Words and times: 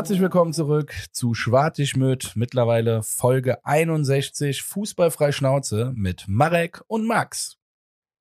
Herzlich 0.00 0.22
willkommen 0.22 0.54
zurück 0.54 0.94
zu 1.12 1.34
Schwartig 1.34 1.94
mit 1.94 2.32
mittlerweile 2.34 3.02
Folge 3.02 3.62
61 3.66 4.62
Fußballfrei 4.62 5.30
Schnauze 5.30 5.92
mit 5.94 6.24
Marek 6.26 6.80
und 6.86 7.06
Max. 7.06 7.58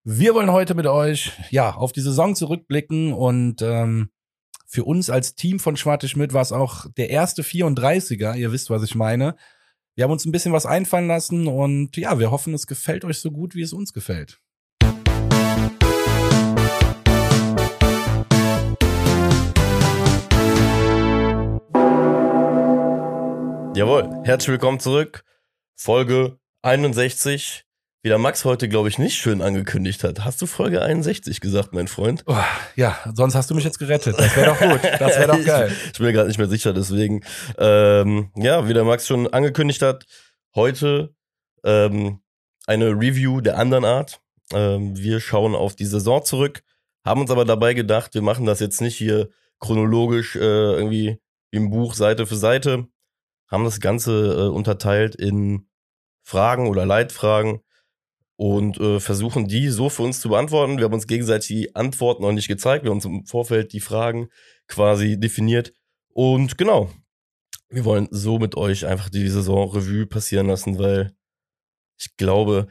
Wir 0.04 0.36
wollen 0.36 0.52
heute 0.52 0.75
mit 0.75 0.88
euch 0.88 1.32
ja 1.52 1.73
auf 1.73 1.93
die 1.93 2.02
Saison 2.02 2.36
zurückblicken 2.36 3.14
und 3.14 3.61
ähm, 3.61 4.10
für 4.68 4.84
uns 4.84 5.10
als 5.10 5.36
Team 5.36 5.57
von 5.57 5.78
Schwartig 5.78 6.18
mit 6.18 6.34
war 6.34 6.42
es 6.42 6.52
auch 6.52 6.86
der 6.97 7.11
erste 7.11 7.43
34er. 7.43 8.36
Ihr 8.36 8.52
wisst, 8.52 8.70
was 8.70 8.84
ich 8.84 8.96
meine. 8.96 9.38
Wir 9.96 10.04
haben 10.04 10.11
uns 10.11 10.25
ein 10.25 10.34
bisschen 10.34 10.52
was 10.52 10.66
einfallen 10.66 11.07
lassen 11.07 11.48
und 11.48 11.96
ja, 11.96 12.20
wir 12.20 12.30
hoffen, 12.30 12.54
es 12.54 12.68
gefällt 12.68 13.05
euch 13.05 13.21
so 13.21 13.32
gut, 13.32 13.55
wie 13.55 13.61
es 13.61 13.71
uns 13.71 13.93
gefällt. 13.93 14.41
Jawohl, 23.79 24.10
herzlich 24.25 24.50
willkommen 24.50 24.82
zurück. 24.82 25.24
Folge 25.74 26.38
61. 26.64 27.64
Wie 28.04 28.10
der 28.10 28.18
Max 28.18 28.43
heute, 28.43 28.68
glaube 28.68 28.89
ich, 28.89 29.00
nicht 29.00 29.15
schön 29.15 29.42
angekündigt 29.42 30.04
hat. 30.04 30.25
Hast 30.25 30.42
du 30.42 30.47
Folge 30.47 30.82
61 30.82 31.39
gesagt, 31.39 31.71
mein 31.71 31.88
Freund? 31.88 32.25
Oh, 32.28 32.36
ja, 32.75 33.00
sonst 33.16 33.36
hast 33.36 33.50
du 33.50 33.55
mich 33.55 33.64
jetzt 33.64 33.80
gerettet. 33.80 34.19
Das 34.19 34.36
wäre 34.36 34.47
doch 34.47 34.59
gut. 34.59 34.81
Das 34.83 35.17
wäre 35.17 35.28
doch 35.28 35.45
geil. 35.45 35.72
ich, 35.72 35.92
ich 35.92 35.97
bin 35.97 36.08
mir 36.08 36.11
gerade 36.11 36.28
nicht 36.28 36.38
mehr 36.39 36.50
sicher, 36.50 36.73
deswegen. 36.73 37.22
Ähm, 37.58 38.31
ja, 38.36 38.67
wie 38.67 38.73
der 38.73 38.83
Max 38.83 39.08
schon 39.08 39.28
angekündigt 39.28 39.81
hat, 39.81 40.05
heute 40.55 41.16
ähm, 41.64 42.19
eine 42.67 42.89
Review 42.89 43.39
der 43.39 43.58
anderen 43.58 43.86
Art. 43.86 44.19
Ähm, 44.52 44.97
wir 44.97 45.22
schauen 45.22 45.55
auf 45.55 45.77
die 45.77 45.86
Saison 45.86 46.25
zurück, 46.25 46.63
haben 47.05 47.22
uns 47.22 47.31
aber 47.31 47.45
dabei 47.45 47.73
gedacht, 47.73 48.13
wir 48.13 48.23
machen 48.23 48.45
das 48.45 48.59
jetzt 48.59 48.81
nicht 48.81 48.97
hier 48.97 49.30
chronologisch 49.61 50.35
äh, 50.35 50.39
irgendwie 50.39 51.22
im 51.52 51.69
Buch 51.69 51.94
Seite 51.94 52.25
für 52.25 52.35
Seite, 52.35 52.89
haben 53.50 53.64
das 53.64 53.80
Ganze 53.80 54.11
äh, 54.33 54.47
unterteilt 54.47 55.16
in 55.16 55.67
Fragen 56.23 56.67
oder 56.67 56.86
Leitfragen 56.86 57.61
und 58.36 58.80
äh, 58.80 59.00
versuchen 59.00 59.47
die 59.47 59.67
so 59.69 59.89
für 59.89 60.03
uns 60.03 60.22
zu 60.22 60.30
beantworten. 60.30 60.78
Wir 60.78 60.86
haben 60.86 60.94
uns 60.94 61.08
gegenseitig 61.08 61.47
die 61.47 61.75
Antworten 61.75 62.22
noch 62.22 62.31
nicht 62.31 62.47
gezeigt. 62.47 62.83
Wir 62.83 62.91
haben 62.91 62.97
uns 62.97 63.06
im 63.06 63.25
Vorfeld 63.25 63.73
die 63.73 63.81
Fragen 63.81 64.30
quasi 64.67 65.19
definiert. 65.19 65.73
Und 66.14 66.58
genau, 66.58 66.89
wir 67.69 67.86
wollen 67.86 68.08
so 68.11 68.39
mit 68.39 68.56
euch 68.56 68.86
einfach 68.86 69.09
die 69.09 69.28
Saison 69.28 69.69
Revue 69.69 70.06
passieren 70.06 70.47
lassen, 70.47 70.80
weil 70.80 71.13
ich 71.97 72.16
glaube, 72.16 72.67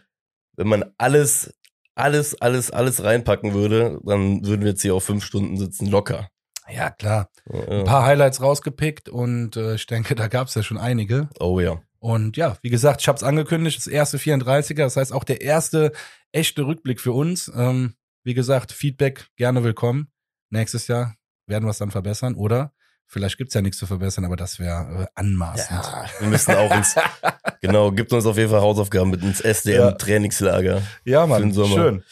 wenn 0.56 0.68
man 0.68 0.84
alles, 0.96 1.54
alles, 1.94 2.40
alles, 2.40 2.70
alles 2.70 3.04
reinpacken 3.04 3.52
würde, 3.52 4.00
dann 4.04 4.46
würden 4.46 4.62
wir 4.62 4.70
jetzt 4.70 4.82
hier 4.82 4.94
auf 4.94 5.04
fünf 5.04 5.24
Stunden 5.24 5.56
sitzen, 5.56 5.86
locker. 5.86 6.30
Ja, 6.70 6.90
klar. 6.90 7.30
Ein 7.50 7.84
paar 7.84 8.04
Highlights 8.04 8.42
rausgepickt 8.42 9.08
und 9.08 9.56
äh, 9.56 9.74
ich 9.74 9.86
denke, 9.86 10.14
da 10.14 10.28
gab 10.28 10.48
es 10.48 10.54
ja 10.54 10.62
schon 10.62 10.78
einige. 10.78 11.28
Oh 11.40 11.60
ja. 11.60 11.80
Und 12.00 12.36
ja, 12.36 12.56
wie 12.62 12.70
gesagt, 12.70 13.00
ich 13.00 13.08
habe 13.08 13.16
es 13.16 13.22
angekündigt, 13.22 13.78
das 13.78 13.86
erste 13.86 14.18
34er, 14.18 14.76
das 14.76 14.96
heißt 14.96 15.12
auch 15.12 15.24
der 15.24 15.40
erste 15.40 15.92
echte 16.32 16.66
Rückblick 16.66 17.00
für 17.00 17.12
uns. 17.12 17.50
Ähm, 17.54 17.94
wie 18.22 18.34
gesagt, 18.34 18.72
Feedback 18.72 19.28
gerne 19.36 19.64
willkommen. 19.64 20.12
Nächstes 20.50 20.86
Jahr 20.88 21.14
werden 21.46 21.64
wir 21.64 21.70
es 21.70 21.78
dann 21.78 21.90
verbessern, 21.90 22.34
oder? 22.34 22.72
Vielleicht 23.06 23.38
gibt's 23.38 23.54
ja 23.54 23.62
nichts 23.62 23.78
zu 23.78 23.86
verbessern, 23.86 24.26
aber 24.26 24.36
das 24.36 24.58
wäre 24.58 25.04
äh, 25.04 25.06
anmaßend. 25.14 25.70
Ja, 25.70 26.04
wir 26.18 26.28
müssen 26.28 26.54
auch 26.54 26.74
ins, 26.76 26.94
genau, 27.62 27.90
gibt 27.90 28.12
uns 28.12 28.26
auf 28.26 28.36
jeden 28.36 28.50
Fall 28.50 28.60
Hausaufgaben 28.60 29.10
mit 29.10 29.22
ins 29.22 29.40
SDM-Trainingslager. 29.40 30.82
Ja, 31.04 31.26
Mann, 31.26 31.54
schön. 31.54 32.04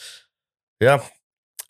Ja, 0.80 1.02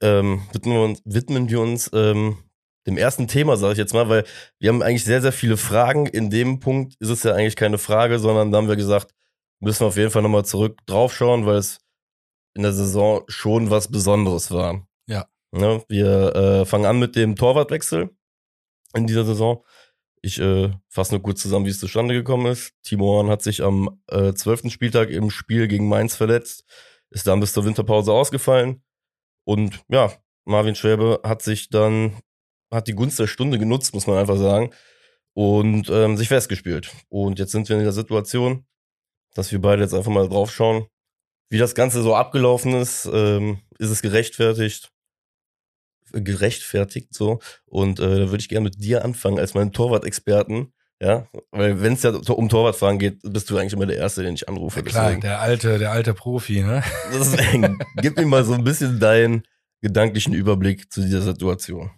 ähm, 0.01 0.43
widmen, 0.53 0.75
wir 0.75 0.83
uns, 0.85 1.03
widmen 1.05 1.49
wir 1.49 1.61
uns 1.61 1.91
ähm, 1.93 2.39
dem 2.87 2.97
ersten 2.97 3.27
Thema, 3.29 3.57
sage 3.57 3.73
ich 3.73 3.79
jetzt 3.79 3.95
mal, 3.95 4.09
weil 4.09 4.25
wir 4.59 4.69
haben 4.71 4.83
eigentlich 4.83 5.05
sehr, 5.05 5.21
sehr 5.21 5.33
viele 5.33 5.57
Fragen. 5.57 6.07
In 6.07 6.31
dem 6.31 6.61
Punkt 6.61 6.95
ist 7.01 7.11
es 7.11 7.23
ja 7.25 7.35
eigentlich 7.35 7.57
keine 7.57 7.79
Frage, 7.79 8.19
sondern 8.19 8.53
da 8.53 8.59
haben 8.59 8.69
wir 8.69 8.77
gesagt, 8.77 9.13
müssen 9.61 9.81
wir 9.81 9.89
auf 9.89 9.97
jeden 9.97 10.11
Fall 10.11 10.23
nochmal 10.23 10.45
zurück 10.45 10.79
draufschauen, 10.87 11.47
weil 11.47 11.57
es 11.57 11.81
in 12.55 12.63
der 12.63 12.73
Saison 12.73 13.23
schon 13.29 13.71
was 13.71 13.89
Besonderes 13.89 14.51
war. 14.51 14.87
Ja. 15.07 15.27
ja 15.53 15.59
ne, 15.59 15.85
wir 15.89 16.35
äh, 16.35 16.65
fangen 16.65 16.87
an 16.87 16.99
mit 16.99 17.17
dem 17.17 17.37
Torwartwechsel 17.37 18.11
in 18.95 19.07
dieser 19.07 19.25
Saison. 19.25 19.65
Ich 20.23 20.41
äh, 20.41 20.71
fasse 20.89 21.13
nur 21.15 21.23
kurz 21.23 21.43
zusammen, 21.43 21.67
wie 21.67 21.71
es 21.71 21.81
zustande 21.81 22.15
gekommen 22.15 22.47
ist. 22.47 22.73
Timo 22.83 23.07
Horn 23.07 23.29
hat 23.29 23.43
sich 23.43 23.63
am 23.63 24.01
äh, 24.09 24.33
12. 24.33 24.71
Spieltag 24.71 25.11
im 25.11 25.31
Spiel 25.31 25.69
gegen 25.69 25.89
Mainz 25.89 26.17
verletzt, 26.17 26.65
ist 27.11 27.27
dann 27.27 27.41
bis 27.41 27.53
zur 27.53 27.65
Winterpause 27.65 28.13
ausgefallen. 28.13 28.83
Und 29.45 29.81
ja, 29.89 30.13
Marvin 30.45 30.75
Schwäbe 30.75 31.21
hat 31.23 31.43
sich 31.43 31.69
dann 31.69 32.17
hat 32.71 32.89
die 32.89 32.95
Gunst 32.95 33.19
der 33.19 33.27
Stunde 33.27 33.59
genutzt, 33.59 33.95
muss 33.95 34.07
man 34.07 34.19
einfach 34.19 34.37
sagen, 34.37 34.71
und 35.35 35.91
ähm, 35.91 36.17
sich 36.17 36.29
festgespielt. 36.29 36.91
Und 37.09 37.39
jetzt 37.39 37.53
sind 37.53 37.69
wir 37.69 37.77
in 37.77 37.83
der 37.83 37.93
Situation, 37.93 38.65
dass 39.35 39.53
wir 39.53 39.61
beide 39.61 39.83
jetzt 39.83 39.95
einfach 39.95 40.11
mal 40.11 40.29
drauf 40.29 40.51
schauen, 40.53 40.87
wie 41.51 41.59
das 41.59 41.75
Ganze 41.75 42.03
so 42.03 42.15
abgelaufen 42.15 42.75
ist. 42.75 43.09
Ähm, 43.13 43.59
ist 43.79 43.91
es 43.91 44.03
gerechtfertigt? 44.03 44.91
Gerechtfertigt 46.13 47.15
so. 47.15 47.41
Und 47.67 48.01
äh, 48.01 48.21
da 48.21 48.31
würde 48.31 48.39
ich 48.39 48.49
gerne 48.49 48.65
mit 48.65 48.83
dir 48.83 49.05
anfangen 49.05 49.39
als 49.39 49.55
meinen 49.55 49.73
Torwart-Experten. 49.73 50.73
Ja, 50.99 51.29
weil 51.51 51.83
wenn 51.83 51.93
es 51.93 52.03
ja 52.03 52.11
um 52.11 52.49
Torwartfragen 52.49 52.99
geht, 52.99 53.19
bist 53.23 53.51
du 53.51 53.59
eigentlich 53.59 53.75
immer 53.75 53.85
der 53.85 53.99
Erste, 53.99 54.23
den 54.23 54.35
ich 54.35 54.49
anrufe. 54.49 54.79
Ja, 54.79 54.85
klar, 54.87 55.05
deswegen. 55.05 55.21
der 55.21 55.41
alte, 55.41 55.79
der 55.79 55.91
alte 55.91 56.15
Profi, 56.15 56.63
ne? 56.63 56.83
Deswegen, 57.13 57.79
gib 57.97 58.17
mir 58.17 58.25
mal 58.25 58.45
so 58.45 58.55
ein 58.55 58.65
bisschen 58.65 58.99
deinen 58.99 59.43
gedanklichen 59.83 60.33
Überblick 60.33 60.91
zu 60.91 61.03
dieser 61.03 61.21
Situation. 61.21 61.91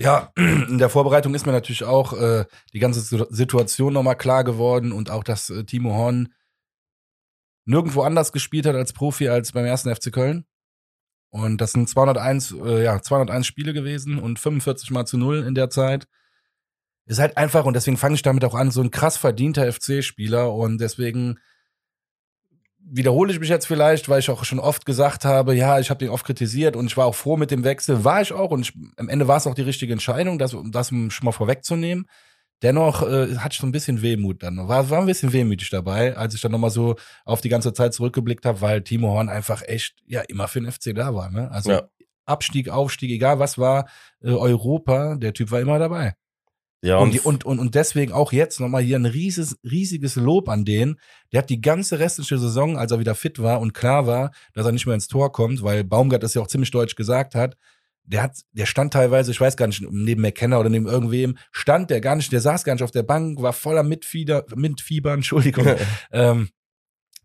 Ja, 0.00 0.32
in 0.36 0.78
der 0.78 0.88
Vorbereitung 0.88 1.34
ist 1.34 1.44
mir 1.44 1.52
natürlich 1.52 1.84
auch 1.84 2.14
äh, 2.14 2.46
die 2.72 2.78
ganze 2.78 3.02
Situation 3.28 3.92
nochmal 3.92 4.16
klar 4.16 4.44
geworden 4.44 4.92
und 4.92 5.10
auch, 5.10 5.22
dass 5.22 5.50
äh, 5.50 5.64
Timo 5.64 5.92
Horn 5.92 6.32
nirgendwo 7.66 8.00
anders 8.00 8.32
gespielt 8.32 8.64
hat 8.64 8.76
als 8.76 8.94
Profi 8.94 9.28
als 9.28 9.52
beim 9.52 9.66
ersten 9.66 9.94
FC 9.94 10.10
Köln. 10.10 10.46
Und 11.28 11.60
das 11.60 11.72
sind 11.72 11.86
201, 11.86 12.52
äh, 12.64 12.82
ja, 12.82 13.02
201 13.02 13.46
Spiele 13.46 13.74
gewesen 13.74 14.18
und 14.18 14.38
45 14.38 14.90
mal 14.90 15.04
zu 15.04 15.18
null 15.18 15.44
in 15.46 15.54
der 15.54 15.68
Zeit. 15.68 16.08
Ist 17.04 17.20
halt 17.20 17.36
einfach, 17.36 17.66
und 17.66 17.74
deswegen 17.74 17.98
fange 17.98 18.14
ich 18.14 18.22
damit 18.22 18.44
auch 18.46 18.54
an, 18.54 18.70
so 18.70 18.80
ein 18.80 18.90
krass 18.90 19.18
verdienter 19.18 19.70
FC-Spieler 19.70 20.54
und 20.54 20.78
deswegen 20.78 21.38
wiederhole 22.84 23.32
ich 23.32 23.40
mich 23.40 23.48
jetzt 23.48 23.66
vielleicht, 23.66 24.08
weil 24.08 24.20
ich 24.20 24.30
auch 24.30 24.44
schon 24.44 24.58
oft 24.58 24.86
gesagt 24.86 25.24
habe, 25.24 25.54
ja, 25.54 25.78
ich 25.78 25.90
habe 25.90 25.98
den 25.98 26.10
oft 26.10 26.24
kritisiert 26.24 26.76
und 26.76 26.86
ich 26.86 26.96
war 26.96 27.06
auch 27.06 27.14
froh 27.14 27.36
mit 27.36 27.50
dem 27.50 27.64
Wechsel, 27.64 28.04
war 28.04 28.20
ich 28.20 28.32
auch 28.32 28.50
und 28.50 28.62
ich, 28.62 28.72
am 28.96 29.08
Ende 29.08 29.28
war 29.28 29.36
es 29.36 29.46
auch 29.46 29.54
die 29.54 29.62
richtige 29.62 29.92
Entscheidung, 29.92 30.38
das, 30.38 30.56
das 30.70 30.88
schon 30.88 31.10
mal 31.22 31.32
vorwegzunehmen. 31.32 32.06
Dennoch 32.62 33.02
äh, 33.02 33.36
hatte 33.36 33.54
ich 33.54 33.58
so 33.58 33.66
ein 33.66 33.72
bisschen 33.72 34.02
Wehmut 34.02 34.42
dann. 34.42 34.68
War, 34.68 34.90
war 34.90 35.00
ein 35.00 35.06
bisschen 35.06 35.32
wehmütig 35.32 35.70
dabei, 35.70 36.16
als 36.16 36.34
ich 36.34 36.42
dann 36.42 36.52
nochmal 36.52 36.70
so 36.70 36.96
auf 37.24 37.40
die 37.40 37.48
ganze 37.48 37.72
Zeit 37.72 37.94
zurückgeblickt 37.94 38.44
habe, 38.44 38.60
weil 38.60 38.82
Timo 38.82 39.08
Horn 39.08 39.30
einfach 39.30 39.62
echt 39.62 39.96
ja 40.06 40.20
immer 40.22 40.46
für 40.46 40.60
den 40.60 40.70
FC 40.70 40.94
da 40.94 41.14
war. 41.14 41.30
Ne? 41.30 41.50
Also 41.50 41.70
ja. 41.70 41.88
Abstieg, 42.26 42.68
Aufstieg, 42.68 43.10
egal 43.10 43.38
was 43.38 43.56
war, 43.56 43.88
äh, 44.22 44.28
Europa, 44.28 45.16
der 45.16 45.32
Typ 45.32 45.50
war 45.50 45.60
immer 45.60 45.78
dabei. 45.78 46.14
Ja, 46.82 46.96
und, 46.96 47.12
die, 47.12 47.20
und, 47.20 47.44
und, 47.44 47.58
und 47.58 47.74
deswegen 47.74 48.12
auch 48.12 48.32
jetzt 48.32 48.58
nochmal 48.58 48.82
hier 48.82 48.96
ein 48.96 49.04
riesiges, 49.04 49.58
riesiges 49.62 50.16
Lob 50.16 50.48
an 50.48 50.64
den. 50.64 50.98
Der 51.32 51.42
hat 51.42 51.50
die 51.50 51.60
ganze 51.60 51.98
restliche 51.98 52.38
Saison, 52.38 52.78
als 52.78 52.90
er 52.90 53.00
wieder 53.00 53.14
fit 53.14 53.42
war 53.42 53.60
und 53.60 53.74
klar 53.74 54.06
war, 54.06 54.30
dass 54.54 54.64
er 54.64 54.72
nicht 54.72 54.86
mehr 54.86 54.94
ins 54.94 55.08
Tor 55.08 55.30
kommt, 55.30 55.62
weil 55.62 55.84
Baumgart 55.84 56.22
das 56.22 56.32
ja 56.34 56.40
auch 56.40 56.46
ziemlich 56.46 56.70
deutsch 56.70 56.96
gesagt 56.96 57.34
hat. 57.34 57.56
Der 58.04 58.22
hat, 58.22 58.40
der 58.52 58.64
stand 58.64 58.94
teilweise, 58.94 59.30
ich 59.30 59.40
weiß 59.40 59.58
gar 59.58 59.66
nicht, 59.66 59.82
neben 59.90 60.22
McKenna 60.22 60.58
oder 60.58 60.70
neben 60.70 60.86
irgendwem, 60.86 61.36
stand 61.52 61.90
der 61.90 62.00
gar 62.00 62.16
nicht, 62.16 62.32
der 62.32 62.40
saß 62.40 62.64
gar 62.64 62.72
nicht 62.72 62.82
auf 62.82 62.90
der 62.90 63.02
Bank, 63.02 63.42
war 63.42 63.52
voller 63.52 63.82
Mitfieder, 63.82 64.46
Mitfieber, 64.54 65.12
Entschuldigung. 65.14 65.66
ähm, 66.12 66.48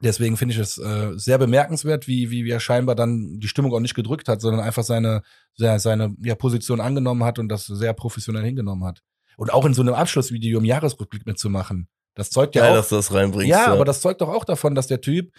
deswegen 0.02 0.36
finde 0.36 0.54
ich 0.54 0.60
es 0.60 0.78
äh, 0.78 1.14
sehr 1.16 1.38
bemerkenswert, 1.38 2.08
wie, 2.08 2.30
wie, 2.30 2.44
wie 2.44 2.51
er 2.51 2.60
scheinbar 2.60 2.96
dann 2.96 3.40
die 3.40 3.48
Stimmung 3.48 3.74
auch 3.74 3.80
nicht 3.80 3.96
gedrückt 3.96 4.28
hat, 4.28 4.42
sondern 4.42 4.62
einfach 4.62 4.84
seine, 4.84 5.22
seine, 5.56 5.80
seine 5.80 6.16
ja, 6.22 6.36
Position 6.36 6.81
angenommen 6.81 7.24
hat 7.24 7.40
und 7.40 7.48
das 7.48 7.66
sehr 7.66 7.94
professionell 7.94 8.44
hingenommen 8.44 8.84
hat. 8.84 9.01
Und 9.38 9.52
auch 9.52 9.66
in 9.66 9.74
so 9.74 9.82
einem 9.82 9.94
Abschlussvideo 9.94 10.60
im 10.60 10.66
Jahresrückblick 10.66 11.26
mitzumachen. 11.26 11.88
Das 12.16 12.30
zeugt 12.30 12.56
ja 12.56 12.62
Geil, 12.62 12.72
auch. 12.72 12.76
dass 12.78 12.90
du 12.90 12.96
das 12.96 13.14
reinbringst. 13.14 13.50
Ja, 13.50 13.66
ja, 13.66 13.74
aber 13.74 13.86
das 13.86 14.02
zeugt 14.02 14.22
doch 14.22 14.30
auch 14.30 14.46
davon, 14.46 14.74
dass 14.76 14.88
der 14.88 15.02
Typ 15.02 15.32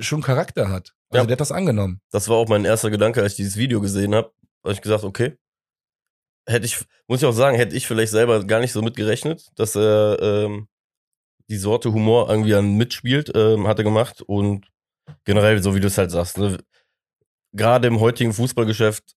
schon 0.00 0.20
Charakter 0.20 0.68
hat. 0.68 0.94
Also 1.10 1.22
ja. 1.22 1.26
der 1.26 1.32
hat 1.32 1.40
das 1.40 1.52
angenommen. 1.52 2.00
Das 2.10 2.28
war 2.28 2.36
auch 2.36 2.48
mein 2.48 2.64
erster 2.64 2.90
Gedanke, 2.90 3.22
als 3.22 3.32
ich 3.32 3.36
dieses 3.36 3.56
Video 3.56 3.80
gesehen 3.80 4.14
habe. 4.14 4.32
Habe 4.62 4.74
ich 4.74 4.82
gesagt, 4.82 5.04
okay. 5.04 5.38
Hätte 6.46 6.66
ich, 6.66 6.78
muss 7.06 7.20
ich 7.20 7.26
auch 7.26 7.32
sagen, 7.32 7.56
hätte 7.56 7.76
ich 7.76 7.86
vielleicht 7.86 8.12
selber 8.12 8.44
gar 8.44 8.60
nicht 8.60 8.72
so 8.72 8.82
mitgerechnet, 8.82 9.48
dass 9.54 9.76
er 9.76 10.18
ähm, 10.20 10.68
die 11.48 11.56
Sorte 11.56 11.92
Humor 11.92 12.28
irgendwie 12.30 12.54
an 12.54 12.76
mitspielt, 12.76 13.32
ähm, 13.34 13.66
hat 13.66 13.78
er 13.78 13.84
gemacht. 13.84 14.22
Und 14.22 14.66
generell, 15.24 15.62
so 15.62 15.74
wie 15.74 15.80
du 15.80 15.86
es 15.86 15.98
halt 15.98 16.10
sagst, 16.10 16.38
ne, 16.38 16.58
gerade 17.52 17.88
im 17.88 18.00
heutigen 18.00 18.32
Fußballgeschäft, 18.32 19.14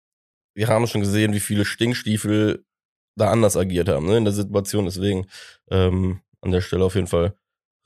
wir 0.55 0.69
haben 0.69 0.87
schon 0.87 1.03
gesehen, 1.03 1.32
wie 1.32 1.41
viele 1.41 1.65
Stinkstiefel 1.65 2.65
da 3.19 3.31
anders 3.31 3.56
agiert 3.56 3.88
haben, 3.88 4.06
ne, 4.06 4.17
in 4.17 4.25
der 4.25 4.32
Situation. 4.35 4.85
Deswegen 4.85 5.26
ähm, 5.70 6.20
an 6.41 6.53
der 6.53 6.61
Stelle 6.61 6.85
auf 6.85 6.94
jeden 6.94 7.06
Fall 7.06 7.35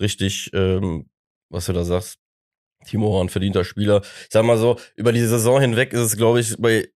richtig, 0.00 0.50
ähm, 0.54 1.06
was 1.50 1.66
du 1.66 1.72
da 1.72 1.84
sagst. 1.84 2.18
Timo 2.86 3.08
Horn, 3.12 3.28
verdienter 3.28 3.64
Spieler. 3.64 4.02
Ich 4.02 4.28
sag 4.30 4.44
mal 4.44 4.58
so, 4.58 4.76
über 4.96 5.12
die 5.12 5.20
Saison 5.20 5.60
hinweg 5.60 5.92
ist 5.92 6.00
es, 6.00 6.16
glaube 6.16 6.40
ich, 6.40 6.56
bei 6.58 6.88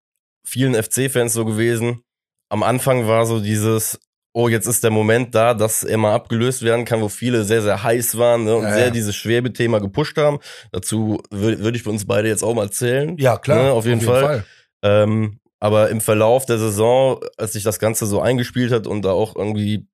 vielen 0.44 0.74
FC-Fans 0.74 1.32
so 1.32 1.44
gewesen. 1.44 2.02
Am 2.48 2.62
Anfang 2.62 3.06
war 3.06 3.24
so 3.26 3.40
dieses, 3.40 3.98
oh, 4.32 4.48
jetzt 4.48 4.66
ist 4.66 4.84
der 4.84 4.90
Moment 4.90 5.34
da, 5.34 5.54
dass 5.54 5.82
er 5.84 5.96
mal 5.96 6.14
abgelöst 6.14 6.62
werden 6.62 6.84
kann, 6.84 7.00
wo 7.00 7.08
viele 7.08 7.44
sehr, 7.44 7.62
sehr 7.62 7.82
heiß 7.82 8.18
waren 8.18 8.44
ne, 8.44 8.56
und 8.56 8.64
Ja, 8.64 8.74
sehr 8.74 8.84
ja. 8.86 8.90
dieses 8.90 9.16
Schwebe-Thema 9.16 9.80
gepusht 9.80 10.16
haben. 10.16 10.38
Dazu 10.72 11.22
würde 11.30 11.60
würd 11.60 11.76
ich 11.76 11.82
für 11.82 11.90
uns 11.90 12.06
beide 12.06 12.28
jetzt 12.28 12.42
auch 12.42 12.54
mal 12.54 12.70
zählen. 12.70 13.16
Ja, 13.18 13.38
klar. 13.38 13.64
Ne, 13.64 13.72
auf 13.72 13.86
jeden 13.86 14.00
Fall. 14.00 14.44
Ähm, 14.82 15.40
aber 15.60 15.90
im 15.90 16.00
Verlauf 16.00 16.46
der 16.46 16.58
Saison, 16.58 17.20
als 17.36 17.52
sich 17.52 17.62
das 17.62 17.78
Ganze 17.78 18.06
so 18.06 18.20
eingespielt 18.20 18.72
hat 18.72 18.86
und 18.86 19.02
da 19.02 19.12
auch 19.12 19.36
irgendwie 19.36 19.86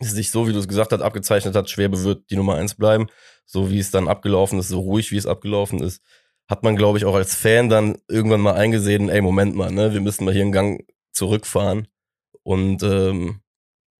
sich 0.00 0.30
so, 0.30 0.48
wie 0.48 0.52
du 0.52 0.58
es 0.58 0.68
gesagt 0.68 0.92
hast, 0.92 1.02
abgezeichnet 1.02 1.54
hat, 1.54 1.68
Schwebe 1.68 2.02
wird 2.04 2.30
die 2.30 2.36
Nummer 2.36 2.54
eins 2.54 2.74
bleiben, 2.74 3.08
so 3.44 3.70
wie 3.70 3.78
es 3.78 3.90
dann 3.90 4.08
abgelaufen 4.08 4.58
ist, 4.58 4.68
so 4.68 4.80
ruhig 4.80 5.10
wie 5.10 5.16
es 5.16 5.26
abgelaufen 5.26 5.82
ist, 5.82 6.02
hat 6.48 6.62
man, 6.62 6.76
glaube 6.76 6.98
ich, 6.98 7.04
auch 7.04 7.14
als 7.14 7.34
Fan 7.34 7.68
dann 7.68 7.98
irgendwann 8.08 8.40
mal 8.40 8.54
eingesehen, 8.54 9.08
ey, 9.08 9.20
Moment 9.20 9.54
mal, 9.54 9.70
ne, 9.70 9.92
wir 9.92 10.00
müssen 10.00 10.24
mal 10.24 10.32
hier 10.32 10.42
einen 10.42 10.52
Gang 10.52 10.84
zurückfahren 11.12 11.88
und 12.42 12.82
ähm, 12.82 13.40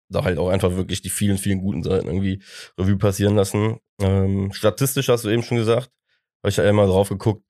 da 0.09 0.25
halt 0.25 0.39
auch 0.39 0.49
einfach 0.49 0.75
wirklich 0.75 1.03
die 1.03 1.11
vielen, 1.11 1.39
vielen 1.39 1.61
guten 1.61 1.83
Seiten 1.83 2.07
irgendwie 2.07 2.43
Revue 2.77 2.99
passieren 2.99 3.37
lassen. 3.37 3.79
Ähm, 4.01 4.53
statistisch 4.53 5.09
hast 5.09 5.25
du 5.25 5.29
eben 5.29 5.43
schon 5.43 5.59
gesagt, 5.59 5.91
habe 6.43 6.51
ich 6.51 6.57
ja 6.57 6.65
einmal 6.65 6.87
drauf 6.87 7.09
geguckt, 7.11 7.45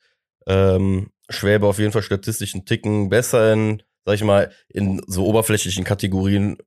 ähm, 0.46 1.10
Schwäbe 1.30 1.66
auf 1.66 1.78
jeden 1.78 1.92
Fall 1.92 2.02
statistisch 2.02 2.54
einen 2.54 2.64
Ticken 2.64 3.08
besser 3.08 3.52
in, 3.52 3.82
sag 4.04 4.14
ich 4.14 4.24
mal, 4.24 4.52
in 4.68 5.00
so 5.06 5.26
oberflächlichen 5.26 5.84
Kategorien, 5.84 6.58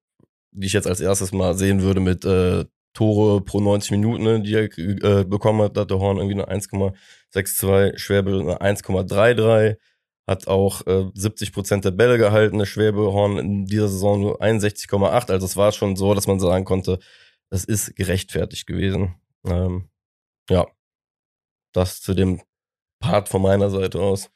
die 0.51 0.67
ich 0.67 0.73
jetzt 0.73 0.87
als 0.87 0.99
erstes 0.99 1.31
mal 1.31 1.55
sehen 1.55 1.81
würde 1.81 1.99
mit 1.99 2.25
äh, 2.25 2.65
Tore 2.93 3.41
pro 3.41 3.59
90 3.59 3.91
Minuten, 3.91 4.23
ne, 4.23 4.41
die 4.41 4.53
er 4.53 4.77
äh, 4.77 5.23
bekommen 5.23 5.61
hat, 5.61 5.75
da 5.75 5.81
hat 5.81 5.91
der 5.91 5.99
Horn 5.99 6.17
irgendwie 6.17 6.41
eine 6.41 6.61
1,62, 6.61 7.97
Schwäbe 7.97 8.39
eine 8.39 8.61
1,33, 8.61 9.77
hat 10.27 10.47
auch 10.47 10.85
äh, 10.85 11.09
70 11.13 11.53
Prozent 11.53 11.85
der 11.85 11.91
Bälle 11.91 12.17
gehalten, 12.17 12.59
der 12.59 12.65
Schwäbe 12.65 13.11
Horn 13.11 13.37
in 13.37 13.65
dieser 13.65 13.89
Saison 13.89 14.21
nur 14.21 14.41
61,8, 14.41 15.31
also 15.31 15.45
es 15.45 15.57
war 15.57 15.71
schon 15.71 15.95
so, 15.95 16.13
dass 16.13 16.27
man 16.27 16.39
sagen 16.39 16.65
konnte, 16.65 16.99
es 17.49 17.65
ist 17.65 17.95
gerechtfertigt 17.95 18.67
gewesen. 18.67 19.15
Ähm, 19.45 19.89
ja, 20.49 20.67
das 21.73 22.01
zu 22.01 22.13
dem 22.13 22.41
Part 22.99 23.29
von 23.29 23.41
meiner 23.41 23.69
Seite 23.69 23.99
aus. 23.99 24.29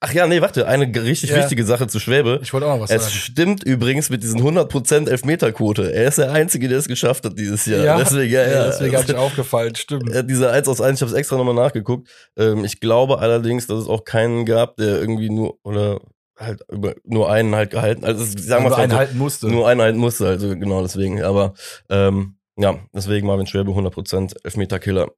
Ach 0.00 0.12
ja, 0.12 0.26
nee, 0.26 0.42
warte, 0.42 0.66
eine 0.68 0.84
richtig 1.02 1.30
Ja. 1.30 1.36
wichtige 1.38 1.64
Sache 1.64 1.86
zu 1.86 1.98
Schwäbe. 1.98 2.38
Ich 2.42 2.52
wollte 2.52 2.66
auch 2.66 2.74
noch 2.74 2.82
was 2.82 2.90
Es 2.90 3.04
sagen. 3.04 3.14
stimmt 3.14 3.62
übrigens 3.64 4.10
mit 4.10 4.22
diesen 4.22 4.42
100% 4.42 5.08
Elfmeterquote. 5.08 5.90
Er 5.92 6.08
ist 6.08 6.18
der 6.18 6.32
Einzige, 6.32 6.68
der 6.68 6.78
es 6.78 6.86
geschafft 6.86 7.24
hat 7.24 7.38
dieses 7.38 7.64
Jahr. 7.64 7.96
deswegen, 7.98 8.30
ja, 8.32 8.46
ja. 8.46 8.66
deswegen 8.66 8.94
habe 8.94 9.06
ich 9.10 9.16
aufgefallen, 9.16 9.74
stimmt. 9.74 10.10
Äh, 10.14 10.22
Diese 10.24 10.50
1 10.50 10.68
aus 10.68 10.82
1, 10.82 10.98
ich 10.98 11.02
habe 11.02 11.12
es 11.12 11.16
extra 11.18 11.36
nochmal 11.38 11.54
nachgeguckt. 11.54 12.08
Ähm, 12.36 12.64
ich 12.64 12.78
glaube 12.80 13.20
allerdings, 13.20 13.66
dass 13.66 13.80
es 13.80 13.88
auch 13.88 14.04
keinen 14.04 14.44
gab, 14.44 14.76
der 14.76 15.00
irgendwie 15.00 15.30
nur, 15.30 15.58
oder 15.64 16.00
halt 16.38 16.60
über, 16.70 16.94
nur 17.04 17.30
einen 17.32 17.54
halt 17.54 17.70
gehalten, 17.70 18.04
also 18.04 18.22
es- 18.22 18.32
sagen 18.32 18.64
wir 18.64 18.68
Nur 18.68 18.76
mal 18.76 18.82
einen 18.82 18.90
so, 18.92 18.98
halten 18.98 19.16
musste. 19.18 19.48
nur 19.48 19.66
einen 19.66 19.80
halten 19.80 19.98
musste, 19.98 20.26
also 20.28 20.50
genau 20.50 20.82
deswegen. 20.82 21.22
Aber 21.22 21.54
ähm, 21.88 22.36
ja, 22.58 22.78
deswegen 22.92 23.26
Marvin 23.26 23.46
Schwäbe 23.46 23.70
100% 23.70 24.34
Elfmeterkiller. 24.44 25.08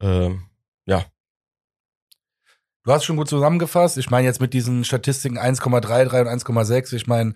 Ähm, 0.00 0.42
ja, 0.86 1.04
Du 2.84 2.92
hast 2.92 3.04
schon 3.04 3.16
gut 3.16 3.28
zusammengefasst. 3.28 3.96
Ich 3.98 4.10
meine 4.10 4.26
jetzt 4.26 4.40
mit 4.40 4.52
diesen 4.52 4.84
Statistiken 4.84 5.38
1,33 5.38 6.20
und 6.20 6.28
1,6. 6.28 6.92
Ich 6.94 7.06
meine, 7.06 7.34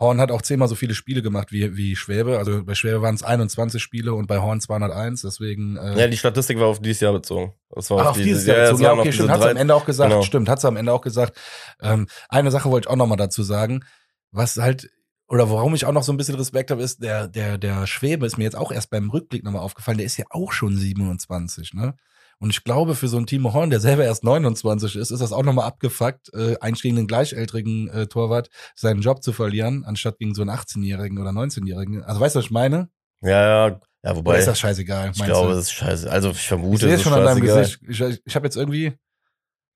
Horn 0.00 0.20
hat 0.20 0.30
auch 0.32 0.42
zehnmal 0.42 0.68
so 0.68 0.74
viele 0.74 0.94
Spiele 0.94 1.20
gemacht 1.22 1.52
wie, 1.52 1.76
wie 1.76 1.94
Schwäbe. 1.96 2.38
Also 2.38 2.64
bei 2.64 2.74
Schwäbe 2.74 3.02
waren 3.02 3.14
es 3.14 3.22
21 3.22 3.82
Spiele 3.82 4.14
und 4.14 4.26
bei 4.26 4.38
Horn 4.38 4.60
201. 4.60 5.20
Deswegen. 5.22 5.76
Äh, 5.76 6.00
ja, 6.00 6.08
die 6.08 6.16
Statistik 6.16 6.58
war 6.58 6.66
auf 6.68 6.80
dieses 6.80 7.00
Jahr 7.00 7.12
bezogen. 7.12 7.52
Das 7.70 7.90
war 7.90 8.00
Ach, 8.00 8.06
auf 8.10 8.16
diese- 8.16 8.28
dieses 8.28 8.46
ja, 8.46 8.54
Jahr 8.54 8.64
bezogen. 8.66 8.82
Ja, 8.82 8.92
okay, 8.94 9.12
stimmt. 9.12 9.30
Hat 9.30 9.42
am 9.42 9.56
Ende 9.56 9.74
auch 9.74 9.84
gesagt. 9.84 10.10
Genau. 10.10 10.22
Stimmt, 10.22 10.48
hat 10.48 10.60
sie 10.62 10.66
am 10.68 10.76
Ende 10.76 10.92
auch 10.92 11.02
gesagt. 11.02 11.38
Ähm, 11.80 12.06
eine 12.30 12.50
Sache 12.50 12.70
wollte 12.70 12.86
ich 12.86 12.90
auch 12.90 12.96
noch 12.96 13.06
mal 13.06 13.16
dazu 13.16 13.42
sagen. 13.42 13.84
Was 14.32 14.56
halt, 14.56 14.90
oder 15.28 15.50
warum 15.50 15.74
ich 15.74 15.84
auch 15.84 15.92
noch 15.92 16.02
so 16.02 16.12
ein 16.12 16.16
bisschen 16.16 16.34
Respekt 16.36 16.70
habe, 16.70 16.82
ist, 16.82 17.02
der, 17.02 17.28
der, 17.28 17.58
der 17.58 17.86
Schwäbe 17.86 18.24
ist 18.26 18.38
mir 18.38 18.44
jetzt 18.44 18.56
auch 18.56 18.72
erst 18.72 18.90
beim 18.90 19.10
Rückblick 19.10 19.44
nochmal 19.44 19.62
aufgefallen. 19.62 19.98
Der 19.98 20.06
ist 20.06 20.16
ja 20.16 20.24
auch 20.30 20.52
schon 20.52 20.74
27, 20.76 21.74
ne? 21.74 21.94
Und 22.40 22.50
ich 22.50 22.64
glaube, 22.64 22.94
für 22.94 23.08
so 23.08 23.16
ein 23.16 23.26
Timo 23.26 23.52
Horn, 23.52 23.70
der 23.70 23.80
selber 23.80 24.04
erst 24.04 24.24
29 24.24 24.96
ist, 24.96 25.10
ist 25.10 25.20
das 25.20 25.32
auch 25.32 25.42
nochmal 25.42 25.66
abgefuckt, 25.66 26.32
äh, 26.34 26.56
eigentlich 26.60 26.82
gegen 26.82 26.96
den 26.96 27.06
gleichältrigen 27.06 27.88
äh, 27.88 28.06
Torwart 28.06 28.48
seinen 28.74 29.00
Job 29.00 29.22
zu 29.22 29.32
verlieren, 29.32 29.84
anstatt 29.86 30.18
gegen 30.18 30.34
so 30.34 30.42
einen 30.42 30.50
18-Jährigen 30.50 31.18
oder 31.18 31.30
19-Jährigen. 31.30 32.02
Also 32.04 32.20
weißt 32.20 32.34
du, 32.34 32.38
was 32.40 32.46
ich 32.46 32.50
meine? 32.50 32.88
Ja, 33.22 33.30
ja, 33.30 33.68
ja, 33.68 33.76
Oder 34.10 34.16
wobei, 34.16 34.38
ist 34.38 34.46
das 34.48 34.58
scheißegal? 34.58 35.12
ich 35.14 35.22
glaube, 35.24 35.48
du? 35.50 35.54
das 35.56 35.64
ist 35.66 35.72
scheiße. 35.72 36.10
Also 36.10 36.30
ich 36.30 36.36
ich 36.36 36.48
vermute, 36.48 36.84
sehe 36.84 36.90
es 36.94 36.96
ist 36.96 37.04
schon 37.04 37.14
an 37.14 37.24
deinem. 37.24 37.40
Gesicht. 37.40 37.80
Ich, 37.88 38.00
ich, 38.00 38.20
ich 38.24 38.36
habe 38.36 38.46
jetzt 38.46 38.56
irgendwie. 38.56 38.92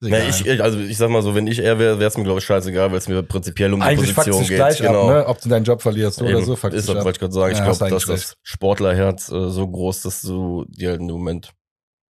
Egal. 0.00 0.28
ich, 0.28 0.46
ich- 0.46 0.62
also 0.62 0.78
ich 0.78 0.96
sag 0.96 1.10
mal 1.10 1.22
so, 1.22 1.34
wenn 1.34 1.46
ich 1.49 1.58
er 1.58 1.78
wäre, 1.78 1.99
wäre 1.99 2.08
es 2.08 2.16
mir, 2.16 2.22
glaube 2.25 2.38
ich, 2.38 2.44
scheißegal, 2.44 2.90
weil 2.93 2.99
es 2.99 3.08
mir 3.08 3.22
prinzipiell 3.25 3.72
um 3.72 3.81
die 3.81 3.87
Eigentlich 3.87 4.14
Position 4.14 4.38
sich 4.40 4.49
geht. 4.49 4.58
gleich 4.58 4.78
genau. 4.78 5.08
ab, 5.08 5.14
ne? 5.16 5.26
ob 5.26 5.40
du 5.40 5.49
deinen 5.49 5.64
Job 5.64 5.82
verlierst 5.82 6.20
oder 6.22 6.31
Eben, 6.31 6.44
so, 6.44 6.55
fuckt 6.55 6.75
ist 6.75 6.88
das, 6.88 6.94
wollte 6.96 7.10
ich 7.16 7.19
gerade 7.20 7.32
sagen. 7.34 7.52
Ich 7.52 7.58
Ja, 7.58 7.64
glaube, 7.64 7.84
hast 7.84 7.90
du 8.06 8.12
dass 8.12 8.22
das 8.26 8.37
Sportlerherz 8.43 9.28
äh, 9.32 9.50
so 9.50 9.66
groß, 9.66 10.02
dass 10.02 10.20
du 10.22 10.66
dir 10.69 10.90
halt 10.90 11.00
dem 11.00 11.06
Moment, 11.08 11.50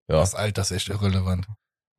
ja. 0.09 0.21
Das 0.21 0.35
Alter 0.35 0.63
ist 0.63 0.73
echt 0.73 0.89
irrelevant. 0.89 1.47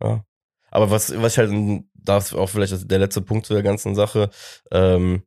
ja. 0.01 0.23
Aber 0.71 0.91
was, 0.91 1.11
was 1.19 1.33
ich 1.33 1.37
halt, 1.39 1.83
das 1.93 2.33
auch 2.33 2.47
vielleicht 2.47 2.89
der 2.89 2.99
letzte 2.99 3.21
Punkt 3.21 3.45
zu 3.45 3.53
der 3.53 3.63
ganzen 3.63 3.95
Sache, 3.95 4.29
ähm, 4.71 5.23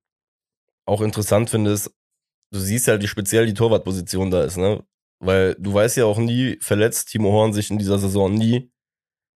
auch 0.87 1.01
interessant 1.01 1.51
finde, 1.51 1.73
ist, 1.73 1.93
du 2.53 2.59
siehst 2.61 2.87
ja, 2.87 3.01
wie 3.01 3.09
speziell 3.09 3.47
die 3.47 3.55
Torwartposition 3.55 4.31
da 4.31 4.45
ist, 4.45 4.57
ne? 4.57 4.85
Weil 5.21 5.55
du 5.59 5.73
weißt 5.75 5.97
ja 5.97 6.05
auch 6.05 6.19
nie, 6.19 6.59
verletzt 6.61 7.09
Timo 7.09 7.33
Horn 7.33 7.53
sich 7.53 7.71
in 7.71 7.79
dieser 7.79 7.99
Saison 7.99 8.33
nie, 8.35 8.73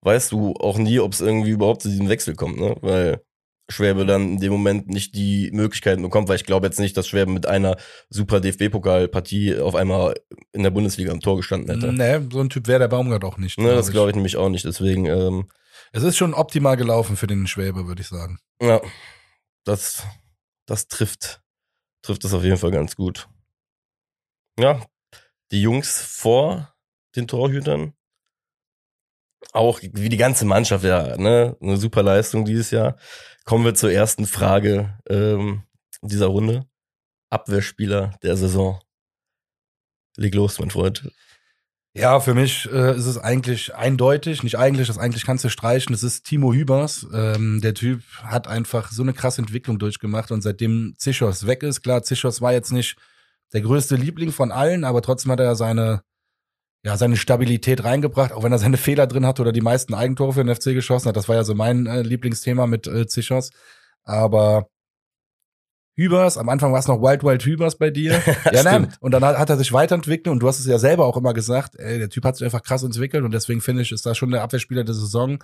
weißt 0.03 0.33
du 0.33 0.55
auch 0.55 0.79
nie, 0.79 0.99
ob 0.99 1.13
es 1.13 1.21
irgendwie 1.21 1.51
überhaupt 1.51 1.83
zu 1.83 1.89
diesem 1.89 2.09
Wechsel 2.09 2.35
kommt, 2.35 2.59
ne? 2.59 2.77
Weil 2.81 3.23
Schwäbe 3.69 4.07
dann 4.07 4.35
in 4.35 4.41
dem 4.41 4.53
Moment 4.53 4.87
nicht 4.89 5.15
die 5.17 5.51
Möglichkeiten 5.53 6.03
bekommt, 6.03 6.29
weil 6.29 6.37
ich 6.37 6.45
glaube 6.45 6.67
jetzt 6.67 6.79
nicht, 6.79 6.97
dass 6.97 7.09
Schwäbe 7.09 7.33
mit 7.33 7.47
einer 7.47 7.77
super 8.11 8.41
DFB-Pokalpartie 8.41 9.59
auf 9.59 9.75
einmal 9.75 10.15
in 10.53 10.63
der 10.63 10.71
Bundesliga 10.71 11.11
am 11.13 11.21
Tor 11.21 11.37
gestanden 11.37 11.69
hätte. 11.75 11.93
Nee, 11.93 12.29
so 12.33 12.41
ein 12.41 12.49
Typ 12.51 12.69
wäre 12.69 12.79
der 12.79 12.89
Baumgart 12.89 13.25
auch 13.25 13.39
nicht. 13.39 13.59
Ne, 13.59 13.75
das 13.75 13.91
glaube 13.91 14.11
ich 14.11 14.15
nämlich 14.15 14.37
auch 14.37 14.49
nicht. 14.51 14.65
Deswegen, 14.65 15.07
ähm, 15.07 15.49
Es 15.93 16.05
ist 16.05 16.17
schon 16.17 16.33
optimal 16.33 16.77
gelaufen 16.77 17.17
für 17.17 17.27
den 17.27 17.47
Schwäbe, 17.49 17.87
würde 17.89 18.03
ich 18.03 18.09
sagen. 18.09 18.39
ja, 18.61 18.81
das, 19.65 20.05
das 20.67 20.87
trifft, 20.87 21.41
trifft 22.03 22.25
es 22.25 22.33
auf 22.35 22.45
jeden 22.45 22.59
Fall 22.59 22.71
ganz 22.71 22.95
gut. 22.95 23.29
Ja, 24.61 24.81
die 25.51 25.61
Jungs 25.61 26.01
vor 26.01 26.73
den 27.17 27.27
Torhütern, 27.27 27.95
auch 29.53 29.81
wie 29.83 30.09
die 30.09 30.17
ganze 30.17 30.45
Mannschaft, 30.45 30.85
ja, 30.85 31.17
ne, 31.17 31.57
eine 31.61 31.77
super 31.77 32.03
Leistung 32.03 32.45
dieses 32.45 32.71
Jahr. 32.71 32.97
Kommen 33.47 33.65
wir 33.65 33.75
zur 33.75 33.93
ersten 33.93 34.27
Frage 34.27 34.99
ähm, 35.09 35.63
dieser 36.03 36.27
Runde. 36.27 36.67
Abwehrspieler 37.31 38.19
der 38.23 38.37
Saison. 38.37 38.81
Leg 40.17 40.35
los, 40.35 40.59
mein 40.59 40.71
Freund. 40.71 41.13
Ja, 41.95 42.19
für 42.19 42.35
mich 42.35 42.69
äh, 42.73 42.97
ist 42.97 43.07
es 43.07 43.19
eigentlich 43.19 43.75
eindeutig, 43.75 44.43
nicht 44.43 44.59
eigentlich, 44.59 44.89
das 44.89 44.99
eigentlich 44.99 45.25
kannst 45.25 45.45
du 45.45 45.49
streichen. 45.49 45.95
Es 45.95 46.03
ist 46.03 46.27
Timo 46.27 46.53
Hübers. 46.53 47.07
Ähm, 47.15 47.61
der 47.63 47.75
Typ 47.75 48.03
hat 48.23 48.49
einfach 48.49 48.91
so 48.91 49.03
eine 49.03 49.15
krasse 49.15 49.43
Entwicklung 49.43 49.79
durchgemacht 49.79 50.33
und 50.33 50.43
seitdem 50.43 50.95
Zichos 50.99 51.47
weg 51.47 51.63
ist, 51.63 51.83
klar, 51.83 52.03
Zichos 52.03 52.41
war 52.41 52.53
jetzt 52.53 52.73
nicht 52.73 52.97
der 53.53 53.61
größte 53.61 53.95
Liebling 53.95 54.33
von 54.33 54.51
allen, 54.51 54.83
aber 54.85 55.03
trotzdem 55.03 55.31
hat 55.31 55.41
er 55.41 55.55
seine, 55.55 56.03
ja, 56.87 56.97
seine 56.97 57.17
Stabilität 57.17 57.83
reingebracht, 57.83 58.31
auch 58.33 58.45
wenn 58.45 58.53
er 58.53 58.59
seine 58.59 58.77
Fehler 58.77 59.09
drin 59.09 59.27
hat 59.27 59.41
oder 59.41 59.51
die 59.51 59.61
meisten 59.61 59.93
Eigentore 59.93 60.35
für 60.35 60.45
den 60.45 60.55
FC 60.55 60.67
geschossen 60.67 61.09
hat. 61.09 61.17
Das 61.17 61.29
war 61.29 61.35
ja 61.35 61.43
so 61.43 61.53
mein 61.53 61.87
äh, 61.87 62.03
Lieblingsthema 62.03 62.69
mit 62.69 62.87
äh, 62.87 63.09
Zichos. 63.09 63.51
Aber 64.05 64.69
Hübers, 65.97 66.39
am 66.39 66.49
Anfang 66.49 66.71
war 66.71 66.79
es 66.79 66.87
noch 66.87 67.03
Wild 67.03 67.25
Wild 67.25 67.45
Hübers 67.45 67.77
bei 67.77 67.91
dir. 67.91 68.23
Ja, 68.53 68.63
nein. 68.63 68.95
Und 69.01 69.11
dann 69.11 69.25
hat, 69.25 69.37
hat 69.37 69.51
er 69.51 69.57
sich 69.57 69.73
weiterentwickelt 69.73 70.29
und 70.29 70.39
du 70.39 70.47
hast 70.47 70.61
es 70.61 70.67
ja 70.67 70.79
selber 70.79 71.07
auch 71.07 71.17
immer 71.17 71.35
gesagt, 71.35 71.75
ey, 71.75 71.99
der 71.99 72.09
Typ 72.09 72.25
hat 72.25 72.37
sich 72.37 72.45
einfach 72.45 72.63
krass 72.63 72.85
entwickelt 72.85 73.25
und 73.25 73.35
deswegen 73.35 73.61
finde 73.61 73.83
ich, 73.83 73.91
ist 73.91 74.07
da 74.07 74.15
schon 74.15 74.31
der 74.31 74.45
Abwehrspieler 74.45 74.85
der 74.85 74.95
Saison. 74.95 75.43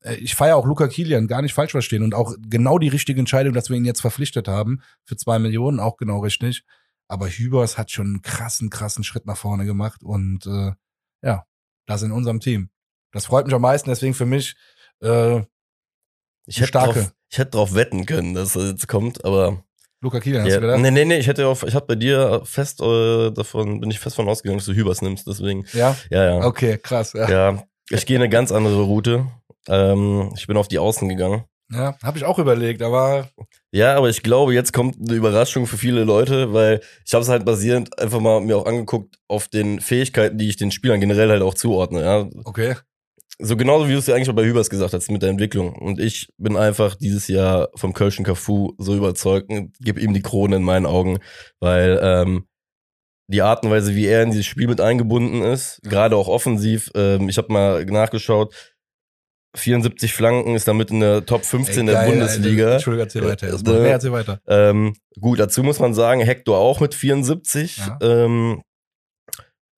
Äh, 0.00 0.14
Ich 0.18 0.36
feiere 0.36 0.54
auch 0.54 0.64
Luca 0.64 0.86
Kilian, 0.86 1.26
gar 1.26 1.42
nicht 1.42 1.54
falsch 1.54 1.72
verstehen 1.72 2.04
und 2.04 2.14
auch 2.14 2.36
genau 2.48 2.78
die 2.78 2.86
richtige 2.86 3.18
Entscheidung, 3.18 3.52
dass 3.52 3.68
wir 3.68 3.76
ihn 3.76 3.84
jetzt 3.84 4.00
verpflichtet 4.00 4.46
haben 4.46 4.80
für 5.04 5.16
zwei 5.16 5.40
Millionen, 5.40 5.80
auch 5.80 5.96
genau 5.96 6.20
richtig. 6.20 6.62
Aber 7.08 7.26
Hübers 7.26 7.78
hat 7.78 7.90
schon 7.90 8.06
einen 8.06 8.22
krassen, 8.22 8.70
krassen 8.70 9.02
Schritt 9.02 9.26
nach 9.26 9.36
vorne 9.36 9.64
gemacht 9.64 10.04
und 10.04 10.46
äh, 10.46 10.70
ja, 11.24 11.44
das 11.86 12.02
in 12.02 12.12
unserem 12.12 12.40
Team. 12.40 12.70
Das 13.12 13.26
freut 13.26 13.46
mich 13.46 13.54
am 13.54 13.62
meisten, 13.62 13.88
deswegen 13.90 14.14
für 14.14 14.26
mich 14.26 14.54
äh, 15.02 15.40
Ich 16.46 16.56
hätte 16.58 16.68
Starke. 16.68 16.92
drauf, 17.00 17.12
ich 17.30 17.38
hätte 17.38 17.50
drauf 17.52 17.74
wetten 17.74 18.06
können, 18.06 18.34
dass 18.34 18.56
er 18.56 18.68
jetzt 18.70 18.88
kommt, 18.88 19.24
aber 19.24 19.64
Luca 20.00 20.20
Kilian, 20.20 20.42
hast 20.42 20.50
Ja, 20.50 20.56
du 20.56 20.66
gedacht? 20.66 20.80
nee, 20.80 20.90
nee, 20.90 21.04
nee, 21.04 21.18
ich 21.18 21.26
hätte 21.26 21.46
auf, 21.46 21.62
ich 21.62 21.74
habe 21.74 21.86
bei 21.86 21.94
dir 21.94 22.42
fest 22.44 22.80
äh, 22.82 23.30
davon, 23.30 23.80
bin 23.80 23.90
ich 23.90 23.98
fest 23.98 24.16
von 24.16 24.28
ausgegangen, 24.28 24.58
dass 24.58 24.66
du 24.66 24.74
Hübers 24.74 25.00
nimmst, 25.00 25.26
deswegen. 25.26 25.64
Ja? 25.72 25.96
Ja, 26.10 26.24
ja. 26.24 26.46
Okay, 26.46 26.76
krass. 26.78 27.12
Ja, 27.14 27.28
Ja, 27.30 27.62
ich 27.90 28.04
gehe 28.04 28.18
eine 28.18 28.28
ganz 28.28 28.52
andere 28.52 28.82
Route. 28.82 29.26
Ähm, 29.66 30.32
ich 30.36 30.46
bin 30.46 30.56
auf 30.58 30.68
die 30.68 30.78
Außen 30.78 31.08
gegangen. 31.08 31.44
Ja 31.70 31.96
habe 32.02 32.18
ich 32.18 32.24
auch 32.24 32.38
überlegt, 32.38 32.82
aber 32.82 33.28
Ja, 33.72 33.96
aber 33.96 34.08
ich 34.08 34.22
glaube, 34.22 34.54
jetzt 34.54 34.72
kommt 34.72 34.96
eine 35.00 35.16
Überraschung 35.16 35.66
für 35.66 35.78
viele 35.78 36.04
Leute, 36.04 36.52
weil 36.52 36.80
ich 37.04 37.14
habe 37.14 37.22
es 37.22 37.28
halt 37.28 37.44
basierend 37.44 37.98
einfach 37.98 38.20
mal 38.20 38.40
mir 38.40 38.56
auch 38.56 38.66
angeguckt 38.66 39.16
auf 39.28 39.48
den 39.48 39.80
Fähigkeiten, 39.80 40.38
die 40.38 40.48
ich 40.48 40.56
den 40.56 40.70
Spielern 40.70 41.00
generell 41.00 41.30
halt 41.30 41.42
auch 41.42 41.54
zuordne. 41.54 42.02
Ja. 42.02 42.28
okay. 42.44 42.76
so 43.38 43.56
genauso 43.56 43.88
wie 43.88 43.92
du 43.92 43.98
es 43.98 44.06
ja 44.06 44.14
eigentlich 44.14 44.26
schon 44.26 44.36
bei 44.36 44.44
Hübers 44.44 44.70
gesagt 44.70 44.92
hast 44.94 45.10
mit 45.10 45.22
der 45.22 45.30
Entwicklung. 45.30 45.74
Und 45.74 46.00
ich 46.00 46.28
bin 46.38 46.56
einfach 46.56 46.94
dieses 46.94 47.28
Jahr 47.28 47.68
vom 47.74 47.92
Kölschen 47.94 48.24
Cafu 48.24 48.74
so 48.78 48.94
überzeugt 48.94 49.50
und 49.50 49.76
gebe 49.80 50.00
ihm 50.00 50.14
die 50.14 50.22
Krone 50.22 50.56
in 50.56 50.62
meinen 50.62 50.86
Augen, 50.86 51.18
weil 51.60 51.98
ähm, 52.02 52.46
die 53.28 53.42
Art 53.42 53.64
und 53.64 53.70
Weise, 53.70 53.94
wie 53.94 54.06
er 54.06 54.22
in 54.22 54.30
dieses 54.30 54.46
Spiel 54.46 54.68
mit 54.68 54.80
eingebunden 54.80 55.42
ist, 55.42 55.80
gerade 55.82 56.16
auch 56.16 56.28
offensiv, 56.28 56.90
ähm, 56.94 57.28
ich 57.28 57.38
habe 57.38 57.52
mal 57.52 57.84
nachgeschaut, 57.86 58.73
74 59.54 60.12
Flanken 60.12 60.54
ist 60.54 60.66
damit 60.66 60.90
in 60.90 61.00
der 61.00 61.24
Top 61.24 61.44
15 61.44 61.80
Ey, 61.80 61.86
der 61.86 61.94
geil, 61.94 62.10
Bundesliga. 62.10 62.64
Alter. 62.64 62.74
Entschuldigung, 62.74 63.06
erzähl 63.06 63.24
weiter. 63.24 63.46
Äh, 63.46 63.50
erstmal. 63.50 63.76
äh, 63.76 63.90
erzähl 63.90 64.12
weiter. 64.12 64.40
Ähm, 64.46 64.96
gut, 65.20 65.38
dazu 65.38 65.62
muss 65.62 65.78
man 65.78 65.94
sagen, 65.94 66.20
Hector 66.20 66.58
auch 66.58 66.80
mit 66.80 66.94
74. 66.94 67.78
Ja. 67.78 67.98
Ähm, 68.02 68.62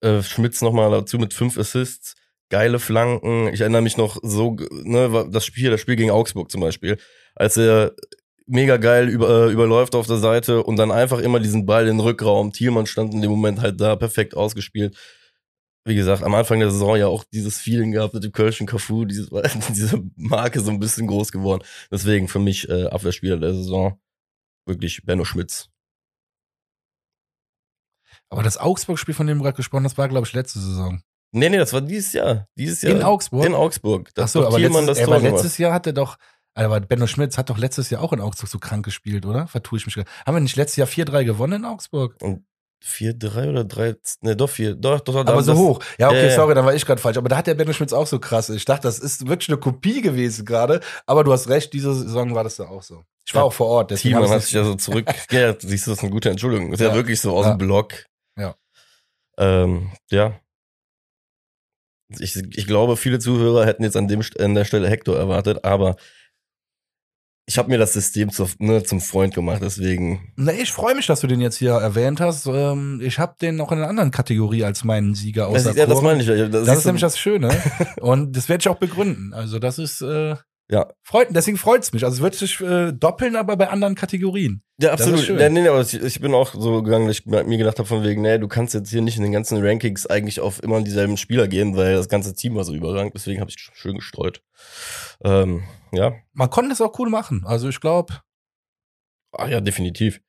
äh, 0.01 0.21
Schmitz 0.21 0.61
nochmal 0.61 0.91
dazu 0.91 1.17
mit 1.17 1.33
fünf 1.33 1.57
Assists. 1.57 2.15
Geile 2.49 2.79
Flanken. 2.79 3.47
Ich 3.53 3.61
erinnere 3.61 3.81
mich 3.81 3.97
noch 3.97 4.17
so, 4.23 4.55
ne, 4.71 5.27
das 5.29 5.45
Spiel, 5.45 5.69
das 5.69 5.81
Spiel 5.81 5.95
gegen 5.95 6.11
Augsburg 6.11 6.49
zum 6.49 6.61
Beispiel, 6.61 6.97
als 7.35 7.57
er 7.57 7.93
mega 8.45 8.77
geil 8.77 9.09
über, 9.09 9.47
äh, 9.47 9.51
überläuft 9.51 9.93
auf 9.95 10.07
der 10.07 10.17
Seite 10.17 10.63
und 10.63 10.77
dann 10.77 10.91
einfach 10.91 11.19
immer 11.19 11.39
diesen 11.39 11.65
Ball 11.65 11.83
in 11.87 11.97
den 11.97 11.99
Rückraum. 11.99 12.53
Thielmann 12.53 12.85
stand 12.85 13.13
in 13.13 13.21
dem 13.21 13.31
Moment 13.31 13.61
halt 13.61 13.81
da, 13.81 13.95
perfekt 13.95 14.35
ausgespielt. 14.35 14.95
Wie 15.87 15.95
gesagt, 15.95 16.21
am 16.21 16.35
Anfang 16.35 16.59
der 16.59 16.69
Saison 16.69 16.97
ja 16.97 17.07
auch 17.07 17.23
dieses 17.23 17.59
Feeling 17.59 17.93
gehabt 17.93 18.13
mit 18.13 18.21
dem 18.21 18.33
Kölschen 18.33 18.67
Cafu, 18.67 19.05
diese 19.05 20.03
Marke 20.15 20.59
so 20.59 20.69
ein 20.69 20.79
bisschen 20.79 21.07
groß 21.07 21.31
geworden. 21.31 21.63
Deswegen 21.89 22.27
für 22.27 22.39
mich 22.39 22.67
äh, 22.67 22.87
Abwehrspieler 22.87 23.37
der 23.37 23.53
Saison 23.53 23.97
wirklich 24.65 25.05
Benno 25.05 25.23
Schmitz. 25.23 25.69
Aber 28.29 28.43
das 28.43 28.57
Augsburg-Spiel, 28.57 29.13
von 29.13 29.27
dem 29.27 29.37
du 29.37 29.45
gerade 29.45 29.55
gesprochen 29.55 29.85
hast, 29.85 29.97
war, 29.97 30.09
glaube 30.09 30.27
ich, 30.27 30.33
letzte 30.33 30.59
Saison. 30.59 31.01
Nee, 31.31 31.49
nee, 31.49 31.57
das 31.57 31.71
war 31.71 31.79
dieses 31.79 32.11
Jahr. 32.11 32.47
Dieses 32.57 32.81
Jahr. 32.81 32.93
In 32.93 33.03
Augsburg? 33.03 33.45
In 33.45 33.53
Augsburg. 33.53 34.09
Ach 34.09 34.13
Das 34.13 34.33
so, 34.33 34.41
hat 34.41 34.47
aber 34.47 34.59
letztes, 34.59 34.85
das 34.85 34.97
ey, 34.97 35.03
aber 35.05 35.19
letztes 35.19 35.57
Jahr 35.57 35.73
hat 35.73 35.87
er 35.87 35.93
doch, 35.93 36.17
aber 36.53 36.81
Benno 36.81 37.07
Schmitz 37.07 37.37
hat 37.37 37.49
doch 37.49 37.57
letztes 37.57 37.89
Jahr 37.89 38.01
auch 38.01 38.11
in 38.11 38.19
Augsburg 38.19 38.49
so 38.49 38.59
krank 38.59 38.83
gespielt, 38.83 39.25
oder? 39.25 39.47
Vertue 39.47 39.77
ich 39.79 39.85
mich 39.85 39.95
gerade. 39.95 40.09
Haben 40.25 40.35
wir 40.35 40.41
nicht 40.41 40.57
letztes 40.57 40.75
Jahr 40.75 40.87
4-3 40.87 41.23
gewonnen 41.23 41.61
in 41.61 41.65
Augsburg? 41.65 42.17
gemacht. 42.19 42.46
4-3 42.83 43.49
oder 43.49 43.63
3, 43.63 43.95
ne, 44.21 44.35
doch 44.35 44.49
4, 44.49 44.75
doch, 44.75 44.99
doch, 45.01 45.13
doch. 45.23 45.31
Aber 45.31 45.43
so 45.43 45.51
das- 45.51 45.59
hoch. 45.59 45.79
Ja, 45.97 46.07
okay, 46.09 46.27
ja. 46.27 46.35
sorry, 46.35 46.53
dann 46.55 46.65
war 46.65 46.73
ich 46.75 46.85
gerade 46.85 47.01
falsch. 47.01 47.17
Aber 47.17 47.27
da 47.29 47.37
hat 47.37 47.47
der 47.47 47.55
Benno 47.55 47.73
Schmitz 47.73 47.91
auch 47.93 48.07
so 48.07 48.19
krass. 48.19 48.49
Ich 48.49 48.65
dachte, 48.65 48.83
das 48.83 48.99
ist 48.99 49.27
wirklich 49.27 49.49
eine 49.49 49.57
Kopie 49.57 50.01
gewesen 50.01 50.45
gerade. 50.45 50.79
Aber 51.05 51.23
du 51.23 51.31
hast 51.33 51.49
recht, 51.49 51.73
diese 51.73 51.93
Saison 51.93 52.33
war 52.35 52.43
das 52.43 52.57
ja 52.57 52.67
auch 52.67 52.83
so. 52.83 53.03
Ich 53.25 53.33
war 53.33 53.41
Ja, 53.41 53.45
auch 53.47 53.53
vor 53.53 53.67
Ort. 53.67 53.91
Hab 53.91 54.29
hat 54.29 54.41
sich 54.43 54.53
ja 54.53 54.63
so 54.63 54.75
zurück. 54.75 55.05
ja, 55.31 55.53
siehst 55.59 55.87
du, 55.87 55.91
das 55.91 55.99
ist 55.99 56.03
eine 56.03 56.11
gute 56.11 56.29
Entschuldigung. 56.29 56.71
Ist 56.71 56.79
ja, 56.79 56.89
Ja. 56.89 56.95
wirklich 56.95 57.19
so 57.19 57.35
aus 57.35 57.45
Ja. 57.45 57.55
dem 57.55 57.57
Block. 57.57 58.05
Ja. 58.37 58.55
Ähm, 59.37 59.91
ja. 60.11 60.39
Ich, 62.19 62.35
ich 62.37 62.67
glaube, 62.67 62.95
viele 62.95 63.19
Zuhörer 63.19 63.65
hätten 63.65 63.83
jetzt 63.83 63.97
an, 63.97 64.07
dem, 64.07 64.21
an 64.39 64.55
der 64.55 64.63
Stelle 64.65 64.87
Hector 64.89 65.17
erwartet, 65.17 65.65
aber 65.65 65.97
ich 67.49 67.57
habe 67.57 67.69
mir 67.69 67.77
das 67.77 67.93
System 67.93 68.29
zu, 68.29 68.45
ne, 68.59 68.83
zum 68.83 68.99
Freund 68.99 69.33
gemacht, 69.33 69.61
deswegen. 69.63 70.33
Na, 70.35 70.51
ich 70.51 70.69
freue 70.73 70.95
mich, 70.95 71.07
dass 71.07 71.21
du 71.21 71.27
den 71.27 71.39
jetzt 71.39 71.55
hier 71.55 71.71
erwähnt 71.71 72.19
hast. 72.19 72.45
Ähm, 72.45 72.99
ich 73.01 73.19
habe 73.19 73.35
den 73.41 73.55
noch 73.55 73.71
in 73.71 73.77
einer 73.77 73.87
anderen 73.87 74.11
Kategorie 74.11 74.65
als 74.65 74.83
meinen 74.83 75.15
Sieger 75.15 75.49
Das, 75.53 75.65
außer 75.65 75.77
ja, 75.77 75.85
das 75.85 76.01
meine 76.01 76.21
ich. 76.21 76.27
Das 76.27 76.65
siehst 76.65 76.79
ist 76.79 76.85
nämlich 76.85 77.01
das 77.01 77.17
Schöne. 77.17 77.49
Und 78.01 78.35
das 78.35 78.49
werde 78.49 78.61
ich 78.61 78.67
auch 78.67 78.75
begründen. 78.75 79.33
Also 79.33 79.59
das 79.59 79.79
ist 79.79 80.01
äh, 80.01 80.35
Ja. 80.69 80.87
freut, 81.03 81.29
deswegen 81.31 81.55
freut's 81.55 81.93
mich. 81.93 82.03
Also 82.03 82.17
es 82.17 82.21
wird 82.21 82.35
sich 82.35 82.59
äh, 82.59 82.91
doppeln, 82.91 83.37
aber 83.37 83.55
bei 83.55 83.69
anderen 83.69 83.95
Kategorien. 83.95 84.61
Ja, 84.81 84.91
Das 84.97 85.07
absolut. 85.07 85.39
Ja, 85.39 85.47
nee, 85.47 85.61
nee, 85.61 85.69
aber 85.69 85.79
ich, 85.79 85.93
ich 85.93 86.19
bin 86.19 86.33
auch 86.33 86.53
so 86.53 86.81
gegangen, 86.83 87.07
dass 87.07 87.19
ich 87.19 87.25
mir 87.25 87.57
gedacht 87.57 87.79
habe 87.79 87.87
von 87.87 88.03
wegen, 88.03 88.23
nee, 88.23 88.37
du 88.39 88.49
kannst 88.49 88.73
jetzt 88.73 88.89
hier 88.89 89.01
nicht 89.01 89.15
in 89.15 89.23
den 89.23 89.31
ganzen 89.31 89.65
Rankings 89.65 90.05
eigentlich 90.05 90.41
auf 90.41 90.61
immer 90.61 90.81
dieselben 90.81 91.15
Spieler 91.15 91.47
gehen, 91.47 91.77
weil 91.77 91.95
das 91.95 92.09
ganze 92.09 92.35
Team 92.35 92.55
war 92.55 92.65
so 92.65 92.73
überrangt. 92.73 93.13
Deswegen 93.15 93.39
habe 93.39 93.49
ich 93.49 93.55
schön 93.73 93.95
gestreut. 93.95 94.41
Ähm, 95.23 95.63
ja, 95.91 96.13
Man 96.33 96.49
konnte 96.49 96.71
es 96.73 96.81
auch 96.81 96.97
cool 96.99 97.09
machen. 97.09 97.43
Also 97.45 97.69
ich 97.69 97.79
glaube, 97.79 98.21
ah, 99.31 99.47
ja, 99.47 99.61
definitiv. 99.61 100.21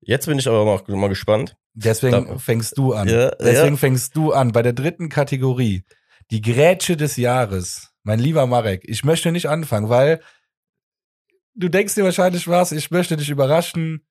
Jetzt 0.00 0.26
bin 0.26 0.38
ich 0.38 0.48
aber 0.48 0.64
mal, 0.64 0.82
mal 0.96 1.08
gespannt. 1.08 1.56
deswegen 1.74 2.26
Da- 2.26 2.38
fängst 2.38 2.76
du 2.78 2.94
an. 2.94 3.08
Ja, 3.08 3.30
deswegen 3.32 3.74
ja. 3.74 3.76
fängst 3.76 4.16
du 4.16 4.32
an 4.32 4.52
bei 4.52 4.62
der 4.62 4.72
dritten 4.72 5.08
Kategorie. 5.08 5.84
Die 6.30 6.40
Grätsche 6.40 6.96
des 6.96 7.16
Jahres. 7.16 7.92
Mein 8.02 8.18
lieber 8.18 8.46
Marek, 8.46 8.82
ich 8.88 9.04
möchte 9.04 9.30
nicht 9.32 9.46
anfangen, 9.48 9.88
weil 9.90 10.22
du 11.54 11.68
denkst 11.68 11.94
dir 11.94 12.04
wahrscheinlich 12.04 12.48
was, 12.48 12.72
ich 12.72 12.90
möchte 12.90 13.16
dich 13.16 13.28
überraschen. 13.28 14.06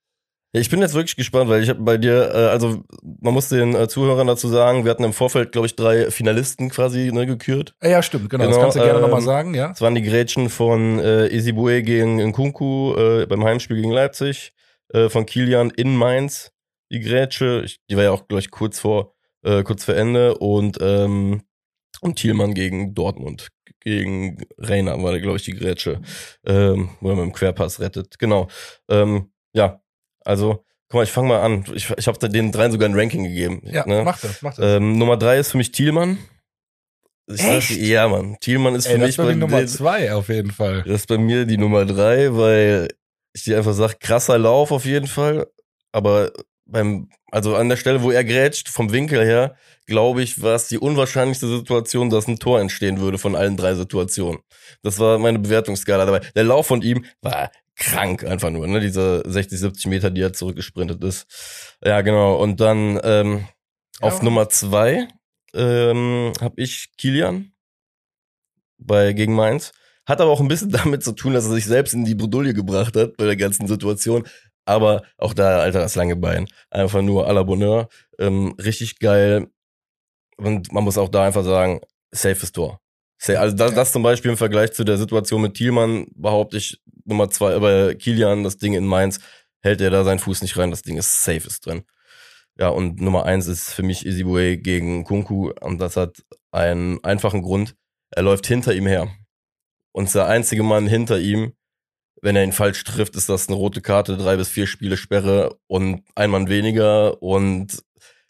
Ich 0.52 0.70
bin 0.70 0.82
jetzt 0.82 0.96
wirklich 0.96 1.16
gespannt, 1.16 1.48
weil 1.50 1.62
ich 1.62 1.70
habe 1.70 1.82
bei 1.82 1.98
dir, 1.98 2.32
äh, 2.34 2.48
also 2.48 2.84
man 3.04 3.34
muss 3.36 3.50
den 3.50 3.76
äh, 3.76 3.88
Zuhörern 3.88 4.26
dazu 4.26 4.48
sagen, 4.48 4.84
wir 4.84 4.90
hatten 4.90 5.04
im 5.04 5.14
Vorfeld, 5.14 5.52
glaube 5.52 5.68
ich, 5.68 5.76
drei 5.76 6.10
Finalisten 6.10 6.70
quasi 6.70 7.12
ne, 7.12 7.28
gekürt. 7.28 7.76
Äh, 7.82 7.92
Ja, 7.92 8.02
stimmt, 8.02 8.32
genau. 8.32 8.46
das 8.46 8.54
Genau, 8.54 8.62
kannst 8.64 8.78
du 8.78 8.82
gerne 8.82 8.96
ähm, 8.98 9.02
nochmal 9.02 9.22
sagen, 9.22 9.54
ja. 9.54 9.68
Das 9.70 9.82
waren 9.82 9.94
die 9.94 10.02
Grätschen 10.02 10.50
von 10.50 10.98
äh, 11.00 11.28
Isibue 11.28 11.84
gegen 11.84 12.18
Nkunku 12.18 12.96
äh, 12.96 13.26
beim 13.28 13.44
Heimspiel 13.44 13.78
gegen 13.78 13.92
Leipzig, 13.92 14.54
äh, 14.92 15.10
von 15.10 15.28
Kilian 15.28 15.70
in 15.70 15.96
Mainz, 15.96 16.52
die 16.92 17.00
Grätsche, 17.00 17.62
ich, 17.64 17.80
die 17.88 17.96
war 17.96 18.06
ja 18.06 18.12
auch 18.12 18.28
gleich 18.28 18.50
kurz 18.50 18.80
vor, 18.80 19.14
äh, 19.44 19.62
kurz 19.62 19.86
vor 19.86 19.96
Ende 19.96 20.36
und 20.40 20.80
ähm, 20.82 21.44
und 22.02 22.16
Thielmann 22.16 22.54
gegen 22.54 22.96
Dortmund, 22.96 23.50
gegen 23.82 24.38
Reiner 24.58 25.02
war, 25.04 25.20
glaube 25.20 25.38
ich, 25.38 25.44
die 25.44 25.54
Grätsche, 25.54 26.02
ähm, 26.46 26.90
wo 27.02 27.10
er 27.10 27.16
mit 27.16 27.26
dem 27.26 27.34
Querpass 27.34 27.80
rettet. 27.80 28.18
Genau. 28.20 28.48
Ähm, 28.90 29.32
ja, 29.54 29.82
also, 30.30 30.64
guck 30.90 31.00
mal, 31.00 31.04
ich 31.04 31.12
fange 31.12 31.28
mal 31.28 31.42
an. 31.42 31.66
Ich, 31.74 31.90
ich 31.90 32.08
habe 32.08 32.30
den 32.30 32.52
dreien 32.52 32.72
sogar 32.72 32.88
ein 32.88 32.94
Ranking 32.94 33.24
gegeben. 33.24 33.62
Ja, 33.66 33.84
ne? 33.88 34.04
mach 34.04 34.20
das, 34.20 34.44
mach 34.44 34.56
das. 34.56 34.78
ähm, 34.78 34.98
Nummer 34.98 35.18
drei 35.18 35.40
ist 35.40 35.52
für 35.52 35.58
mich 35.58 35.72
Thielmann. 35.72 36.20
Ich 37.26 37.44
Echt? 37.44 37.72
ja, 37.72 38.08
Mann. 38.08 38.38
Thielmann 38.40 38.76
ist 38.76 38.86
Ey, 38.86 38.94
für 38.94 39.06
mich 39.06 39.16
doch 39.16 39.24
die 39.24 39.32
bei 39.32 39.36
Nummer 39.36 39.66
zwei 39.66 40.14
auf 40.14 40.30
jeden 40.30 40.52
Fall. 40.52 40.84
das 40.84 41.02
ist 41.02 41.08
bei 41.08 41.18
mir 41.18 41.46
die 41.46 41.58
Nummer 41.58 41.84
drei, 41.86 42.36
weil 42.36 42.90
ich 43.34 43.44
dir 43.44 43.58
einfach 43.58 43.74
sag, 43.74 44.00
krasser 44.00 44.38
Lauf 44.38 44.72
auf 44.72 44.86
jeden 44.86 45.08
Fall. 45.08 45.48
Aber 45.92 46.32
beim, 46.68 47.10
also 47.32 47.56
an 47.56 47.70
der 47.70 47.78
Stelle, 47.78 48.04
wo 48.04 48.12
er 48.12 48.24
grätscht, 48.24 48.70
vom 48.70 48.92
Winkel 48.92 49.26
her, 49.26 49.56
glaube 49.88 50.22
ich, 50.22 50.42
war 50.44 50.54
es 50.54 50.68
die 50.68 50.78
unwahrscheinlichste 50.78 51.48
Situation, 51.48 52.12
dass 52.12 52.28
ein 52.28 52.38
Tor 52.38 52.62
entstehen 52.62 53.00
würde 53.00 53.18
von 53.18 53.36
allen 53.36 53.58
drei 53.58 53.74
Situationen. 53.74 54.42
Das 54.84 55.00
war 55.00 55.18
meine 55.18 55.40
Bewertungsskala 55.40 56.06
dabei. 56.06 56.22
Der 56.36 56.44
Lauf 56.44 56.68
von 56.68 56.84
ihm 56.84 57.06
war 57.22 57.50
krank 57.80 58.24
einfach 58.24 58.52
nur, 58.52 58.68
ne? 58.68 58.80
Diese 58.80 59.24
60, 59.26 59.60
70 59.60 59.86
Meter, 59.88 60.12
die 60.12 60.22
er 60.22 60.34
zurückgesprintet 60.34 61.04
ist. 61.04 61.78
Ja, 61.84 62.02
genau. 62.02 62.36
Und 62.36 62.60
dann 62.60 63.00
ähm, 63.04 63.48
auf 64.02 64.20
Ja. 64.20 64.24
Nummer 64.24 64.50
zwei 64.50 65.08
ähm, 65.54 66.34
habe 66.40 66.62
ich 66.62 66.90
Kilian 66.98 67.54
bei 68.78 69.14
gegen 69.14 69.34
Mainz. 69.34 69.72
Hat 70.06 70.22
aber 70.22 70.32
auch 70.32 70.42
ein 70.42 70.48
bisschen 70.48 70.72
damit 70.72 71.04
zu 71.04 71.14
tun, 71.14 71.34
dass 71.34 71.46
er 71.46 71.54
sich 71.54 71.66
selbst 71.66 71.94
in 71.94 72.06
die 72.06 72.16
Bredouille 72.16 72.54
gebracht 72.54 72.96
hat 72.96 73.18
bei 73.18 73.26
der 73.26 73.36
ganzen 73.36 73.68
Situation. 73.68 74.28
Aber 74.66 75.02
auch 75.18 75.34
da, 75.34 75.60
Alter, 75.60 75.80
das 75.80 75.96
lange 75.96 76.16
Bein. 76.16 76.48
Einfach 76.70 77.02
nur 77.02 77.28
à 77.28 77.34
la 77.34 77.44
Bonheur. 77.44 77.90
Ähm, 78.20 78.54
richtig 78.60 79.00
geil. 79.00 79.48
Und 80.38 80.72
man 80.72 80.84
muss 80.84 80.98
auch 80.98 81.10
da 81.10 81.26
einfach 81.26 81.44
sagen, 81.44 81.82
safes 82.12 82.52
Tor. 82.52 82.80
Also 83.28 83.56
das, 83.56 83.74
das 83.74 83.92
zum 83.92 84.04
Beispiel 84.04 84.32
im 84.32 84.38
Vergleich 84.38 84.72
zu 84.72 84.84
der 84.84 84.98
Situation 84.98 85.42
mit 85.42 85.56
Thielmann, 85.56 86.08
behaupte 86.16 86.58
ich, 86.58 86.80
Nummer 87.10 87.30
zwei, 87.30 87.58
bei 87.60 87.96
Kilian, 87.96 88.44
das 88.44 88.58
Ding 88.58 88.74
in 88.74 88.86
Mainz, 88.86 89.20
hält 89.62 89.82
er 89.82 89.90
da 89.90 90.04
seinen 90.04 90.20
Fuß 90.20 90.42
nicht 90.42 90.58
rein, 90.58 90.72
das 90.72 90.82
Ding 90.82 90.98
ist 90.98 91.24
safe 91.24 91.48
ist 91.48 91.66
drin. 91.66 91.84
Ja, 92.58 92.70
und 92.70 93.02
Nummer 93.02 93.26
eins 93.26 93.48
ist 93.48 93.72
für 93.72 93.84
mich 93.84 94.06
Easy 94.06 94.24
gegen 94.58 95.04
Kunku 95.06 95.52
und 95.62 95.80
das 95.80 95.96
hat 95.96 96.24
einen 96.52 97.04
einfachen 97.04 97.42
Grund. 97.42 97.76
Er 98.12 98.24
läuft 98.24 98.48
hinter 98.48 98.74
ihm 98.74 98.86
her. 98.86 99.10
Und 99.92 100.14
der 100.14 100.28
einzige 100.28 100.64
Mann 100.64 100.88
hinter 100.88 101.20
ihm, 101.20 101.54
wenn 102.22 102.36
er 102.36 102.44
ihn 102.44 102.52
falsch 102.52 102.84
trifft, 102.84 103.16
ist 103.16 103.30
das 103.30 103.48
eine 103.48 103.56
rote 103.58 103.82
Karte, 103.82 104.18
drei 104.18 104.36
bis 104.36 104.50
vier 104.50 104.68
Spiele 104.68 104.98
Sperre 104.98 105.58
und 105.68 106.04
ein 106.16 106.32
Mann 106.32 106.50
weniger 106.50 107.22
und 107.22 107.82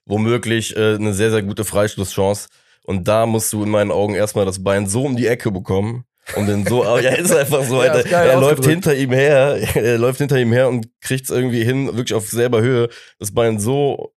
womöglich 0.05 0.75
äh, 0.75 0.95
eine 0.95 1.13
sehr, 1.13 1.31
sehr 1.31 1.43
gute 1.43 1.65
Freistoßchance. 1.65 2.49
Und 2.83 3.07
da 3.07 3.25
musst 3.25 3.51
du 3.53 3.63
in 3.63 3.69
meinen 3.69 3.91
Augen 3.91 4.15
erstmal 4.15 4.45
das 4.45 4.63
Bein 4.63 4.87
so 4.87 5.03
um 5.05 5.15
die 5.15 5.27
Ecke 5.27 5.51
bekommen. 5.51 6.05
Und 6.35 6.47
den 6.47 6.65
so, 6.65 6.85
aber 6.85 7.01
ja, 7.01 7.11
ist 7.15 7.31
einfach 7.31 7.63
so, 7.63 7.83
Ja, 7.83 7.91
Alter. 7.91 8.09
geil 8.09 8.29
er 8.29 8.39
läuft 8.39 8.65
hinter 8.65 8.95
ihm 8.95 9.11
her, 9.11 9.57
er 9.75 9.97
läuft 9.97 10.19
hinter 10.19 10.39
ihm 10.39 10.51
her 10.51 10.69
und 10.69 10.87
kriegt's 11.01 11.29
irgendwie 11.29 11.63
hin, 11.63 11.87
wirklich 11.87 12.13
auf 12.13 12.29
selber 12.29 12.61
Höhe, 12.61 12.89
das 13.17 13.33
Bein 13.33 13.59
so 13.59 14.13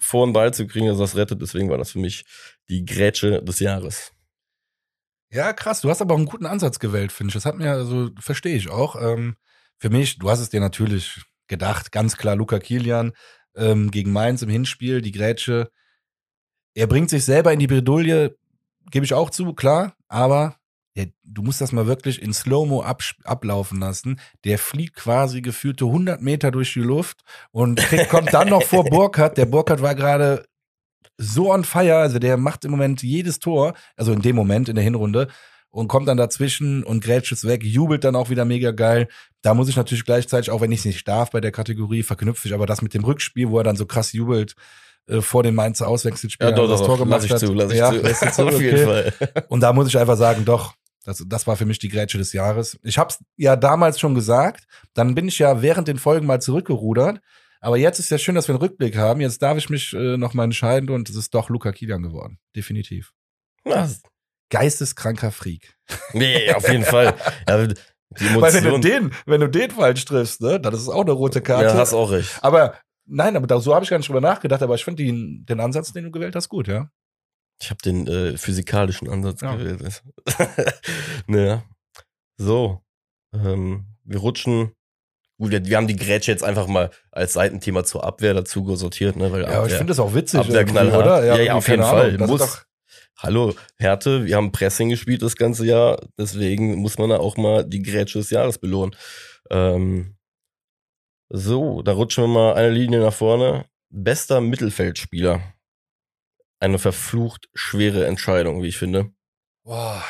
vor 0.00 0.26
den 0.26 0.32
Ball 0.32 0.52
zu 0.52 0.66
kriegen, 0.66 0.86
dass 0.86 0.98
das 0.98 1.16
rettet. 1.16 1.40
Deswegen 1.40 1.70
war 1.70 1.78
das 1.78 1.92
für 1.92 1.98
mich 2.00 2.24
die 2.68 2.84
Grätsche 2.84 3.42
des 3.42 3.60
Jahres. 3.60 4.12
Ja, 5.30 5.52
krass. 5.52 5.80
Du 5.80 5.90
hast 5.90 6.00
aber 6.00 6.14
auch 6.14 6.18
einen 6.18 6.26
guten 6.26 6.46
Ansatz 6.46 6.78
gewählt, 6.78 7.12
finde 7.12 7.30
ich. 7.30 7.34
Das 7.34 7.44
hat 7.44 7.56
mir, 7.56 7.72
also 7.72 8.10
verstehe 8.18 8.56
ich 8.56 8.70
auch. 8.70 9.00
Ähm, 9.00 9.36
für 9.78 9.90
mich, 9.90 10.18
du 10.18 10.30
hast 10.30 10.40
es 10.40 10.50
dir 10.50 10.60
natürlich 10.60 11.22
gedacht, 11.48 11.92
ganz 11.92 12.16
klar 12.16 12.36
Luca 12.36 12.58
Kilian 12.58 13.12
ähm, 13.56 13.90
gegen 13.90 14.12
Mainz 14.12 14.42
im 14.42 14.48
Hinspiel, 14.48 15.02
die 15.02 15.12
Grätsche. 15.12 15.70
Er 16.74 16.86
bringt 16.86 17.10
sich 17.10 17.24
selber 17.24 17.52
in 17.52 17.58
die 17.58 17.66
Bredouille, 17.66 18.36
gebe 18.90 19.04
ich 19.04 19.14
auch 19.14 19.30
zu, 19.30 19.54
klar, 19.54 19.96
aber 20.08 20.56
ja, 20.96 21.04
du 21.24 21.42
musst 21.42 21.60
das 21.60 21.72
mal 21.72 21.86
wirklich 21.86 22.22
in 22.22 22.32
Slow-Mo 22.32 22.82
absch- 22.84 23.16
ablaufen 23.24 23.80
lassen. 23.80 24.20
Der 24.44 24.58
fliegt 24.58 24.94
quasi 24.96 25.40
gefühlte 25.42 25.86
100 25.86 26.22
Meter 26.22 26.50
durch 26.52 26.72
die 26.72 26.80
Luft 26.80 27.22
und 27.50 27.78
kriegt, 27.80 28.08
kommt 28.10 28.32
dann 28.32 28.48
noch 28.48 28.62
vor 28.62 28.84
Burkhardt. 28.90 29.36
Der 29.36 29.46
Burkhardt 29.46 29.82
war 29.82 29.94
gerade 29.96 30.44
so 31.18 31.52
on 31.52 31.64
fire. 31.64 31.96
Also 31.96 32.18
der 32.18 32.36
macht 32.36 32.64
im 32.64 32.70
Moment 32.70 33.02
jedes 33.02 33.38
Tor, 33.40 33.74
also 33.96 34.12
in 34.12 34.22
dem 34.22 34.36
Moment 34.36 34.68
in 34.68 34.76
der 34.76 34.84
Hinrunde 34.84 35.28
und 35.70 35.88
kommt 35.88 36.06
dann 36.06 36.16
dazwischen 36.16 36.84
und 36.84 37.02
grätscht 37.02 37.32
es 37.32 37.44
weg, 37.44 37.64
jubelt 37.64 38.04
dann 38.04 38.14
auch 38.14 38.30
wieder 38.30 38.44
mega 38.44 38.70
geil. 38.70 39.08
Da 39.42 39.54
muss 39.54 39.68
ich 39.68 39.74
natürlich 39.74 40.04
gleichzeitig, 40.04 40.50
auch 40.52 40.60
wenn 40.60 40.70
ich 40.70 40.78
es 40.80 40.84
nicht 40.84 41.08
darf 41.08 41.32
bei 41.32 41.40
der 41.40 41.50
Kategorie, 41.50 42.04
verknüpfe 42.04 42.46
ich 42.46 42.54
aber 42.54 42.66
das 42.66 42.80
mit 42.82 42.94
dem 42.94 43.02
Rückspiel, 43.04 43.50
wo 43.50 43.58
er 43.58 43.64
dann 43.64 43.74
so 43.74 43.84
krass 43.84 44.12
jubelt 44.12 44.54
äh, 45.08 45.20
vor 45.20 45.42
dem 45.42 45.56
Mainzer 45.56 45.88
Auswechselspiel, 45.88 46.50
Ja, 46.50 46.54
doch, 46.54 46.68
das 46.68 46.78
doch, 46.78 46.86
Tor 46.86 46.96
doch, 46.98 47.04
gemacht 47.04 47.22
lass 47.22 47.24
ich 47.24 47.32
hat. 47.32 47.40
zu, 47.40 47.52
lass 47.52 47.72
ich 47.72 47.78
ja, 47.78 47.90
zu. 47.90 48.00
zu, 48.32 48.42
Auf 48.46 48.54
okay. 48.54 48.64
jeden 48.64 48.84
Fall. 48.84 49.12
Und 49.48 49.60
da 49.60 49.72
muss 49.72 49.88
ich 49.88 49.98
einfach 49.98 50.16
sagen, 50.16 50.44
doch, 50.44 50.74
das, 51.04 51.22
das 51.26 51.46
war 51.46 51.56
für 51.56 51.66
mich 51.66 51.78
die 51.78 51.88
Grätsche 51.88 52.18
des 52.18 52.32
Jahres. 52.32 52.78
Ich 52.82 52.98
habe 52.98 53.10
es 53.10 53.18
ja 53.36 53.56
damals 53.56 54.00
schon 54.00 54.14
gesagt, 54.14 54.64
dann 54.94 55.14
bin 55.14 55.28
ich 55.28 55.38
ja 55.38 55.62
während 55.62 55.88
den 55.88 55.98
Folgen 55.98 56.26
mal 56.26 56.40
zurückgerudert. 56.40 57.20
Aber 57.60 57.78
jetzt 57.78 57.98
ist 57.98 58.10
ja 58.10 58.18
schön, 58.18 58.34
dass 58.34 58.48
wir 58.48 58.54
einen 58.54 58.62
Rückblick 58.62 58.96
haben. 58.96 59.20
Jetzt 59.20 59.40
darf 59.40 59.56
ich 59.56 59.70
mich 59.70 59.94
äh, 59.94 60.16
noch 60.18 60.34
mal 60.34 60.44
entscheiden 60.44 60.90
und 60.90 61.08
es 61.08 61.16
ist 61.16 61.34
doch 61.34 61.48
Luca 61.48 61.72
Kilian 61.72 62.02
geworden. 62.02 62.38
Definitiv. 62.54 63.12
Ja, 63.64 63.88
Geisteskranker 64.50 65.32
Freak. 65.32 65.74
nee, 66.12 66.52
auf 66.52 66.68
jeden 66.68 66.84
Fall. 66.84 67.14
Ja, 67.48 67.66
die 67.66 68.40
Weil 68.40 68.54
wenn 68.54 68.64
du 68.64 68.78
den, 68.78 69.12
wenn 69.26 69.40
du 69.40 69.48
den 69.48 69.70
falsch 69.70 70.04
triffst, 70.04 70.40
ne, 70.40 70.60
dann 70.60 70.72
ist 70.72 70.82
es 70.82 70.88
auch 70.88 71.00
eine 71.00 71.10
rote 71.10 71.40
Karte. 71.40 71.64
Ja, 71.64 71.74
hast 71.74 71.94
auch 71.94 72.12
recht. 72.12 72.38
aber 72.42 72.78
nein, 73.06 73.36
aber 73.36 73.46
da, 73.46 73.58
so 73.58 73.74
habe 73.74 73.84
ich 73.84 73.90
gar 73.90 73.96
nicht 73.96 74.08
drüber 74.08 74.20
nachgedacht, 74.20 74.62
aber 74.62 74.76
ich 74.76 74.84
finde 74.84 75.02
den, 75.02 75.44
den 75.44 75.58
Ansatz, 75.58 75.92
den 75.92 76.04
du 76.04 76.10
gewählt 76.12 76.36
hast, 76.36 76.48
gut, 76.48 76.68
ja. 76.68 76.90
Ich 77.60 77.70
habe 77.70 77.78
den 77.84 78.06
äh, 78.06 78.36
physikalischen 78.36 79.08
Ansatz 79.08 79.40
Ja. 79.40 79.54
gewählt. 79.56 80.02
naja. 81.26 81.64
So. 82.36 82.80
Ähm, 83.32 83.86
wir 84.04 84.18
rutschen. 84.18 84.72
Gut, 85.38 85.50
wir, 85.50 85.64
wir 85.66 85.76
haben 85.76 85.88
die 85.88 85.96
Grätsche 85.96 86.30
jetzt 86.30 86.44
einfach 86.44 86.66
mal 86.68 86.90
als 87.10 87.32
Seitenthema 87.32 87.84
zur 87.84 88.04
Abwehr 88.04 88.34
dazu 88.34 88.76
sortiert, 88.76 89.16
ne? 89.16 89.32
Weil 89.32 89.42
Ja, 89.42 89.46
aber 89.48 89.66
ich 89.66 89.72
Abwehr- 89.72 89.78
finde 89.78 89.90
das 89.90 89.98
auch 90.00 90.14
witzig, 90.14 90.40
Abwehr 90.40 90.64
knallhart. 90.64 91.02
oder? 91.04 91.18
Ja, 91.20 91.26
ja, 91.26 91.34
irgendwie, 91.36 91.50
auf 91.52 91.68
jeden 91.68 91.82
Fall. 91.82 92.06
Ahnung, 92.06 92.18
das 92.18 92.30
Muss. 92.30 92.66
Hallo, 93.18 93.54
Härte, 93.78 94.26
wir 94.26 94.36
haben 94.36 94.52
Pressing 94.52 94.90
gespielt 94.90 95.22
das 95.22 95.36
ganze 95.36 95.64
Jahr, 95.64 96.00
deswegen 96.18 96.74
muss 96.76 96.98
man 96.98 97.10
da 97.10 97.18
auch 97.18 97.36
mal 97.36 97.64
die 97.64 97.82
Grätsche 97.82 98.18
des 98.18 98.30
Jahres 98.30 98.58
belohnen. 98.58 98.94
Ähm, 99.50 100.16
so, 101.30 101.82
da 101.82 101.92
rutschen 101.92 102.24
wir 102.24 102.28
mal 102.28 102.54
eine 102.54 102.70
Linie 102.70 103.00
nach 103.00 103.14
vorne. 103.14 103.64
Bester 103.90 104.40
Mittelfeldspieler. 104.40 105.40
Eine 106.64 106.78
verflucht 106.78 107.50
schwere 107.52 108.06
Entscheidung, 108.06 108.62
wie 108.62 108.68
ich 108.68 108.78
finde. 108.78 109.10
Boah. 109.64 110.02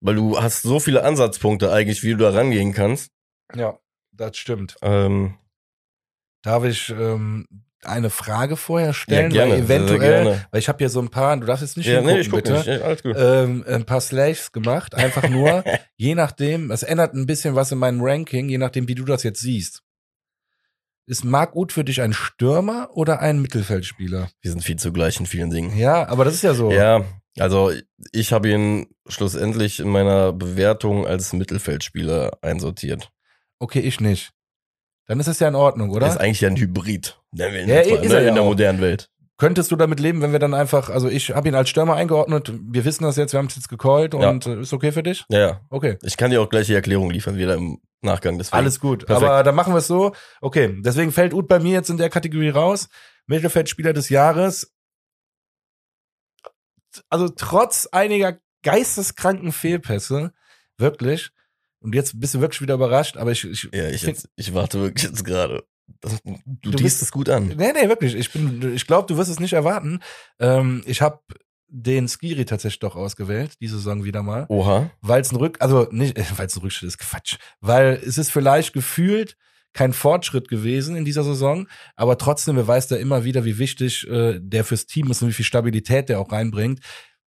Weil 0.00 0.16
du 0.16 0.42
hast 0.42 0.62
so 0.62 0.80
viele 0.80 1.04
Ansatzpunkte 1.04 1.70
eigentlich, 1.72 2.02
wie 2.02 2.10
du 2.10 2.16
da 2.16 2.30
rangehen 2.30 2.72
kannst. 2.72 3.12
Ja, 3.54 3.78
das 4.10 4.36
stimmt. 4.36 4.76
Ähm, 4.82 5.36
Darf 6.42 6.64
ich 6.64 6.90
ähm, 6.90 7.46
eine 7.84 8.10
Frage 8.10 8.56
vorher 8.56 8.92
stellen? 8.94 9.30
ja, 9.30 9.44
gerne. 9.46 9.52
Weil 9.52 9.66
sehr, 9.66 9.66
sehr 9.66 9.76
eventuell, 9.76 10.24
gerne. 10.24 10.46
weil 10.50 10.58
ich 10.58 10.68
habe 10.68 10.78
hier 10.78 10.88
so 10.88 11.00
ein 11.00 11.08
paar, 11.08 11.36
du 11.36 11.46
darfst 11.46 11.62
jetzt 11.62 11.76
nicht 11.76 11.86
Ja, 11.86 12.00
nee, 12.00 12.20
hingucken, 12.20 12.20
ich 12.22 12.30
guck 12.30 12.42
bitte. 12.64 12.70
nicht. 12.72 12.82
Alles 12.82 13.02
gut. 13.04 13.14
Ähm, 13.16 13.64
ein 13.68 13.86
paar 13.86 14.00
Slaves 14.00 14.50
gemacht, 14.50 14.96
einfach 14.96 15.28
nur, 15.28 15.62
je 15.96 16.16
nachdem, 16.16 16.72
es 16.72 16.82
ändert 16.82 17.14
ein 17.14 17.26
bisschen 17.26 17.54
was 17.54 17.70
in 17.70 17.78
meinem 17.78 18.00
Ranking, 18.02 18.48
je 18.48 18.58
nachdem, 18.58 18.88
wie 18.88 18.96
du 18.96 19.04
das 19.04 19.22
jetzt 19.22 19.40
siehst. 19.40 19.84
Ist 21.08 21.24
Marc 21.24 21.54
Uth 21.54 21.72
für 21.72 21.84
dich 21.84 22.02
ein 22.02 22.12
Stürmer 22.12 22.90
oder 22.92 23.20
ein 23.20 23.40
Mittelfeldspieler? 23.40 24.28
Wir 24.40 24.50
sind 24.50 24.64
viel 24.64 24.74
zugleich 24.74 25.20
in 25.20 25.26
vielen 25.26 25.50
Dingen. 25.50 25.76
Ja, 25.78 26.08
aber 26.08 26.24
das 26.24 26.34
ist 26.34 26.42
ja 26.42 26.52
so. 26.52 26.72
Ja, 26.72 27.04
also 27.38 27.70
ich 28.10 28.32
habe 28.32 28.50
ihn 28.50 28.88
schlussendlich 29.06 29.78
in 29.78 29.88
meiner 29.88 30.32
Bewertung 30.32 31.06
als 31.06 31.32
Mittelfeldspieler 31.32 32.38
einsortiert. 32.42 33.12
Okay, 33.60 33.78
ich 33.78 34.00
nicht. 34.00 34.32
Dann 35.06 35.20
ist 35.20 35.28
es 35.28 35.38
ja 35.38 35.46
in 35.46 35.54
Ordnung, 35.54 35.90
oder? 35.90 36.06
Er 36.06 36.12
ist 36.12 36.18
eigentlich 36.18 36.44
ein 36.44 36.56
Hybrid. 36.56 37.20
Ja, 37.32 37.46
ist 37.46 37.66
ne, 37.66 37.88
ja 37.88 38.18
in 38.28 38.34
der 38.34 38.42
modernen 38.42 38.80
Welt. 38.80 39.08
Könntest 39.38 39.70
du 39.70 39.76
damit 39.76 40.00
leben, 40.00 40.22
wenn 40.22 40.32
wir 40.32 40.38
dann 40.38 40.54
einfach, 40.54 40.88
also 40.88 41.08
ich 41.08 41.30
habe 41.30 41.48
ihn 41.48 41.54
als 41.54 41.68
Stürmer 41.68 41.94
eingeordnet, 41.94 42.52
wir 42.58 42.86
wissen 42.86 43.04
das 43.04 43.16
jetzt, 43.16 43.32
wir 43.34 43.38
haben 43.38 43.48
es 43.48 43.56
jetzt 43.56 43.68
gecallt 43.68 44.14
Ja. 44.14 44.30
und 44.30 44.46
äh, 44.46 44.60
ist 44.62 44.72
okay 44.72 44.92
für 44.92 45.02
dich? 45.02 45.24
Ja, 45.28 45.38
ja. 45.38 45.60
Okay. 45.68 45.98
Ich 46.02 46.16
kann 46.16 46.30
dir 46.30 46.40
auch 46.40 46.48
gleich 46.48 46.66
die 46.68 46.74
Erklärung 46.74 47.10
liefern, 47.10 47.36
wieder 47.36 47.54
im 47.54 47.78
Nachgang. 48.00 48.38
Deswegen. 48.38 48.56
Alles 48.56 48.80
gut. 48.80 49.04
Perfekt. 49.04 49.28
Aber 49.30 49.42
dann 49.42 49.54
machen 49.54 49.74
wir 49.74 49.78
es 49.78 49.86
so. 49.86 50.12
Okay, 50.40 50.76
deswegen 50.80 51.12
fällt 51.12 51.34
Uth 51.34 51.48
bei 51.48 51.58
mir 51.58 51.72
jetzt 51.72 51.90
in 51.90 51.98
der 51.98 52.08
Kategorie 52.08 52.48
raus. 52.48 52.88
Mittelfeldspieler 53.26 53.92
des 53.92 54.08
Jahres. 54.08 54.72
Also 57.10 57.28
trotz 57.28 57.86
einiger 57.92 58.38
geisteskranken 58.62 59.52
Fehlpässe, 59.52 60.32
wirklich. 60.78 61.30
Und 61.80 61.94
jetzt 61.94 62.18
bist 62.18 62.34
du 62.34 62.40
wirklich 62.40 62.62
wieder 62.62 62.74
überrascht, 62.74 63.16
aber 63.18 63.32
ich, 63.32 63.44
ich 63.44 63.68
Ja, 63.72 63.88
ich, 63.88 64.00
find- 64.00 64.16
jetzt, 64.16 64.28
ich 64.36 64.54
warte 64.54 64.80
wirklich 64.80 65.04
jetzt 65.10 65.24
gerade. 65.24 65.62
Das- 66.00 66.20
Du, 66.22 66.70
Du 66.70 66.78
liest 66.78 67.02
es 67.02 67.12
gut 67.12 67.28
an. 67.28 67.48
Nee, 67.56 67.72
nee, 67.72 67.88
wirklich. 67.88 68.14
Ich 68.14 68.32
bin, 68.32 68.74
ich 68.74 68.86
glaube, 68.86 69.06
du 69.06 69.16
wirst 69.16 69.30
es 69.30 69.40
nicht 69.40 69.52
erwarten. 69.52 70.00
Ähm, 70.38 70.82
ich 70.86 71.00
habe 71.02 71.20
den 71.68 72.08
Skiri 72.08 72.44
tatsächlich 72.44 72.78
doch 72.80 72.94
ausgewählt, 72.96 73.54
diese 73.60 73.76
Saison 73.76 74.04
wieder 74.04 74.22
mal. 74.22 74.46
Oha. 74.48 74.90
Weil 75.00 75.20
es 75.20 75.32
ein 75.32 75.36
Rück, 75.36 75.56
also 75.60 75.88
nicht, 75.90 76.16
weil 76.38 76.46
es 76.46 76.56
ein 76.56 76.60
Rückschritt 76.62 76.88
ist, 76.88 76.98
Quatsch. 76.98 77.36
Weil 77.60 78.00
es 78.06 78.18
ist 78.18 78.30
vielleicht 78.30 78.72
gefühlt 78.72 79.36
kein 79.72 79.92
Fortschritt 79.92 80.48
gewesen 80.48 80.96
in 80.96 81.04
dieser 81.04 81.22
Saison, 81.24 81.68
aber 81.96 82.16
trotzdem 82.18 82.56
beweist 82.56 82.92
er 82.92 82.98
immer 83.00 83.24
wieder, 83.24 83.44
wie 83.44 83.58
wichtig 83.58 84.08
äh, 84.08 84.38
der 84.40 84.64
fürs 84.64 84.86
Team 84.86 85.10
ist 85.10 85.20
und 85.22 85.28
wie 85.28 85.32
viel 85.34 85.44
Stabilität 85.44 86.08
der 86.08 86.18
auch 86.20 86.32
reinbringt. 86.32 86.80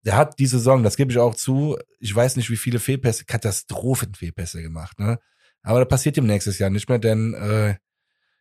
Der 0.04 0.15
hat 0.17 0.39
die 0.39 0.48
Saison, 0.48 0.82
das 0.82 0.95
gebe 0.95 1.12
ich 1.12 1.17
auch 1.19 1.36
zu, 1.36 1.78
ich 2.00 2.15
weiß 2.15 2.38
nicht, 2.38 2.50
wie 2.50 2.58
viele 2.58 2.80
Fehlpässe, 2.80 3.26
Katastrophenfehlpässe 3.26 4.62
gemacht, 4.62 5.00
ne? 5.00 5.19
Aber 5.62 5.80
das 5.80 5.89
passiert 5.89 6.17
ihm 6.17 6.26
nächstes 6.26 6.58
Jahr 6.58 6.69
nicht 6.69 6.88
mehr, 6.89 7.00
denn 7.00 7.34
äh, 7.34 7.76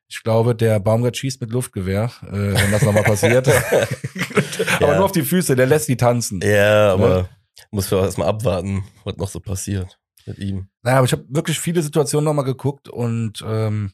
ich 0.08 0.22
glaube, 0.22 0.54
der 0.54 0.80
Baumgart 0.80 1.16
schießt 1.16 1.40
mit 1.40 1.50
Luftgewehr, 1.50 2.10
äh, 2.26 2.32
wenn 2.32 2.70
das 2.72 2.82
nochmal 2.82 3.02
passiert. 3.04 3.46
aber 4.76 4.88
Ja. 4.88 4.96
nur 4.96 5.04
auf 5.04 5.12
die 5.12 5.22
Füße, 5.22 5.54
der 5.54 5.66
lässt 5.66 5.88
die 5.88 5.96
tanzen. 5.96 6.40
Ja, 6.42 6.92
aber 6.92 7.28
muss 7.70 7.90
wir 7.90 8.00
erstmal 8.00 8.28
abwarten, 8.28 8.84
was 9.04 9.16
noch 9.16 9.28
so 9.28 9.40
passiert 9.40 9.98
mit 10.26 10.38
ihm. 10.38 10.68
Naja, 10.82 10.98
aber 10.98 11.06
ich 11.06 11.12
habe 11.12 11.24
wirklich 11.28 11.60
viele 11.60 11.82
Situationen 11.82 12.24
nochmal 12.24 12.44
geguckt 12.44 12.88
und 12.88 13.42
ähm, 13.44 13.92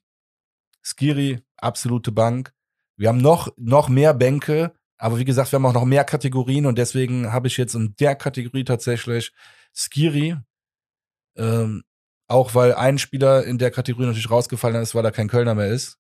Skiri, 0.83 1.41
absolute 1.57 2.13
Bank. 2.13 2.53
Wir 2.97 3.09
haben 3.09 3.19
noch, 3.19 3.49
noch 3.57 3.89
mehr 3.89 4.15
Bänke, 4.15 4.73
aber 4.99 5.19
wie 5.19 5.25
gesagt, 5.25 5.51
wir 5.51 5.57
haben 5.57 5.67
auch 5.67 5.73
noch 5.73 5.85
mehr 5.85 6.05
Kategorien 6.05 6.67
und 6.67 6.79
deswegen 6.79 7.33
habe 7.33 7.49
ich 7.49 7.57
jetzt 7.57 7.75
in 7.75 7.95
der 7.99 8.15
Kategorie 8.15 8.65
tatsächlich 8.65 9.33
Skiri. 9.73 10.37
Ähm, 11.37 11.83
auch 12.29 12.55
weil 12.55 12.75
ein 12.75 12.99
Spieler 12.99 13.45
in 13.45 13.59
der 13.59 13.71
Kategorie 13.71 14.07
natürlich 14.07 14.31
rausgefallen 14.31 14.81
ist, 14.81 14.95
weil 14.95 15.05
er 15.05 15.13
kein 15.13 15.29
Kölner 15.29 15.55
mehr 15.55 15.69
ist. 15.69 15.99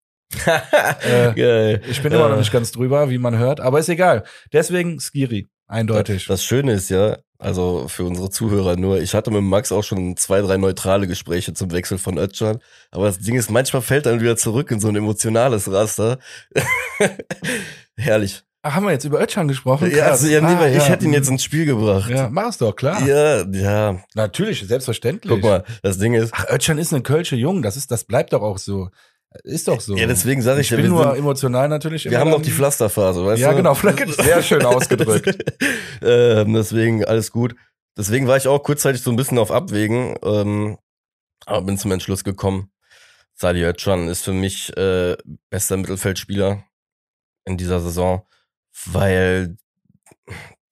Äh. 1.07 1.79
Ich 1.91 2.03
bin 2.03 2.13
immer 2.13 2.25
noch 2.25 2.31
Ja. 2.31 2.37
nicht 2.37 2.53
ganz 2.53 2.73
drüber, 2.73 3.11
wie 3.11 3.19
man 3.19 3.37
hört, 3.39 3.61
aber 3.61 3.79
ist 3.79 3.89
egal. 3.89 4.25
Deswegen 4.53 4.99
Skiri, 5.01 5.49
eindeutig. 5.69 6.27
Das 6.27 6.45
Schöne 6.45 6.73
ist 6.73 6.91
ja, 6.91 7.19
also 7.39 7.87
für 7.89 8.05
unsere 8.05 8.31
Zuhörer 8.31 8.77
nur, 8.77 9.01
ich 9.01 9.15
hatte 9.15 9.31
mit 9.31 9.43
Max 9.43 9.73
auch 9.73 9.83
schon 9.85 10.17
zwei, 10.17 10.41
drei 10.41 10.57
neutrale 10.57 11.07
Gespräche 11.07 11.55
zum 11.55 11.73
Wechsel 11.73 11.99
von 11.99 12.19
Özcan. 12.19 12.59
Aber 12.91 13.07
das 13.07 13.19
Ding 13.19 13.35
ist, 13.37 13.51
manchmal 13.51 13.83
fällt 13.83 14.07
dann 14.07 14.21
wieder 14.21 14.37
zurück 14.37 14.71
in 14.71 14.81
so 14.81 14.89
ein 14.89 14.97
emotionales 14.97 15.71
Raster. 15.71 16.19
Herrlich. 17.97 18.43
Ach, 18.65 18.77
haben 18.77 18.85
wir 18.85 18.93
jetzt 18.93 19.05
über 19.05 19.21
Özcan 19.21 19.49
gesprochen? 19.49 19.91
Ja, 19.93 20.07
also, 20.11 20.29
ja, 20.29 20.41
nee, 20.41 20.47
Ah, 20.55 20.69
ich 20.69 20.77
ja. 20.77 20.85
hätte 20.85 21.05
ihn 21.05 21.13
jetzt 21.13 21.29
ins 21.29 21.43
Spiel 21.43 21.65
gebracht. 21.67 22.09
Ja, 22.09 22.29
mach 22.31 22.49
es 22.49 22.59
doch, 22.59 22.77
klar. 22.77 23.05
ja, 23.05 23.43
ja. 23.45 23.97
Natürlich, 24.15 24.65
selbstverständlich. 24.69 25.33
Guck 25.33 25.43
mal, 25.43 25.65
das 25.83 25.99
Ding 25.99 26.15
ist, 26.15 26.33
Ach, 26.33 26.45
Özcan 26.49 26.79
ist 26.79 26.93
eine 26.95 27.03
Kölsche 27.03 27.35
Jung, 27.35 27.63
das 27.63 27.77
ist, 27.77 27.91
das 27.91 28.05
bleibt 28.05 28.33
doch 28.33 28.41
auch 28.43 28.59
so. 28.59 28.91
Ist 29.45 29.69
doch 29.69 29.81
so. 29.81 29.97
ja, 29.97 30.07
deswegen 30.07 30.43
sage 30.43 30.61
ich, 30.61 30.67
ich 30.67 30.71
ja, 30.71 30.77
bin 30.77 30.87
wir, 30.87 30.91
nur 30.91 31.05
sind, 31.05 31.17
emotional 31.19 31.69
natürlich. 31.69 32.05
wir 32.09 32.19
haben 32.19 32.31
noch 32.31 32.43
die 32.43 32.51
Pflasterphase, 32.51 33.25
weißt 33.25 33.41
Ja, 33.41 33.51
du? 33.51 33.57
genau, 33.57 33.75
sehr 34.23 34.43
schön 34.43 34.65
ausgedrückt. 34.65 35.55
ähm, 36.03 36.53
deswegen 36.53 37.05
alles 37.05 37.31
gut. 37.33 37.55
Deswegen 37.97 38.27
war 38.27 38.37
ich 38.37 38.49
auch 38.49 38.63
kurzzeitig 38.63 39.03
so 39.03 39.11
ein 39.11 39.17
bisschen 39.17 39.39
auf 39.39 39.51
Abwägen, 39.51 40.17
ähm, 40.23 40.79
aber 41.47 41.63
bin 41.63 41.79
zum 41.79 41.93
Entschluss 41.93 42.25
gekommen. 42.25 42.71
Sadi 43.35 43.63
Özcan 43.65 44.09
ist 44.09 44.23
für 44.23 44.33
mich 44.33 44.77
äh, 44.77 45.17
bester 45.51 45.77
Mittelfeldspieler 45.77 46.65
in 47.45 47.57
dieser 47.57 47.81
Saison, 47.81 48.27
weil 48.87 49.57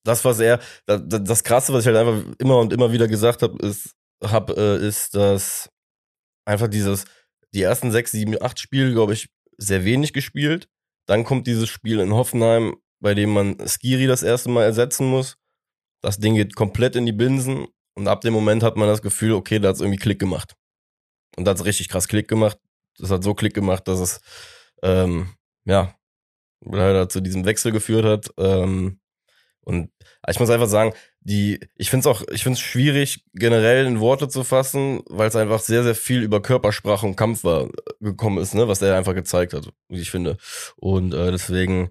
das, 0.05 0.25
was 0.25 0.41
er, 0.41 0.61
das, 0.87 1.03
das 1.07 1.45
Krasse, 1.45 1.73
was 1.73 1.81
ich 1.81 1.95
halt 1.95 1.97
einfach 1.97 2.23
immer 2.39 2.59
und 2.59 2.73
immer 2.73 2.93
wieder 2.93 3.09
gesagt 3.09 3.43
habe, 3.43 3.59
ist, 3.67 3.95
hab, 4.23 4.51
äh, 4.51 4.77
ist, 4.87 5.15
dass 5.15 5.71
einfach 6.47 6.69
dieses, 6.69 7.05
die 7.55 7.63
ersten 7.63 7.91
sechs, 7.91 8.13
sieben, 8.13 8.41
acht 8.41 8.59
Spiele, 8.59 8.93
glaube 8.93 9.13
ich, 9.13 9.29
sehr 9.57 9.85
wenig 9.85 10.13
gespielt. 10.13 10.69
Dann 11.07 11.25
kommt 11.25 11.47
dieses 11.47 11.69
Spiel 11.69 12.01
in 12.01 12.13
Hoffenheim, 12.13 12.77
bei 13.01 13.15
dem 13.15 13.31
man 13.31 13.57
Skiri 13.67 14.07
das 14.07 14.23
erste 14.23 14.51
Mal 14.51 14.65
ersetzen 14.65 15.07
muss. 15.07 15.37
Das 16.03 16.19
Ding 16.19 16.35
geht 16.35 16.55
komplett 16.55 16.97
in 16.97 17.07
die 17.07 17.13
Binsen 17.13 17.67
und 17.95 18.09
ab 18.09 18.21
dem 18.21 18.33
Moment 18.33 18.63
hat 18.63 18.77
man 18.77 18.89
das 18.89 19.03
Gefühl, 19.03 19.33
okay, 19.33 19.59
da 19.59 19.69
hat's 19.69 19.81
irgendwie 19.81 19.99
Klick 19.99 20.19
gemacht. 20.19 20.55
Und 21.37 21.45
da 21.45 21.51
hat's 21.53 21.65
richtig 21.65 21.89
krass 21.89 22.09
Klick 22.09 22.29
gemacht. 22.29 22.59
Das 22.99 23.11
hat 23.11 23.25
so 23.25 23.35
Klick 23.35 23.55
gemacht, 23.55 23.89
dass 23.89 24.01
es, 24.01 24.21
ähm, 24.83 25.35
ja, 25.65 25.95
leider 26.61 27.09
zu 27.09 27.21
diesem 27.21 27.45
Wechsel 27.45 27.73
geführt 27.73 28.05
hat. 28.05 28.33
Ähm, 28.39 29.01
und 29.63 29.91
ich 30.29 30.39
muss 30.39 30.51
einfach 30.51 30.69
sagen, 30.69 30.93
die, 31.23 31.61
ich 31.77 31.91
finde 31.91 32.09
es 32.09 32.17
auch, 32.17 32.23
ich 32.31 32.43
finde 32.43 32.55
es 32.55 32.61
schwierig, 32.61 33.25
generell 33.35 33.87
in 33.87 34.01
Worte 34.01 34.29
zu 34.29 34.43
fassen, 34.43 35.03
weil 35.09 35.29
es 35.29 35.37
einfach 35.37 35.61
sehr, 35.61 35.83
sehr 35.83 35.95
viel 35.95 36.23
über 36.23 36.41
Körpersprache 36.41 37.07
und 37.07 37.17
Kampf 37.17 37.45
war, 37.45 37.69
gekommen 38.01 38.39
ist, 38.39 38.55
ne, 38.55 38.69
was 38.69 38.81
er 38.81 38.97
einfach 38.97 39.15
gezeigt 39.15 39.53
hat, 39.53 39.69
wie 39.89 40.01
ich 40.01 40.11
finde. 40.11 40.39
Und 40.77 41.13
äh, 41.13 41.31
deswegen 41.31 41.91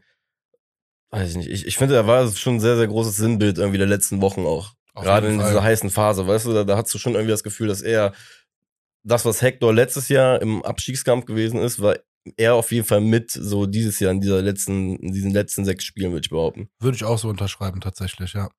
weiß 1.11 1.29
ich 1.29 1.37
nicht. 1.37 1.49
Ich, 1.49 1.67
ich 1.67 1.77
finde, 1.77 1.95
er 1.95 2.07
war 2.07 2.27
schon 2.31 2.55
ein 2.55 2.59
sehr, 2.59 2.77
sehr 2.77 2.87
großes 2.87 3.17
Sinnbild 3.17 3.59
irgendwie 3.59 3.77
der 3.77 3.87
letzten 3.87 4.21
Wochen 4.21 4.45
auch. 4.45 4.73
Auf 4.93 5.03
Gerade 5.03 5.27
in 5.27 5.37
dieser 5.37 5.63
heißen 5.63 5.91
Phase, 5.91 6.27
weißt 6.27 6.47
du, 6.47 6.53
da, 6.53 6.63
da 6.63 6.77
hast 6.77 6.93
du 6.93 6.97
schon 6.97 7.13
irgendwie 7.13 7.31
das 7.31 7.43
Gefühl, 7.43 7.67
dass 7.67 7.81
er 7.81 8.13
das, 9.03 9.25
was 9.25 9.41
Hector 9.41 9.73
letztes 9.73 10.09
Jahr 10.09 10.41
im 10.41 10.63
Abstiegskampf 10.63 11.25
gewesen 11.25 11.61
ist, 11.61 11.81
war 11.81 11.97
er 12.35 12.55
auf 12.55 12.71
jeden 12.71 12.85
Fall 12.85 13.01
mit 13.01 13.31
so 13.31 13.65
dieses 13.65 13.99
Jahr 13.99 14.11
in 14.11 14.21
dieser 14.21 14.41
letzten, 14.41 14.97
in 14.97 15.13
diesen 15.13 15.31
letzten 15.31 15.65
sechs 15.65 15.85
Spielen, 15.85 16.11
würde 16.11 16.25
ich 16.25 16.29
behaupten. 16.29 16.69
Würde 16.79 16.95
ich 16.95 17.03
auch 17.03 17.17
so 17.17 17.29
unterschreiben, 17.29 17.79
tatsächlich, 17.79 18.33
ja. 18.33 18.49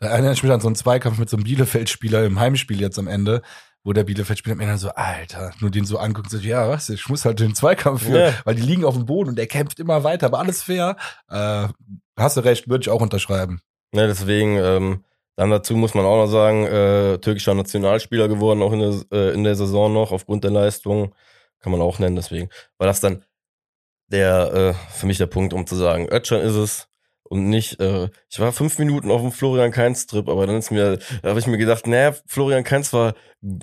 Da 0.00 0.08
erinnere 0.08 0.32
ich 0.32 0.42
mich 0.42 0.52
an 0.52 0.60
so 0.60 0.68
einen 0.68 0.76
Zweikampf 0.76 1.18
mit 1.18 1.28
so 1.28 1.36
einem 1.36 1.44
Bielefeld-Spieler 1.44 2.24
im 2.24 2.38
Heimspiel 2.38 2.80
jetzt 2.80 2.98
am 2.98 3.08
Ende, 3.08 3.42
wo 3.82 3.92
der 3.92 4.04
Bielefeld-Spieler 4.04 4.54
am 4.54 4.60
Ende 4.60 4.78
so, 4.78 4.90
Alter, 4.90 5.52
nur 5.60 5.70
den 5.70 5.84
so 5.84 5.98
anguckt 5.98 6.26
und 6.26 6.30
sagt, 6.30 6.44
ja, 6.44 6.68
was, 6.68 6.88
ich 6.88 7.08
muss 7.08 7.24
halt 7.24 7.40
den 7.40 7.54
Zweikampf 7.54 8.02
führen, 8.04 8.32
Ja. 8.32 8.34
weil 8.44 8.54
die 8.54 8.62
liegen 8.62 8.84
auf 8.84 8.94
dem 8.94 9.06
Boden 9.06 9.30
und 9.30 9.38
er 9.38 9.46
kämpft 9.46 9.80
immer 9.80 10.04
weiter, 10.04 10.26
aber 10.26 10.38
alles 10.38 10.62
fair. 10.62 10.96
Äh, 11.28 11.68
hast 12.16 12.36
du 12.36 12.40
recht, 12.44 12.68
würde 12.68 12.82
ich 12.82 12.90
auch 12.90 13.00
unterschreiben. 13.00 13.60
Ja, 13.92 14.06
deswegen, 14.06 14.56
ähm, 14.56 15.04
dann 15.36 15.50
dazu 15.50 15.74
muss 15.76 15.94
man 15.94 16.04
auch 16.04 16.16
noch 16.24 16.30
sagen, 16.30 16.64
äh, 16.66 17.18
türkischer 17.18 17.54
Nationalspieler 17.54 18.28
geworden, 18.28 18.62
auch 18.62 18.72
in 18.72 18.80
der, 18.80 19.02
äh, 19.12 19.34
in 19.34 19.44
der 19.44 19.54
Saison 19.54 19.92
noch, 19.92 20.12
aufgrund 20.12 20.44
der 20.44 20.50
Leistung. 20.50 21.14
Kann 21.60 21.72
man 21.72 21.80
auch 21.80 21.98
nennen, 21.98 22.14
deswegen. 22.16 22.50
War 22.76 22.86
das 22.86 23.00
dann 23.00 23.24
der, 24.08 24.52
äh, 24.52 24.74
für 24.92 25.06
mich 25.06 25.18
der 25.18 25.26
Punkt, 25.26 25.52
um 25.52 25.66
zu 25.66 25.74
sagen, 25.76 26.08
Özcan 26.12 26.40
ist 26.40 26.54
es 26.54 26.87
und 27.30 27.48
nicht, 27.48 27.80
äh, 27.80 28.08
ich 28.30 28.40
war 28.40 28.52
fünf 28.52 28.78
Minuten 28.78 29.10
auf 29.10 29.20
dem 29.20 29.32
Florian 29.32 29.70
Kainz 29.70 30.06
Trip, 30.06 30.28
aber 30.28 30.46
dann 30.46 30.56
ist 30.56 30.70
mir, 30.70 30.98
da 31.22 31.30
habe 31.30 31.40
ich 31.40 31.46
mir 31.46 31.58
gedacht, 31.58 31.86
naja, 31.86 32.14
Florian 32.26 32.64
Kainz 32.64 32.92
war 32.92 33.14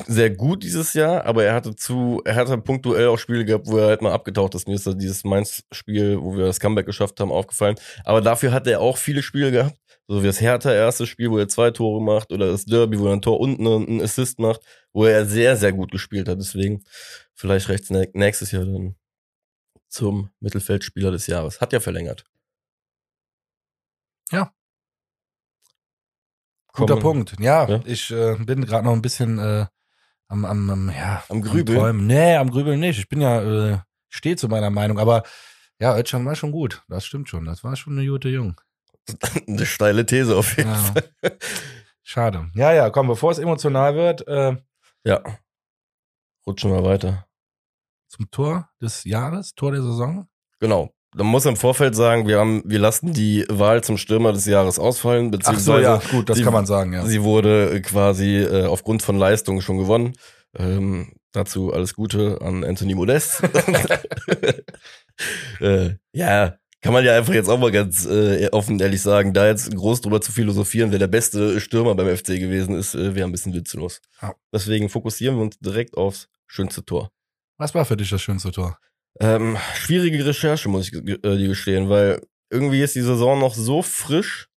sehr 0.08 0.30
gut 0.30 0.64
dieses 0.64 0.94
Jahr, 0.94 1.26
aber 1.26 1.44
er 1.44 1.54
hatte 1.54 1.76
zu, 1.76 2.22
er 2.26 2.36
hatte 2.36 2.58
punktuell 2.58 3.08
auch 3.08 3.18
Spiele 3.18 3.44
gehabt, 3.44 3.68
wo 3.68 3.78
er 3.78 3.88
halt 3.88 4.02
mal 4.02 4.14
abgetaucht 4.14 4.56
ist. 4.56 4.68
Mir 4.68 4.76
ist 4.76 4.88
da 4.88 4.94
dieses 4.94 5.24
Mainz-Spiel, 5.24 6.22
wo 6.22 6.38
wir 6.38 6.46
das 6.46 6.60
Comeback 6.60 6.86
geschafft 6.86 7.20
haben, 7.20 7.32
aufgefallen. 7.32 7.76
Aber 8.06 8.22
dafür 8.22 8.52
hat 8.54 8.68
er 8.68 8.80
auch 8.80 8.98
viele 8.98 9.22
Spiele 9.22 9.52
gehabt, 9.52 9.78
so 10.08 10.22
wie 10.24 10.28
das 10.28 10.40
Hertha 10.40 10.72
erste 10.74 11.06
Spiel, 11.06 11.32
wo 11.32 11.38
er 11.38 11.48
zwei 11.48 11.72
Tore 11.72 12.02
macht, 12.02 12.32
oder 12.32 12.48
das 12.52 12.66
Derby, 12.66 13.00
wo 13.00 13.08
er 13.08 13.14
ein 13.14 13.22
Tor 13.22 13.40
und 13.40 13.60
einen 13.60 14.02
Assist 14.02 14.40
macht, 14.40 14.62
wo 14.94 15.06
er 15.06 15.26
sehr, 15.26 15.58
sehr 15.58 15.74
gut 15.74 15.92
gespielt 15.92 16.30
hat. 16.30 16.40
Deswegen 16.40 16.84
vielleicht 17.34 17.68
rechts 17.68 17.90
nä- 17.90 18.10
nächstes 18.14 18.52
Jahr 18.52 18.66
dann 18.66 18.96
zum 19.90 20.30
Mittelfeldspieler 20.40 21.12
des 21.12 21.28
Jahres. 21.28 21.60
Hat 21.60 21.74
ja 21.74 21.80
verlängert. 21.80 22.24
Ja. 24.32 24.52
Guter 26.74 26.96
Kommen- 27.00 27.26
Punkt. 27.26 27.40
Ja, 27.40 27.68
Ja. 27.68 27.82
ich 27.86 28.12
äh, 28.12 28.36
bin 28.36 28.66
gerade 28.66 28.86
noch 28.86 28.94
ein 28.94 29.02
bisschen 29.02 29.40
äh, 29.40 29.66
am, 30.28 30.44
am, 30.46 30.70
am, 30.70 30.90
ja, 30.90 31.24
Am 31.30 31.42
Grübeln? 31.42 31.78
Träumen. 31.80 32.08
Nee, 32.08 32.36
am 32.36 32.50
Grübeln 32.50 32.80
nicht. 32.80 33.00
Ich 33.00 33.08
bin 33.08 33.22
ja, 33.22 33.42
äh, 33.74 33.80
stehe 34.10 34.36
zu 34.36 34.48
meiner 34.50 34.70
Meinung, 34.70 35.00
aber 35.00 35.24
ja, 35.80 35.96
Özcan 35.98 36.26
war 36.26 36.36
schon 36.36 36.52
gut. 36.52 36.84
Das 36.90 37.06
stimmt 37.06 37.30
schon. 37.30 37.46
Das 37.46 37.64
war 37.64 37.76
schon 37.76 37.98
eine 37.98 38.08
gute 38.08 38.30
Jung. 38.30 38.60
Eine 39.48 39.66
steile 39.68 40.04
These 40.06 40.36
auf 40.36 40.58
jeden 40.58 40.72
Ja. 40.72 40.76
Fall. 40.78 41.12
Schade. 42.02 42.50
Ja, 42.56 42.74
ja, 42.74 42.90
komm, 42.90 43.08
bevor 43.08 43.32
es 43.32 43.38
emotional 43.38 43.94
wird, 43.96 44.28
äh, 44.28 44.58
Ja. 45.04 45.22
Rutschen 46.48 46.72
wir 46.72 46.84
weiter. 46.84 47.28
zum 48.08 48.30
Tor 48.32 48.70
des 48.82 49.04
Jahres, 49.04 49.54
Tor 49.54 49.74
der 49.74 49.84
Saison. 49.84 50.28
Genau. 50.60 50.95
Man 51.18 51.28
muss 51.28 51.46
im 51.46 51.56
Vorfeld 51.56 51.96
sagen, 51.96 52.28
wir 52.28 52.40
haben, 52.40 52.62
wir 52.66 52.80
lassen 52.80 53.14
die 53.14 53.46
Wahl 53.50 53.84
zum 53.84 53.98
Stürmer 53.98 54.34
des 54.34 54.46
Jahres 54.46 54.80
ausfallen, 54.80 55.28
Ach 55.28 55.32
beziehungsweise 55.38 55.66
so, 55.66 55.80
ja, 55.80 56.02
gut, 56.12 56.30
das 56.30 56.38
sie- 56.38 56.44
kann 56.44 56.54
man 56.54 56.66
sagen, 56.66 56.94
ja. 56.94 57.06
sie 57.06 57.24
wurde 57.24 57.72
äh, 57.76 57.80
quasi 57.80 58.38
äh, 58.38 58.66
aufgrund 58.66 59.02
von 59.02 59.18
Leistung 59.18 59.62
schon 59.62 59.78
gewonnen. 59.78 60.14
Ähm, 60.58 61.14
dazu 61.32 61.74
alles 61.74 61.96
Gute 61.96 62.40
an 62.42 62.64
Anthony 62.64 62.96
Modest. 62.96 63.42
äh, 65.62 65.92
ja, 66.14 66.56
kann 66.82 66.94
man 66.94 67.04
ja 67.04 67.18
einfach 67.18 67.34
jetzt 67.34 67.50
auch 67.50 67.58
mal 67.58 67.72
ganz 67.72 68.06
äh, 68.06 68.48
offen 68.52 68.80
ehrlich 68.80 69.02
sagen, 69.02 69.34
da 69.34 69.48
jetzt 69.48 69.76
groß 69.76 70.02
drüber 70.02 70.22
zu 70.22 70.32
philosophieren, 70.32 70.92
wer 70.92 71.00
der 71.00 71.08
beste 71.08 71.60
Stürmer 71.60 71.96
beim 71.96 72.16
FC 72.16 72.28
gewesen 72.40 72.76
ist, 72.76 72.94
äh, 72.94 73.16
wäre 73.16 73.28
ein 73.28 73.32
bisschen 73.32 73.54
witzlos. 73.54 74.02
Ja. 74.22 74.36
Deswegen 74.54 74.90
fokussieren 74.90 75.38
wir 75.38 75.44
uns 75.44 75.58
direkt 75.60 75.98
aufs 75.98 76.28
schönste 76.46 76.86
Tor. 76.86 77.12
Was 77.58 77.74
war 77.74 77.86
für 77.86 77.98
dich 77.98 78.10
das 78.10 78.22
schönste 78.22 78.52
Tor? 78.52 78.78
Ähm, 79.20 79.58
schwierige 79.76 80.26
Recherche, 80.26 80.68
muss 80.70 80.88
ich 80.88 80.94
äh, 80.94 81.38
dir 81.38 81.48
gestehen, 81.48 81.90
weil 81.90 82.22
irgendwie 82.50 82.82
ist 82.82 82.96
die 82.96 83.02
Saison 83.02 83.40
noch 83.40 83.54
so 83.54 83.82
frisch, 83.82 84.50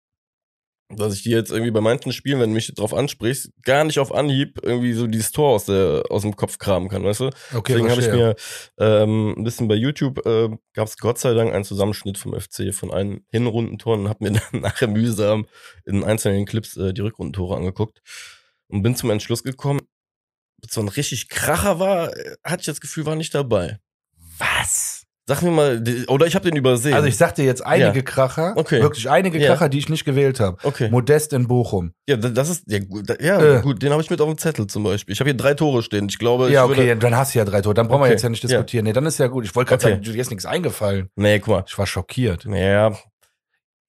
dass 0.90 1.14
ich 1.14 1.22
die 1.22 1.30
jetzt 1.30 1.50
irgendwie 1.50 1.70
bei 1.70 1.82
manchen 1.82 2.12
Spielen, 2.12 2.40
wenn 2.40 2.50
du 2.50 2.54
mich 2.54 2.74
drauf 2.74 2.94
ansprichst, 2.94 3.50
gar 3.62 3.84
nicht 3.84 3.98
auf 3.98 4.12
Anhieb 4.12 4.58
irgendwie 4.62 4.94
so 4.94 5.06
dieses 5.06 5.32
Tor 5.32 5.50
aus, 5.50 5.66
der, 5.66 6.04
aus 6.08 6.22
dem 6.22 6.34
Kopf 6.34 6.58
kramen 6.58 6.88
kann, 6.88 7.04
weißt 7.04 7.20
du? 7.20 7.26
Okay, 7.52 7.74
Deswegen 7.74 7.90
habe 7.90 8.00
ich 8.00 8.08
mir 8.08 8.36
ähm, 8.78 9.34
ein 9.36 9.44
bisschen 9.44 9.68
bei 9.68 9.74
YouTube, 9.74 10.24
äh, 10.26 10.48
gab 10.72 10.88
es 10.88 10.96
Gott 10.96 11.18
sei 11.18 11.34
Dank 11.34 11.52
einen 11.52 11.64
Zusammenschnitt 11.64 12.16
vom 12.16 12.38
FC 12.38 12.74
von 12.74 12.90
allen 12.90 13.26
Hinrundentoren 13.30 14.00
und 14.02 14.08
habe 14.08 14.24
mir 14.24 14.40
dann 14.52 14.62
nachher 14.62 14.88
mühsam 14.88 15.46
in 15.84 16.04
einzelnen 16.04 16.46
Clips 16.46 16.76
äh, 16.78 16.94
die 16.94 17.02
Rückrundentore 17.02 17.56
angeguckt 17.56 18.00
und 18.68 18.82
bin 18.82 18.96
zum 18.96 19.10
Entschluss 19.10 19.42
gekommen, 19.42 19.80
so 20.68 20.80
ein 20.80 20.88
richtig 20.88 21.28
Kracher 21.28 21.78
war, 21.78 22.16
äh, 22.16 22.36
hatte 22.42 22.60
ich 22.60 22.66
das 22.66 22.80
Gefühl, 22.80 23.04
war 23.04 23.14
nicht 23.14 23.34
dabei. 23.34 23.78
Was? 24.38 25.04
Sag 25.26 25.42
mir 25.42 25.50
mal, 25.50 25.84
oder 26.08 26.24
ich 26.26 26.34
habe 26.34 26.48
den 26.48 26.56
übersehen. 26.56 26.94
Also 26.94 27.06
ich 27.06 27.18
sag 27.18 27.34
dir 27.34 27.44
jetzt 27.44 27.60
einige 27.64 27.98
Ja. 27.98 28.02
Kracher, 28.02 28.54
Okay. 28.56 28.80
wirklich 28.80 29.10
einige 29.10 29.38
Ja. 29.38 29.48
Kracher, 29.48 29.68
die 29.68 29.76
ich 29.78 29.90
nicht 29.90 30.06
gewählt 30.06 30.40
habe. 30.40 30.56
okay. 30.62 30.88
Modest 30.90 31.34
in 31.34 31.46
Bochum. 31.46 31.92
Ja, 32.08 32.16
da- 32.16 32.30
das 32.30 32.48
ist 32.48 32.62
ja 32.66 32.78
gut. 32.78 33.06
Ja, 33.20 33.58
Äh. 33.58 33.60
gut, 33.60 33.82
den 33.82 33.92
habe 33.92 34.00
ich 34.00 34.08
mit 34.08 34.22
auf 34.22 34.28
dem 34.28 34.38
Zettel 34.38 34.66
zum 34.68 34.84
Beispiel. 34.84 35.12
Ich 35.12 35.20
habe 35.20 35.28
hier 35.28 35.36
drei 35.36 35.52
Tore 35.52 35.82
stehen. 35.82 36.06
Ich 36.08 36.18
glaube, 36.18 36.50
Ja, 36.50 36.64
ich 36.64 36.70
okay, 36.70 36.96
dann 36.98 37.14
hast 37.14 37.34
du 37.34 37.40
ja 37.40 37.44
drei 37.44 37.60
Tore. 37.60 37.74
Dann 37.74 37.88
brauchen 37.88 38.00
wir 38.00 38.04
Okay, 38.04 38.12
jetzt 38.12 38.22
ja 38.22 38.30
nicht 38.30 38.42
ja. 38.44 38.48
diskutieren. 38.48 38.84
Nee, 38.86 38.94
dann 38.94 39.04
ist 39.04 39.18
ja 39.18 39.26
gut. 39.26 39.44
Ich 39.44 39.54
wollte 39.54 39.68
gerade 39.68 39.84
Okay. 39.84 39.92
sagen, 40.02 40.02
dir 40.14 40.18
ist 40.18 40.30
nichts 40.30 40.46
eingefallen. 40.46 41.10
Nee, 41.14 41.40
guck 41.40 41.48
mal. 41.48 41.64
Ich 41.68 41.76
war 41.76 41.86
schockiert. 41.86 42.44
Ja, 42.46 42.92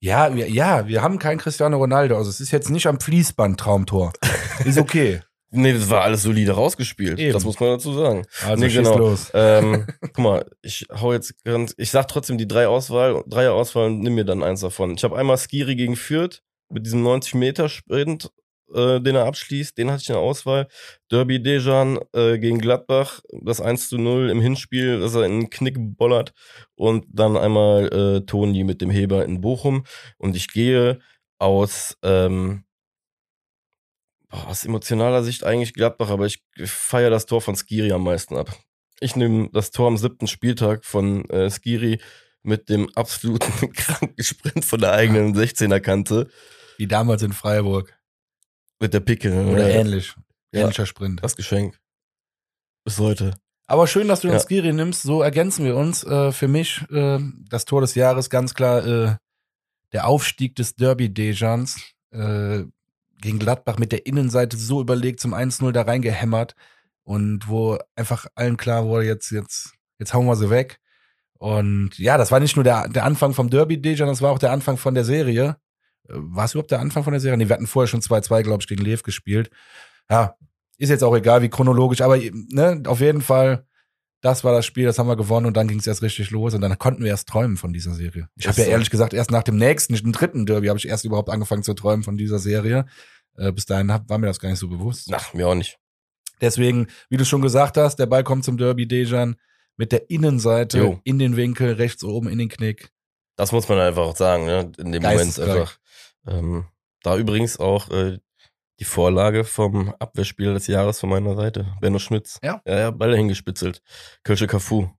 Ja, 0.01 0.33
wir, 0.33 0.49
ja, 0.49 0.87
wir 0.87 1.01
haben 1.01 1.19
keinen 1.19 1.37
Cristiano 1.39 1.77
Ronaldo. 1.77 2.17
Also 2.17 2.29
es 2.29 2.39
ist 2.39 2.51
jetzt 2.51 2.69
nicht 2.69 2.87
am 2.87 2.99
Fließband 2.99 3.59
Traumtor. 3.59 4.11
ist 4.65 4.77
okay. 4.77 5.21
nee, 5.51 5.73
das 5.73 5.89
war 5.89 6.01
alles 6.01 6.23
solide 6.23 6.53
rausgespielt. 6.53 7.19
Eben. 7.19 7.33
Das 7.33 7.45
muss 7.45 7.59
man 7.59 7.69
dazu 7.69 7.93
sagen. 7.93 8.25
Also 8.45 8.63
Nee, 8.63 8.71
genau. 8.71 8.97
los. 8.97 9.31
ähm, 9.33 9.87
guck 10.01 10.17
mal, 10.19 10.45
ich 10.61 10.85
hau 10.91 11.13
jetzt 11.13 11.43
ganz, 11.43 11.73
ich 11.77 11.91
sag 11.91 12.07
trotzdem 12.07 12.37
die 12.37 12.47
drei 12.47 12.67
Auswahl, 12.67 13.23
Dreier 13.27 13.53
Auswahl 13.53 13.87
und 13.87 14.01
nimm 14.01 14.15
mir 14.15 14.25
dann 14.25 14.43
eins 14.43 14.61
davon. 14.61 14.95
Ich 14.95 15.03
habe 15.03 15.17
einmal 15.17 15.37
Skiri 15.37 15.75
gegen 15.75 15.95
Fürth 15.95 16.41
mit 16.69 16.85
diesem 16.85 17.01
90 17.03 17.35
Meter 17.35 17.69
Sprint, 17.69 18.31
äh, 18.73 19.01
den 19.01 19.15
er 19.15 19.25
abschließt, 19.25 19.77
den 19.77 19.89
hatte 19.91 20.01
ich 20.03 20.09
in 20.09 20.13
der 20.13 20.21
Auswahl. 20.21 20.67
Derby 21.11 21.41
Dejan 21.41 21.99
äh, 22.13 22.37
gegen 22.37 22.59
Gladbach, 22.59 23.21
das 23.41 23.61
1 23.61 23.89
zu 23.89 23.97
0 23.97 24.29
im 24.29 24.41
Hinspiel, 24.41 24.99
dass 24.99 25.15
er 25.15 25.23
in 25.23 25.39
den 25.39 25.49
Knick 25.49 25.77
bollert 25.79 26.33
und 26.75 27.05
dann 27.11 27.37
einmal 27.37 27.87
äh, 27.87 28.25
Toni 28.25 28.63
mit 28.63 28.81
dem 28.81 28.91
Heber 28.91 29.25
in 29.25 29.41
Bochum 29.41 29.85
und 30.17 30.35
ich 30.35 30.49
gehe 30.49 30.99
aus 31.39 31.97
ähm, 32.03 32.63
boah, 34.29 34.47
aus 34.47 34.63
emotionaler 34.65 35.23
Sicht 35.23 35.43
eigentlich 35.43 35.73
Gladbach, 35.73 36.09
aber 36.09 36.25
ich 36.25 36.43
feiere 36.65 37.09
das 37.09 37.25
Tor 37.25 37.41
von 37.41 37.55
Skiri 37.55 37.91
am 37.91 38.03
meisten 38.03 38.35
ab. 38.37 38.55
Ich 38.99 39.15
nehme 39.15 39.49
das 39.53 39.71
Tor 39.71 39.87
am 39.87 39.97
siebten 39.97 40.27
Spieltag 40.27 40.85
von 40.85 41.25
äh, 41.29 41.49
Skiri 41.49 41.99
mit 42.43 42.69
dem 42.69 42.89
absoluten 42.95 43.71
kranken 43.73 44.23
Sprint 44.23 44.65
von 44.65 44.79
der 44.79 44.91
eigenen 44.93 45.35
16er 45.35 45.79
Kante 45.79 46.29
Wie 46.77 46.87
damals 46.87 47.21
in 47.21 47.33
Freiburg. 47.33 47.97
mit 48.79 48.93
der 48.93 48.99
Picke. 49.01 49.31
Oder 49.47 49.67
Äh, 49.69 49.79
ähnlich. 49.79 50.15
Ja. 50.53 50.61
Ähnlicher 50.61 50.85
Sprint. 50.85 51.23
Das 51.23 51.35
Geschenk. 51.35 51.77
Bis 52.85 52.97
heute. 52.97 53.35
Aber 53.67 53.85
schön, 53.87 54.07
dass 54.07 54.21
du 54.21 54.27
den 54.29 54.37
Ja. 54.37 54.39
Skiri 54.39 54.73
nimmst. 54.73 55.03
So 55.03 55.21
ergänzen 55.21 55.63
wir 55.65 55.75
uns. 55.75 56.03
Äh, 56.03 56.31
für 56.31 56.47
mich 56.47 56.81
äh, 56.91 57.19
das 57.49 57.65
Tor 57.65 57.81
des 57.81 57.93
Jahres 57.95 58.29
ganz 58.29 58.53
klar 58.53 58.85
äh, 58.85 59.15
der 59.93 60.07
Aufstieg 60.07 60.55
des 60.55 60.75
Derby 60.75 61.13
Dejans 61.13 61.77
äh, 62.11 62.63
gegen 63.21 63.39
Gladbach 63.39 63.77
mit 63.77 63.91
der 63.91 64.05
Innenseite 64.05 64.57
so 64.57 64.81
überlegt 64.81 65.19
zum 65.19 65.33
1-0 65.33 65.71
da 65.71 65.83
reingehämmert 65.83 66.55
und 67.03 67.47
wo 67.47 67.77
einfach 67.95 68.27
allen 68.35 68.57
klar 68.57 68.85
wurde, 68.85 69.05
jetzt, 69.05 69.31
jetzt, 69.31 69.73
jetzt 69.97 70.13
hauen 70.13 70.25
wir 70.25 70.35
sie 70.35 70.49
weg. 70.49 70.79
Und 71.37 71.97
ja, 71.97 72.17
das 72.17 72.31
war 72.31 72.39
nicht 72.39 72.55
nur 72.55 72.63
der, 72.63 72.89
der 72.89 73.05
Anfang 73.05 73.33
vom 73.33 73.49
Derby 73.49 73.81
Dejan, 73.81 74.07
das 74.07 74.21
war 74.21 74.31
auch 74.31 74.39
der 74.39 74.51
Anfang 74.51 74.77
von 74.77 74.93
der 74.93 75.05
Serie. 75.05 75.57
Äh, 76.07 76.13
War 76.15 76.45
es 76.45 76.53
überhaupt 76.53 76.71
der 76.71 76.81
Anfang 76.81 77.03
von 77.03 77.13
der 77.13 77.21
Serie? 77.21 77.37
Nee, 77.37 77.47
wir 77.47 77.53
hatten 77.53 77.67
vorher 77.67 77.87
schon 77.87 78.01
2-2, 78.01 78.43
glaube 78.43 78.61
ich, 78.61 78.67
gegen 78.67 78.83
Lev 78.83 79.03
gespielt. 79.03 79.49
Ja, 80.09 80.35
ist 80.77 80.89
jetzt 80.89 81.03
auch 81.03 81.15
egal, 81.15 81.41
wie 81.41 81.49
chronologisch, 81.49 82.01
aber 82.01 82.17
ne, 82.17 82.83
auf 82.87 82.99
jeden 82.99 83.21
Fall, 83.21 83.65
das 84.21 84.43
war 84.43 84.53
das 84.53 84.65
Spiel, 84.65 84.85
das 84.85 84.99
haben 84.99 85.07
wir 85.07 85.15
gewonnen 85.15 85.45
und 85.45 85.55
dann 85.55 85.67
ging 85.67 85.79
es 85.79 85.87
erst 85.87 86.01
richtig 86.01 86.31
los 86.31 86.53
und 86.53 86.61
dann 86.61 86.77
konnten 86.77 87.03
wir 87.03 87.09
erst 87.09 87.27
träumen 87.27 87.57
von 87.57 87.71
dieser 87.71 87.93
Serie. 87.93 88.29
Ich 88.35 88.47
habe 88.47 88.59
ja 88.59 88.65
so. 88.65 88.71
ehrlich 88.71 88.89
gesagt 88.89 89.13
erst 89.13 89.31
nach 89.31 89.43
dem 89.43 89.55
nächsten, 89.55 89.95
dem 89.95 90.11
dritten 90.11 90.45
Derby, 90.45 90.67
habe 90.67 90.79
ich 90.79 90.87
erst 90.87 91.05
überhaupt 91.05 91.29
angefangen 91.29 91.63
zu 91.63 91.73
träumen 91.73 92.03
von 92.03 92.17
dieser 92.17 92.39
Serie. 92.39 92.85
Äh, 93.37 93.51
bis 93.51 93.65
dahin 93.65 93.91
hab, 93.91 94.09
war 94.09 94.17
mir 94.17 94.27
das 94.27 94.39
gar 94.39 94.49
nicht 94.49 94.59
so 94.59 94.67
bewusst. 94.67 95.09
Ach, 95.13 95.33
mir 95.33 95.47
auch 95.47 95.55
nicht. 95.55 95.79
Deswegen, 96.41 96.87
wie 97.09 97.17
du 97.17 97.25
schon 97.25 97.41
gesagt 97.41 97.77
hast, 97.77 97.97
der 97.97 98.05
Ball 98.05 98.23
kommt 98.23 98.43
zum 98.43 98.57
Derby 98.57 98.87
Dejan 98.87 99.35
mit 99.77 99.91
der 99.91 100.09
Innenseite 100.09 100.79
Jo. 100.79 100.99
in 101.03 101.19
den 101.19 101.37
Winkel, 101.37 101.73
rechts 101.73 102.03
oben 102.03 102.27
in 102.27 102.37
den 102.37 102.49
Knick. 102.49 102.91
Das 103.37 103.53
muss 103.53 103.69
man 103.69 103.79
einfach 103.79 104.03
auch 104.03 104.15
sagen, 104.15 104.45
ne? 104.45 104.71
In 104.77 104.91
dem 104.91 105.01
Moment 105.01 105.39
einfach. 105.39 105.77
Ähm, 106.27 106.65
da 107.03 107.17
übrigens 107.17 107.57
auch 107.57 107.89
äh, 107.89 108.19
die 108.79 108.85
Vorlage 108.85 109.43
vom 109.43 109.93
Abwehrspieler 109.99 110.53
des 110.53 110.67
Jahres 110.67 110.99
von 110.99 111.09
meiner 111.09 111.35
Seite, 111.35 111.75
Benno 111.81 111.99
Schmitz. 111.99 112.39
Ja. 112.41 112.61
Ja, 112.65 112.79
ja, 112.79 112.91
Ball 112.91 113.15
hingespitzelt. 113.15 113.81
Kölsche 114.23 114.47
Cafu. 114.47 114.89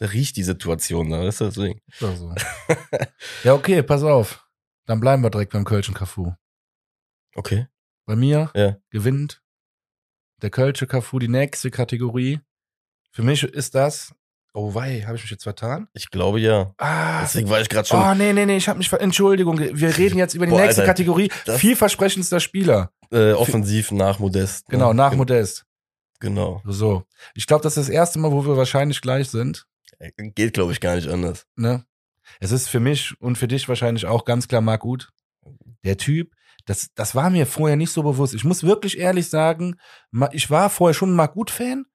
der 0.00 0.12
riecht 0.12 0.36
die 0.36 0.44
Situation 0.44 1.10
da, 1.10 1.20
weißt 1.22 1.40
du, 1.40 1.44
deswegen. 1.46 1.80
Doch 2.00 2.14
so. 2.16 2.32
ja, 3.44 3.54
okay, 3.54 3.82
pass 3.82 4.02
auf. 4.04 4.48
Dann 4.86 5.00
bleiben 5.00 5.22
wir 5.22 5.30
direkt 5.30 5.52
beim 5.52 5.64
Kölschen 5.64 5.94
Cafu. 5.94 6.32
Okay. 7.34 7.66
Bei 8.06 8.14
mir 8.16 8.50
Ja. 8.54 8.76
gewinnt 8.90 9.42
der 10.40 10.50
Kölsche 10.50 10.86
Cafu 10.86 11.18
die 11.18 11.28
nächste 11.28 11.70
Kategorie. 11.70 12.40
Für 13.10 13.22
mich 13.24 13.42
ist 13.42 13.74
das. 13.74 14.14
Oh 14.54 14.74
wei, 14.74 15.02
habe 15.06 15.16
ich 15.16 15.22
mich 15.22 15.30
jetzt 15.30 15.42
vertan? 15.44 15.88
Ich 15.92 16.10
glaube 16.10 16.40
ja. 16.40 16.72
Ah, 16.78 17.20
Deswegen 17.22 17.48
war 17.50 17.60
ich 17.60 17.68
gerade 17.68 17.86
schon 17.86 18.00
oh 18.00 18.14
nee, 18.14 18.32
nee, 18.32 18.46
nee, 18.46 18.56
ich 18.56 18.68
habe 18.68 18.78
mich 18.78 18.88
ver 18.88 19.00
Entschuldigung, 19.00 19.58
wir 19.58 19.96
reden 19.98 20.18
jetzt 20.18 20.34
über 20.34 20.46
die 20.46 20.50
Boah, 20.52 20.62
nächste 20.62 20.80
Alter, 20.82 20.92
Kategorie. 20.92 21.30
Vielversprechendster 21.46 22.40
Spieler. 22.40 22.90
äh, 23.10 23.32
offensiv 23.32 23.92
nach 23.92 24.18
Modest. 24.18 24.68
ne? 24.68 24.72
Genau, 24.78 24.92
nach 24.92 25.10
Gen- 25.10 25.18
Modest. 25.18 25.64
Genau. 26.20 26.62
So. 26.64 27.04
Ich 27.34 27.46
glaube, 27.46 27.62
das 27.62 27.76
ist 27.76 27.88
das 27.88 27.94
erste 27.94 28.18
Mal, 28.18 28.32
wo 28.32 28.44
wir 28.46 28.56
wahrscheinlich 28.56 29.00
gleich 29.00 29.28
sind. 29.30 29.66
Geht, 30.16 30.54
glaube 30.54 30.72
ich, 30.72 30.80
gar 30.80 30.96
nicht 30.96 31.08
anders. 31.08 31.46
Ne? 31.56 31.84
Es 32.40 32.50
ist 32.50 32.68
für 32.68 32.80
mich 32.80 33.14
und 33.20 33.36
für 33.38 33.48
dich 33.48 33.68
wahrscheinlich 33.68 34.06
auch 34.06 34.24
ganz 34.24 34.48
klar 34.48 34.60
Marc 34.60 34.80
Gut. 34.80 35.10
Der 35.84 35.96
Typ, 35.96 36.32
das, 36.66 36.88
das 36.94 37.14
war 37.14 37.30
mir 37.30 37.46
vorher 37.46 37.76
nicht 37.76 37.92
so 37.92 38.02
bewusst. 38.02 38.34
Ich 38.34 38.44
muss 38.44 38.64
wirklich 38.64 38.98
ehrlich 38.98 39.28
sagen, 39.30 39.76
ich 40.32 40.50
war 40.50 40.70
vorher 40.70 40.94
schon 40.94 41.10
ein 41.12 41.16
Marc 41.16 41.34
Gut-Fan, 41.34 41.86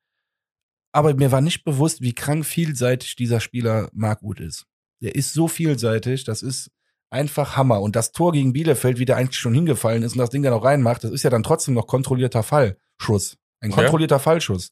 aber 0.93 1.13
mir 1.15 1.31
war 1.31 1.41
nicht 1.41 1.63
bewusst, 1.65 2.01
wie 2.01 2.13
krank 2.13 2.45
vielseitig 2.45 3.15
dieser 3.15 3.39
Spieler 3.39 3.89
Marc 3.93 4.21
Gut 4.21 4.39
ist. 4.39 4.65
Der 5.01 5.15
ist 5.15 5.33
so 5.33 5.47
vielseitig, 5.49 6.23
das 6.23 6.41
ist 6.41 6.71
einfach 7.09 7.57
Hammer. 7.57 7.81
Und 7.81 7.95
das 7.95 8.11
Tor 8.11 8.31
gegen 8.31 8.53
Bielefeld, 8.53 8.99
wie 8.99 9.05
der 9.05 9.17
eigentlich 9.17 9.37
schon 9.39 9.53
hingefallen 9.53 10.03
ist 10.03 10.13
und 10.13 10.19
das 10.19 10.29
Ding 10.29 10.43
dann 10.43 10.53
auch 10.53 10.63
reinmacht, 10.63 11.03
das 11.03 11.11
ist 11.11 11.23
ja 11.23 11.29
dann 11.29 11.43
trotzdem 11.43 11.73
noch 11.73 11.87
kontrollierter 11.87 12.43
Fallschuss. 12.43 13.37
Ein 13.59 13.71
Ja. 13.71 13.75
kontrollierter 13.75 14.19
Fallschuss. 14.19 14.71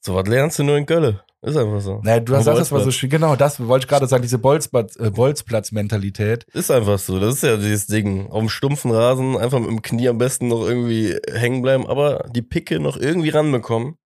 So 0.00 0.14
was 0.14 0.26
lernst 0.28 0.58
du 0.58 0.64
nur 0.64 0.76
in 0.78 0.86
Gölle. 0.86 1.22
Ist 1.42 1.56
einfach 1.56 1.80
so. 1.80 2.00
Naja, 2.02 2.20
du 2.20 2.34
sagst 2.34 2.60
das 2.60 2.70
mal 2.70 2.84
so 2.84 2.90
schön. 2.90 3.08
Genau, 3.08 3.34
das 3.34 3.66
wollte 3.66 3.84
ich 3.84 3.88
gerade 3.88 4.06
sagen, 4.06 4.20
diese 4.22 4.38
Bolzplatz, 4.38 4.96
äh, 4.96 5.10
Bolzplatz-Mentalität. 5.10 6.44
Ist 6.52 6.70
einfach 6.70 6.98
so. 6.98 7.18
Das 7.18 7.36
ist 7.36 7.42
ja 7.42 7.56
dieses 7.56 7.86
Ding. 7.86 8.28
Auf 8.30 8.40
dem 8.40 8.50
stumpfen 8.50 8.90
Rasen 8.90 9.38
einfach 9.38 9.58
mit 9.58 9.70
dem 9.70 9.80
Knie 9.80 10.08
am 10.08 10.18
besten 10.18 10.48
noch 10.48 10.60
irgendwie 10.66 11.16
hängen 11.32 11.62
bleiben, 11.62 11.86
aber 11.86 12.28
die 12.34 12.42
Picke 12.42 12.78
noch 12.78 12.98
irgendwie 12.98 13.30
ranbekommen. 13.30 13.96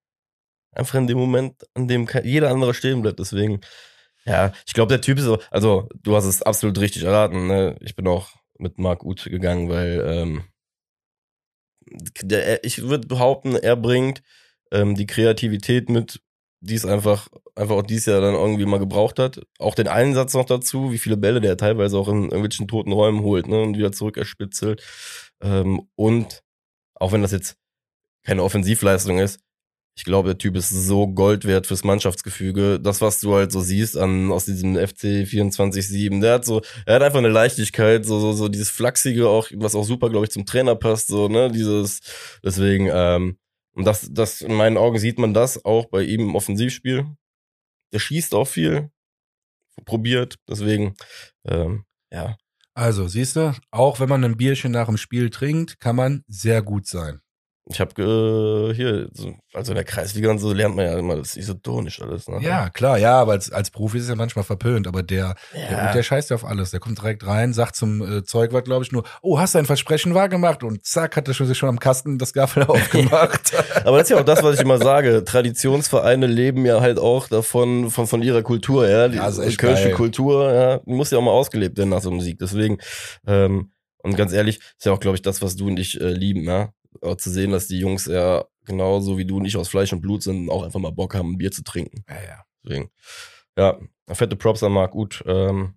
Einfach 0.74 0.98
in 0.98 1.06
dem 1.06 1.18
Moment, 1.18 1.64
an 1.74 1.88
dem 1.88 2.08
jeder 2.24 2.50
andere 2.50 2.74
stehen 2.74 3.02
bleibt. 3.02 3.18
Deswegen, 3.20 3.60
ja, 4.26 4.52
ich 4.66 4.74
glaube, 4.74 4.90
der 4.90 5.00
Typ 5.00 5.18
ist 5.18 5.24
so, 5.24 5.38
also 5.50 5.88
du 6.02 6.16
hast 6.16 6.24
es 6.26 6.42
absolut 6.42 6.78
richtig 6.80 7.04
erraten. 7.04 7.46
Ne? 7.46 7.76
Ich 7.80 7.96
bin 7.96 8.06
auch 8.08 8.30
mit 8.58 8.78
Marc 8.78 9.04
Uth 9.04 9.24
gegangen, 9.24 9.68
weil 9.68 10.02
ähm, 10.06 10.44
der, 12.22 12.46
er- 12.46 12.64
ich 12.64 12.82
würde 12.82 13.06
behaupten, 13.06 13.56
er 13.56 13.76
bringt 13.76 14.22
ähm, 14.72 14.94
die 14.94 15.06
Kreativität 15.06 15.88
mit, 15.88 16.20
die 16.60 16.74
es 16.74 16.86
einfach, 16.86 17.28
einfach 17.54 17.76
auch 17.76 17.82
dieses 17.82 18.06
Jahr 18.06 18.20
dann 18.20 18.34
irgendwie 18.34 18.64
mal 18.66 18.78
gebraucht 18.78 19.18
hat. 19.18 19.40
Auch 19.58 19.74
den 19.74 19.88
Einsatz 19.88 20.34
noch 20.34 20.46
dazu, 20.46 20.92
wie 20.92 20.98
viele 20.98 21.16
Bälle 21.16 21.40
der 21.40 21.56
teilweise 21.56 21.98
auch 21.98 22.08
in 22.08 22.24
irgendwelchen 22.24 22.68
toten 22.68 22.92
Räumen 22.92 23.20
holt 23.22 23.48
ne, 23.48 23.60
und 23.62 23.76
wieder 23.76 23.92
zurück 23.92 24.16
erspitzelt. 24.16 24.82
Ähm, 25.42 25.88
und 25.94 26.42
auch 26.94 27.12
wenn 27.12 27.22
das 27.22 27.32
jetzt 27.32 27.56
keine 28.24 28.42
Offensivleistung 28.42 29.18
ist, 29.18 29.40
ich 29.96 30.04
glaube, 30.04 30.30
der 30.30 30.38
Typ 30.38 30.56
ist 30.56 30.70
so 30.70 31.06
Gold 31.06 31.44
wert 31.44 31.66
fürs 31.66 31.84
Mannschaftsgefüge. 31.84 32.80
Das, 32.80 33.00
was 33.00 33.20
du 33.20 33.34
halt 33.34 33.52
so 33.52 33.60
siehst 33.60 33.96
an, 33.96 34.32
aus 34.32 34.44
diesem 34.44 34.74
FC 34.76 35.24
24-7, 35.24 36.20
der 36.20 36.34
hat 36.34 36.44
so, 36.44 36.62
er 36.84 36.96
hat 36.96 37.02
einfach 37.02 37.20
eine 37.20 37.28
Leichtigkeit, 37.28 38.04
so, 38.04 38.18
so, 38.18 38.32
so 38.32 38.48
dieses 38.48 38.70
Flachsige 38.70 39.28
auch, 39.28 39.48
was 39.54 39.74
auch 39.76 39.84
super, 39.84 40.10
glaube 40.10 40.26
ich, 40.26 40.32
zum 40.32 40.46
Trainer 40.46 40.74
passt, 40.74 41.06
so, 41.08 41.28
ne, 41.28 41.50
dieses, 41.50 42.00
deswegen, 42.42 42.88
ähm, 42.92 43.38
und 43.72 43.84
das, 43.84 44.08
das, 44.12 44.40
in 44.40 44.54
meinen 44.54 44.76
Augen 44.76 44.98
sieht 44.98 45.18
man 45.18 45.34
das 45.34 45.64
auch 45.64 45.86
bei 45.86 46.02
ihm 46.02 46.20
im 46.22 46.34
Offensivspiel. 46.36 47.06
Der 47.92 47.98
schießt 48.00 48.34
auch 48.34 48.46
viel, 48.46 48.90
probiert, 49.84 50.36
deswegen, 50.48 50.94
ähm, 51.46 51.84
ja, 52.12 52.36
Also, 52.74 53.06
siehst 53.08 53.36
du, 53.36 53.54
auch 53.70 54.00
wenn 54.00 54.08
man 54.08 54.24
ein 54.24 54.36
Bierchen 54.36 54.72
nach 54.72 54.86
dem 54.86 54.96
Spiel 54.96 55.30
trinkt, 55.30 55.78
kann 55.80 55.94
man 55.96 56.24
sehr 56.26 56.62
gut 56.62 56.86
sein. 56.88 57.20
Ich 57.66 57.80
habe 57.80 58.02
äh, 58.02 58.74
hier, 58.74 59.08
so, 59.14 59.34
also 59.54 59.72
in 59.72 59.76
der 59.76 59.84
Kreisliga 59.84 60.30
und 60.30 60.38
so 60.38 60.52
lernt 60.52 60.76
man 60.76 60.84
ja 60.84 60.98
immer 60.98 61.16
das 61.16 61.34
isotonisch 61.34 62.02
alles, 62.02 62.28
ne? 62.28 62.38
Ja, 62.42 62.68
klar, 62.68 62.98
ja, 62.98 63.18
aber 63.18 63.32
als, 63.32 63.50
als 63.50 63.70
Profi 63.70 63.96
ist 63.96 64.02
es 64.04 64.10
ja 64.10 64.16
manchmal 64.16 64.44
verpönt, 64.44 64.86
aber 64.86 65.02
der, 65.02 65.34
der, 65.54 65.70
ja. 65.70 65.92
der 65.92 66.02
scheißt 66.02 66.28
ja 66.28 66.36
auf 66.36 66.44
alles. 66.44 66.72
Der 66.72 66.80
kommt 66.80 66.98
direkt 66.98 67.26
rein, 67.26 67.54
sagt 67.54 67.76
zum 67.76 68.02
äh, 68.02 68.22
Zeugwart, 68.22 68.66
glaube 68.66 68.84
ich, 68.84 68.92
nur, 68.92 69.04
oh, 69.22 69.38
hast 69.38 69.54
dein 69.54 69.64
Versprechen 69.64 70.12
wahrgemacht? 70.12 70.62
Und 70.62 70.84
zack, 70.84 71.16
hat 71.16 71.26
er 71.26 71.32
schon, 71.32 71.46
sich 71.46 71.56
schon 71.56 71.70
am 71.70 71.78
Kasten 71.78 72.18
das 72.18 72.34
Gaffel 72.34 72.62
aufgemacht. 72.68 73.54
Aber 73.84 73.96
das 73.96 74.08
ist 74.08 74.10
ja 74.10 74.20
auch 74.20 74.24
das, 74.24 74.42
was 74.42 74.56
ich 74.56 74.60
immer 74.60 74.78
sage. 74.78 75.24
Traditionsvereine 75.24 76.26
leben 76.26 76.66
ja 76.66 76.82
halt 76.82 76.98
auch 76.98 77.28
davon, 77.28 77.90
von, 77.90 78.06
von 78.06 78.20
ihrer 78.20 78.42
Kultur, 78.42 78.86
ja. 78.86 79.08
Die 79.08 79.16
Ja, 79.16 79.28
ist 79.28 79.56
kölsche 79.56 79.84
geil. 79.84 79.92
Kultur, 79.94 80.52
ja, 80.52 80.78
die 80.78 80.92
muss 80.92 81.10
ja 81.10 81.16
auch 81.16 81.22
mal 81.22 81.30
ausgelebt 81.30 81.78
werden 81.78 81.90
nach 81.90 82.02
so 82.02 82.10
einem 82.10 82.20
Sieg. 82.20 82.38
Deswegen, 82.38 82.76
ähm, 83.26 83.70
und 84.02 84.16
ganz 84.18 84.34
ehrlich, 84.34 84.58
ist 84.58 84.84
ja 84.84 84.92
auch, 84.92 85.00
glaube 85.00 85.16
ich, 85.16 85.22
das, 85.22 85.40
was 85.40 85.56
du 85.56 85.66
und 85.68 85.78
ich 85.78 85.98
äh, 85.98 86.12
lieben, 86.12 86.44
ja. 86.44 86.68
Auch 87.02 87.16
zu 87.16 87.30
sehen, 87.30 87.50
dass 87.52 87.66
die 87.68 87.78
Jungs 87.78 88.06
ja 88.06 88.44
genauso 88.64 89.18
wie 89.18 89.24
du 89.26 89.36
und 89.38 89.44
ich 89.44 89.56
aus 89.56 89.68
Fleisch 89.68 89.92
und 89.92 90.00
Blut 90.00 90.22
sind, 90.22 90.48
auch 90.50 90.62
einfach 90.62 90.80
mal 90.80 90.92
Bock 90.92 91.14
haben, 91.14 91.32
ein 91.32 91.38
Bier 91.38 91.50
zu 91.52 91.62
trinken. 91.64 92.04
ja, 92.08 92.14
ja. 92.16 92.44
Deswegen, 92.64 92.90
ja, 93.58 93.78
fette 94.12 94.36
Props 94.36 94.62
an 94.62 94.72
Marc 94.72 94.92
Gut. 94.92 95.22
Ähm, 95.26 95.74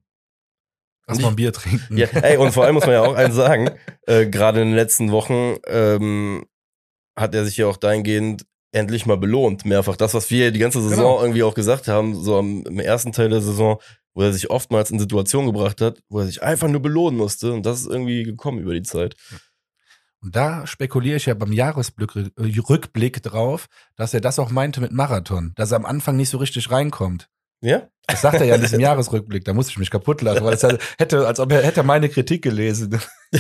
Lass 1.08 1.20
mal 1.20 1.30
ein 1.30 1.36
Bier 1.36 1.54
trinken. 1.54 1.98
ja, 1.98 2.08
ey, 2.08 2.38
und 2.38 2.52
vor 2.54 2.64
allem 2.66 2.76
muss 2.76 2.86
man 2.86 2.94
ja 2.94 3.02
auch 3.04 3.14
eins 3.16 3.36
sagen, 3.36 3.70
äh, 4.08 4.26
gerade 4.28 4.62
in 4.62 4.68
den 4.70 4.76
letzten 4.76 5.12
Wochen 5.12 5.56
ähm, 5.68 6.46
hat 7.18 7.34
er 7.36 7.46
sich 7.46 7.58
ja 7.58 7.68
auch 7.68 7.78
dahingehend 7.78 8.46
endlich 8.74 9.06
mal 9.06 9.18
belohnt, 9.18 9.66
mehrfach. 9.66 9.96
Das, 9.96 10.14
was 10.14 10.30
wir 10.32 10.52
die 10.52 10.60
ganze 10.60 10.82
Saison 10.82 10.98
Genau. 10.98 11.22
irgendwie 11.22 11.44
auch 11.44 11.54
gesagt 11.56 11.88
haben, 11.88 12.16
so 12.22 12.38
am, 12.38 12.64
im 12.66 12.80
ersten 12.80 13.12
Teil 13.12 13.30
der 13.30 13.42
Saison, 13.42 13.80
wo 14.14 14.22
er 14.22 14.34
sich 14.34 14.50
oftmals 14.50 14.92
in 14.92 15.00
Situationen 15.00 15.52
gebracht 15.52 15.80
hat, 15.82 16.02
wo 16.10 16.20
er 16.20 16.26
sich 16.26 16.44
einfach 16.44 16.68
nur 16.68 16.82
belohnen 16.82 17.18
musste. 17.18 17.54
Und 17.54 17.66
das 17.66 17.82
ist 17.82 17.88
irgendwie 17.88 18.24
gekommen 18.24 18.60
über 18.60 18.74
die 18.74 18.84
Zeit. 18.84 19.16
Und 20.22 20.36
da 20.36 20.66
spekuliere 20.66 21.18
ich 21.18 21.28
ja 21.28 21.34
beim 21.36 21.52
Jahresrückblick 21.54 23.22
drauf, 23.24 23.68
dass 23.96 24.14
er 24.14 24.22
das 24.22 24.40
auch 24.40 24.50
meinte 24.50 24.82
mit 24.82 24.92
Marathon, 24.92 25.54
dass 25.56 25.72
er 25.72 25.78
am 25.78 25.86
Anfang 25.86 26.16
nicht 26.16 26.30
so 26.30 26.38
richtig 26.40 26.72
reinkommt. 26.72 27.30
Ja? 27.62 27.88
Das 28.08 28.22
sagt 28.22 28.40
er 28.40 28.46
ja 28.46 28.56
in 28.56 28.62
diesem 28.62 28.80
Jahresrückblick, 28.88 29.46
da 29.46 29.54
musste 29.54 29.72
ich 29.72 29.78
mich 29.78 29.90
kaputt 29.92 30.22
lachen, 30.22 30.44
weil 30.44 30.54
es 30.56 30.64
hätte, 30.98 31.28
als 31.28 31.40
ob 31.40 31.52
er 31.52 31.62
hätte 31.64 31.84
meine 31.84 32.10
Kritik 32.10 32.42
gelesen. 32.42 33.00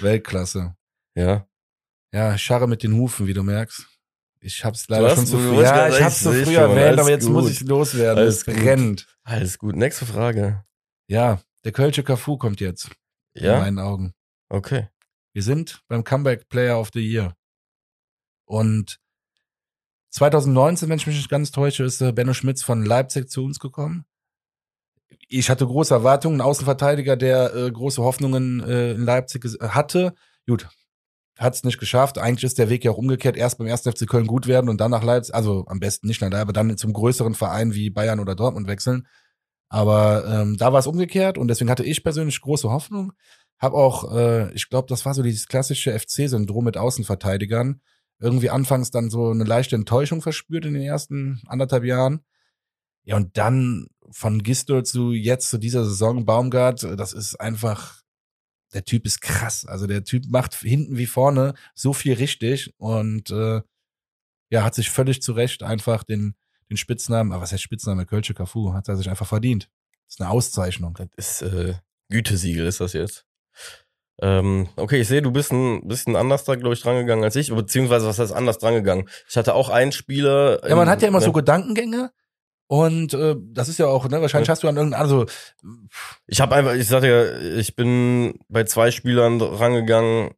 Weltklasse. 0.00 0.74
ja. 1.14 1.44
Ja, 2.10 2.34
ich 2.34 2.42
scharre 2.42 2.66
mit 2.66 2.82
den 2.82 2.94
Hufen, 2.94 3.26
wie 3.26 3.34
du 3.34 3.42
merkst. 3.42 3.86
Ich 4.40 4.64
hab's 4.64 4.86
leider 4.88 5.14
schon 5.14 5.26
zu 5.26 5.36
früh. 5.38 5.60
Ja, 5.62 5.88
ich 5.90 6.00
hab's 6.02 6.22
zu 6.22 6.32
früh 6.32 6.56
erwähnt, 6.56 6.98
aber 6.98 7.10
jetzt 7.10 7.28
muss 7.28 7.44
gut. 7.44 7.52
ich 7.52 7.60
loswerden. 7.60 8.18
Alles 8.22 8.36
es 8.36 8.44
gut. 8.46 8.54
brennt. 8.56 9.06
Alles 9.24 9.58
gut. 9.58 9.76
Nächste 9.76 10.06
Frage. 10.06 10.64
Ja, 11.06 11.38
der 11.64 11.72
Kölsche 11.72 12.02
Cafu 12.02 12.38
kommt 12.38 12.60
jetzt. 12.60 12.88
In 13.34 13.44
Ja? 13.44 13.58
meinen 13.58 13.78
Augen. 13.78 14.14
Okay. 14.48 14.88
Wir 15.32 15.42
sind 15.42 15.82
beim 15.88 16.04
Comeback 16.04 16.48
Player 16.48 16.78
of 16.80 16.90
the 16.92 17.00
Year. 17.00 17.34
Und 18.44 18.98
2019, 20.10 20.88
wenn 20.88 20.96
ich 20.96 21.06
mich 21.06 21.16
nicht 21.16 21.28
ganz 21.28 21.50
täusche, 21.50 21.84
ist 21.84 22.00
äh, 22.00 22.12
Benno 22.12 22.32
Schmitz 22.32 22.62
von 22.62 22.84
Leipzig 22.84 23.28
zu 23.28 23.44
uns 23.44 23.58
gekommen. 23.60 24.06
Ich 25.28 25.50
hatte 25.50 25.66
große 25.66 25.92
Erwartungen, 25.92 26.40
ein 26.40 26.46
Außenverteidiger, 26.46 27.16
der 27.16 27.54
äh, 27.54 27.70
große 27.70 28.02
Hoffnungen 28.02 28.60
äh, 28.60 28.92
in 28.92 29.02
Leipzig 29.02 29.44
hatte. 29.60 30.14
Gut, 30.46 30.68
hat 31.38 31.54
es 31.54 31.64
nicht 31.64 31.78
geschafft. 31.78 32.18
Eigentlich 32.18 32.44
ist 32.44 32.58
der 32.58 32.68
Weg 32.68 32.84
ja 32.84 32.90
auch 32.90 32.98
umgekehrt. 32.98 33.36
Erst 33.36 33.58
beim 33.58 33.68
1. 33.68 33.82
FC 33.82 34.08
Köln 34.08 34.26
gut 34.26 34.46
werden 34.46 34.68
und 34.68 34.80
dann 34.80 34.90
nach 34.90 35.04
Leipzig, 35.04 35.34
also 35.34 35.64
am 35.68 35.78
besten 35.78 36.08
nicht 36.08 36.20
nach 36.20 36.30
Leipzig, 36.30 36.42
aber 36.42 36.52
dann 36.52 36.76
zum 36.76 36.92
größeren 36.92 37.34
Verein 37.34 37.74
wie 37.74 37.90
Bayern 37.90 38.20
oder 38.20 38.34
Dortmund 38.34 38.66
wechseln. 38.66 39.06
Aber 39.68 40.24
ähm, 40.26 40.56
da 40.56 40.72
war 40.72 40.80
es 40.80 40.86
umgekehrt 40.86 41.38
und 41.38 41.48
deswegen 41.48 41.70
hatte 41.70 41.84
ich 41.84 42.02
persönlich 42.02 42.40
große 42.40 42.70
Hoffnung. 42.70 43.12
Hab 43.58 43.72
auch, 43.72 44.14
äh, 44.14 44.52
ich 44.54 44.68
glaube, 44.68 44.86
das 44.88 45.04
war 45.04 45.14
so 45.14 45.22
dieses 45.22 45.48
klassische 45.48 45.98
FC-Syndrom 45.98 46.64
mit 46.64 46.76
Außenverteidigern. 46.76 47.80
Irgendwie 48.20 48.50
anfangs 48.50 48.90
dann 48.90 49.10
so 49.10 49.30
eine 49.30 49.44
leichte 49.44 49.76
Enttäuschung 49.76 50.22
verspürt 50.22 50.64
in 50.64 50.74
den 50.74 50.82
ersten 50.82 51.40
anderthalb 51.46 51.84
Jahren. 51.84 52.24
Ja, 53.04 53.16
und 53.16 53.36
dann 53.36 53.88
von 54.10 54.42
Gistel 54.42 54.84
zu 54.84 55.12
jetzt 55.12 55.50
zu 55.50 55.58
dieser 55.58 55.84
Saison 55.84 56.24
Baumgart, 56.24 56.82
das 56.82 57.12
ist 57.12 57.36
einfach, 57.36 58.02
der 58.74 58.84
Typ 58.84 59.06
ist 59.06 59.20
krass. 59.20 59.64
Also 59.66 59.86
der 59.86 60.04
Typ 60.04 60.26
macht 60.28 60.54
hinten 60.54 60.96
wie 60.98 61.06
vorne 61.06 61.54
so 61.74 61.92
viel 61.92 62.14
richtig 62.14 62.74
und 62.76 63.30
äh, 63.30 63.62
ja, 64.50 64.62
hat 64.62 64.74
sich 64.74 64.90
völlig 64.90 65.22
zu 65.22 65.32
Recht 65.32 65.62
einfach 65.62 66.04
den, 66.04 66.34
den 66.70 66.76
Spitznamen, 66.76 67.32
aber 67.32 67.42
was 67.42 67.52
heißt 67.52 67.62
Spitzname? 67.62 68.06
Kölsche 68.06 68.34
Cafu, 68.34 68.72
hat 68.72 68.88
er 68.88 68.96
sich 68.96 69.08
einfach 69.10 69.26
verdient. 69.26 69.70
Das 70.06 70.14
ist 70.14 70.20
eine 70.20 70.30
Auszeichnung. 70.30 70.98
Das 71.16 71.40
ist 71.40 71.42
äh, 71.42 71.74
Gütesiegel, 72.08 72.66
ist 72.66 72.80
das 72.80 72.94
jetzt. 72.94 73.27
Ähm, 74.20 74.68
okay, 74.76 75.00
ich 75.00 75.08
sehe, 75.08 75.22
du 75.22 75.30
bist 75.30 75.52
ein 75.52 75.86
bisschen 75.86 76.16
anders 76.16 76.44
da, 76.44 76.56
glaube 76.56 76.74
ich, 76.74 76.82
drangegangen 76.82 77.24
als 77.24 77.36
ich, 77.36 77.54
beziehungsweise 77.54 78.06
was 78.06 78.18
heißt 78.18 78.32
anders 78.32 78.58
drangegangen? 78.58 79.08
Ich 79.28 79.36
hatte 79.36 79.54
auch 79.54 79.68
einen 79.68 79.92
Spieler. 79.92 80.60
Ja, 80.68 80.74
man 80.74 80.88
ähm, 80.88 80.90
hat 80.90 81.02
ja 81.02 81.08
immer 81.08 81.20
ne? 81.20 81.24
so 81.24 81.32
Gedankengänge 81.32 82.10
und 82.66 83.14
äh, 83.14 83.36
das 83.38 83.68
ist 83.68 83.78
ja 83.78 83.86
auch, 83.86 84.08
ne, 84.08 84.20
wahrscheinlich 84.20 84.48
Ja. 84.48 84.52
hast 84.52 84.64
du 84.64 84.68
an 84.68 84.76
irgendeinem, 84.76 85.02
also 85.02 85.26
Ich 86.26 86.40
habe 86.40 86.56
einfach, 86.56 86.74
ich 86.74 86.88
sagte 86.88 87.08
ja, 87.08 87.58
ich 87.58 87.76
bin 87.76 88.40
bei 88.48 88.64
zwei 88.64 88.90
Spielern 88.90 89.40
rangegangen, 89.40 90.32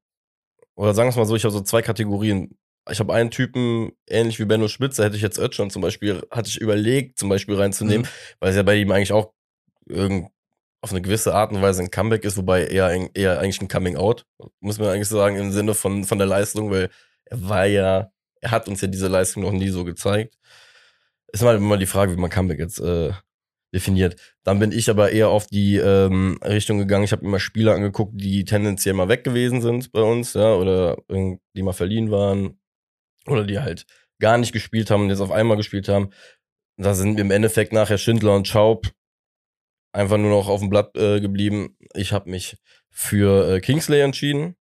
oder 0.75 0.95
sagen 0.95 1.07
wir 1.07 1.11
es 1.11 1.17
mal 1.17 1.27
so, 1.27 1.37
ich 1.37 1.45
habe 1.45 1.53
so 1.53 1.63
zwei 1.63 1.81
Kategorien 1.81 2.57
ich 2.89 3.01
habe 3.01 3.13
einen 3.15 3.31
Typen, 3.31 3.93
ähnlich 4.09 4.39
wie 4.39 4.45
Benno 4.45 4.69
Spitzer, 4.69 5.05
hätte 5.05 5.17
ich 5.17 5.23
jetzt 5.23 5.39
Özcan 5.39 5.71
zum 5.71 5.83
Beispiel, 5.83 6.23
hatte 6.31 6.49
ich 6.49 6.61
überlegt, 6.61 7.19
zum 7.19 7.29
Beispiel 7.29 7.57
reinzunehmen, 7.57 8.03
mhm. 8.03 8.37
weil 8.41 8.51
es 8.51 8.57
ja 8.57 8.63
bei 8.63 8.77
ihm 8.77 8.91
eigentlich 8.91 9.13
auch 9.13 9.33
irgend 9.87 10.31
auf 10.83 10.93
eine 10.93 11.03
gewisse 11.03 11.35
Art 11.35 11.53
und 11.53 11.63
Weise 11.63 11.83
ein 11.83 11.91
Comeback 11.91 12.25
ist, 12.25 12.37
wobei 12.37 12.65
eher, 12.67 12.91
eher 13.15 13.39
eigentlich 13.39 13.61
ein 13.61 13.69
Coming 13.69 13.97
Out, 13.97 14.25
muss 14.61 14.79
man 14.79 14.89
eigentlich 14.89 15.09
sagen, 15.09 15.37
im 15.37 15.53
Sinne 15.53 15.75
von, 15.75 16.05
von 16.05 16.19
der 16.19 16.27
Leistung, 16.27 16.71
weil 16.71 16.91
er 17.27 17.49
war 17.49 17.67
ja, 17.67 18.11
er 18.41 18.51
hat 18.51 18.69
uns 18.69 18.81
ja 18.81 18.89
diese 18.89 19.09
Leistung 19.09 19.43
noch 19.43 19.53
nie 19.53 19.69
so 19.69 19.85
gezeigt. 19.85 20.37
Ist 21.33 21.43
mal 21.43 21.57
immer 21.57 21.77
die 21.77 21.87
Frage, 21.87 22.13
wie 22.13 22.21
man 22.21 22.31
Comeback 22.31 22.59
jetzt 22.59 22.81
äh, 22.81 23.13
definiert. 23.75 24.17
Dann 24.43 24.59
bin 24.59 24.73
ich 24.73 24.91
aber 24.91 25.13
eher 25.13 25.29
auf 25.29 25.47
die 25.47 25.77
ähm, 25.77 26.39
Richtung 26.43 26.79
gegangen. 26.79 27.05
Ich 27.05 27.13
habe 27.13 27.25
immer 27.25 27.39
Spieler 27.39 27.75
angeguckt, 27.75 28.13
die 28.15 28.45
tendenziell 28.45 28.95
mal 28.95 29.09
weg 29.09 29.23
gewesen 29.23 29.61
sind 29.61 29.93
bei 29.93 30.01
uns, 30.01 30.35
ja, 30.35 30.55
oder 30.55 30.97
die 31.09 31.63
mal 31.63 31.73
verliehen 31.73 32.11
waren 32.11 32.59
oder 33.27 33.45
die 33.45 33.61
halt 33.61 33.87
gar 34.19 34.39
nicht 34.39 34.53
gespielt 34.53 34.91
haben 34.91 35.03
und 35.03 35.11
jetzt 35.11 35.21
auf 35.21 35.31
einmal 35.31 35.57
gespielt 35.57 35.89
haben. 35.89 36.11
Da 36.77 36.95
sind 36.95 37.21
im 37.21 37.31
Endeffekt 37.31 37.73
nachher 37.73 37.99
Schindler 37.99 38.35
und 38.35 38.49
Schaub 38.49 38.91
einfach 39.93 40.19
nur 40.19 40.31
noch 40.31 40.49
auf 40.49 40.61
dem 40.61 40.71
Blatt 40.71 40.97
äh, 40.97 41.21
geblieben. 41.21 41.77
Ich 41.95 42.13
habe 42.13 42.31
mich 42.31 42.57
für 42.91 43.55
äh, 43.55 43.61
Kingsley 43.61 44.01
entschieden. 44.01 44.57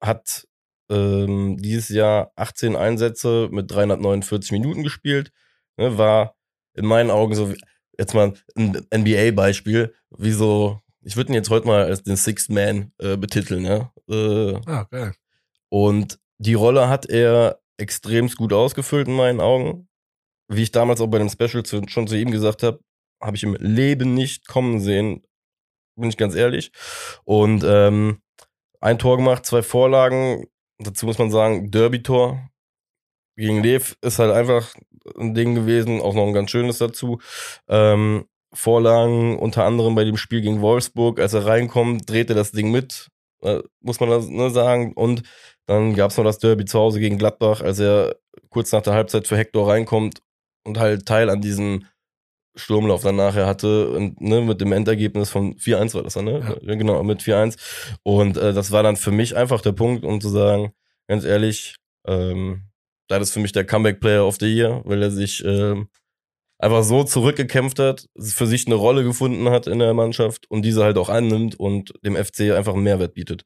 Hat 0.00 0.46
ähm, 0.90 1.56
dieses 1.58 1.88
Jahr 1.88 2.32
18 2.36 2.76
Einsätze 2.76 3.48
mit 3.50 3.70
349 3.70 4.52
Minuten 4.52 4.82
gespielt. 4.82 5.32
Ne, 5.76 5.96
war 5.96 6.36
in 6.74 6.86
meinen 6.86 7.10
Augen 7.10 7.34
so, 7.34 7.52
jetzt 7.98 8.14
mal 8.14 8.32
ein 8.56 8.86
NBA-Beispiel, 8.94 9.94
wie 10.10 10.32
so, 10.32 10.80
ich 11.02 11.16
würde 11.16 11.32
ihn 11.32 11.34
jetzt 11.34 11.50
heute 11.50 11.66
mal 11.66 11.84
als 11.84 12.02
den 12.02 12.16
Sixth 12.16 12.50
Man 12.50 12.92
äh, 12.98 13.16
betiteln. 13.16 13.64
Ja? 13.64 13.92
Äh, 14.08 14.54
ah, 14.66 14.86
geil. 14.90 15.12
Und 15.68 16.18
die 16.38 16.54
Rolle 16.54 16.88
hat 16.88 17.06
er 17.06 17.60
extremst 17.76 18.36
gut 18.36 18.52
ausgefüllt 18.52 19.08
in 19.08 19.14
meinen 19.14 19.40
Augen. 19.40 19.88
Wie 20.48 20.62
ich 20.62 20.72
damals 20.72 21.00
auch 21.00 21.06
bei 21.06 21.18
dem 21.18 21.28
Special 21.28 21.62
zu, 21.62 21.82
schon 21.86 22.08
zu 22.08 22.16
ihm 22.16 22.30
gesagt 22.30 22.62
habe, 22.62 22.80
habe 23.20 23.36
ich 23.36 23.42
im 23.42 23.54
Leben 23.54 24.14
nicht 24.14 24.48
kommen 24.48 24.80
sehen, 24.80 25.22
bin 25.96 26.08
ich 26.08 26.16
ganz 26.16 26.34
ehrlich. 26.34 26.72
Und 27.24 27.64
ähm, 27.64 28.20
ein 28.80 28.98
Tor 28.98 29.16
gemacht, 29.16 29.46
zwei 29.46 29.62
Vorlagen. 29.62 30.46
Dazu 30.78 31.06
muss 31.06 31.18
man 31.18 31.30
sagen, 31.30 31.70
Derby-Tor 31.70 32.50
gegen 33.36 33.62
Lev 33.62 33.96
ist 34.00 34.18
halt 34.18 34.32
einfach 34.32 34.74
ein 35.18 35.34
Ding 35.34 35.54
gewesen, 35.54 36.00
auch 36.00 36.14
noch 36.14 36.26
ein 36.26 36.32
ganz 36.32 36.50
schönes 36.50 36.78
dazu. 36.78 37.20
Ähm, 37.68 38.26
Vorlagen 38.52 39.38
unter 39.38 39.64
anderem 39.64 39.94
bei 39.94 40.04
dem 40.04 40.16
Spiel 40.16 40.40
gegen 40.40 40.60
Wolfsburg, 40.60 41.20
als 41.20 41.34
er 41.34 41.46
reinkommt, 41.46 42.08
dreht 42.10 42.30
er 42.30 42.36
das 42.36 42.50
Ding 42.50 42.70
mit, 42.70 43.08
äh, 43.42 43.60
muss 43.80 44.00
man 44.00 44.10
das 44.10 44.28
ne, 44.28 44.50
sagen. 44.50 44.92
Und 44.94 45.22
dann 45.66 45.94
gab 45.94 46.10
es 46.10 46.16
noch 46.16 46.24
das 46.24 46.38
Derby 46.38 46.64
zu 46.64 46.78
Hause 46.78 47.00
gegen 47.00 47.18
Gladbach, 47.18 47.60
als 47.60 47.78
er 47.78 48.16
kurz 48.48 48.72
nach 48.72 48.82
der 48.82 48.94
Halbzeit 48.94 49.28
für 49.28 49.36
Hector 49.36 49.68
reinkommt 49.68 50.20
und 50.64 50.78
halt 50.78 51.06
Teil 51.06 51.30
an 51.30 51.40
diesem 51.40 51.86
Sturmlauf 52.56 53.02
dann 53.02 53.16
nachher 53.16 53.46
hatte 53.46 53.90
und 53.90 54.20
ne, 54.20 54.40
mit 54.40 54.60
dem 54.60 54.72
Endergebnis 54.72 55.30
von 55.30 55.56
4-1 55.56 55.94
war 55.94 56.02
das 56.02 56.14
dann, 56.14 56.24
ne? 56.24 56.56
Ja. 56.62 56.74
Genau, 56.74 57.02
mit 57.02 57.22
4-1. 57.22 57.56
Und 58.02 58.36
äh, 58.36 58.52
das 58.52 58.70
war 58.72 58.82
dann 58.82 58.96
für 58.96 59.12
mich 59.12 59.36
einfach 59.36 59.60
der 59.60 59.72
Punkt, 59.72 60.04
um 60.04 60.20
zu 60.20 60.28
sagen, 60.28 60.72
ganz 61.06 61.24
ehrlich, 61.24 61.76
ähm, 62.06 62.70
das 63.08 63.22
ist 63.22 63.32
für 63.32 63.40
mich 63.40 63.52
der 63.52 63.66
Comeback-Player 63.66 64.26
of 64.26 64.36
the 64.40 64.46
Year, 64.46 64.82
weil 64.84 65.02
er 65.02 65.10
sich 65.10 65.44
ähm, 65.44 65.88
einfach 66.58 66.82
so 66.84 67.04
zurückgekämpft 67.04 67.78
hat, 67.78 68.06
für 68.18 68.46
sich 68.46 68.66
eine 68.66 68.76
Rolle 68.76 69.02
gefunden 69.02 69.48
hat 69.50 69.66
in 69.66 69.78
der 69.78 69.94
Mannschaft 69.94 70.50
und 70.50 70.62
diese 70.62 70.84
halt 70.84 70.98
auch 70.98 71.08
annimmt 71.08 71.58
und 71.58 71.92
dem 72.04 72.16
FC 72.16 72.52
einfach 72.52 72.74
einen 72.74 72.84
Mehrwert 72.84 73.14
bietet. 73.14 73.44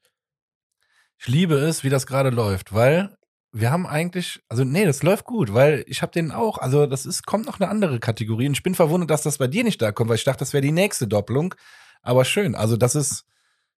Ich 1.18 1.28
liebe 1.28 1.54
es, 1.54 1.84
wie 1.84 1.90
das 1.90 2.06
gerade 2.06 2.30
läuft, 2.30 2.74
weil 2.74 3.16
wir 3.54 3.70
haben 3.70 3.86
eigentlich, 3.86 4.42
also 4.48 4.64
nee, 4.64 4.84
das 4.84 5.04
läuft 5.04 5.26
gut, 5.26 5.54
weil 5.54 5.84
ich 5.86 6.02
habe 6.02 6.10
den 6.10 6.32
auch, 6.32 6.58
also 6.58 6.86
das 6.86 7.06
ist, 7.06 7.24
kommt 7.24 7.46
noch 7.46 7.60
eine 7.60 7.70
andere 7.70 8.00
Kategorie 8.00 8.48
und 8.48 8.54
ich 8.54 8.64
bin 8.64 8.74
verwundert, 8.74 9.10
dass 9.10 9.22
das 9.22 9.38
bei 9.38 9.46
dir 9.46 9.62
nicht 9.62 9.80
da 9.80 9.92
kommt, 9.92 10.10
weil 10.10 10.16
ich 10.16 10.24
dachte, 10.24 10.40
das 10.40 10.52
wäre 10.52 10.60
die 10.60 10.72
nächste 10.72 11.06
Doppelung. 11.06 11.54
Aber 12.02 12.24
schön, 12.24 12.56
also 12.56 12.76
das 12.76 12.96
ist, 12.96 13.24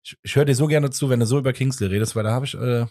ich, 0.05 0.17
ich 0.23 0.37
höre 0.37 0.45
dir 0.45 0.55
so 0.55 0.69
gerne 0.69 0.91
zu, 0.91 1.11
wenn 1.11 1.19
du 1.19 1.27
so 1.27 1.39
über 1.39 1.53
Kingsley 1.53 1.89
redest, 1.89 2.15
weil 2.15 2.23
da 2.23 2.31
habe 2.31 2.47
ich, 2.47 2.55
äh, 2.55 2.87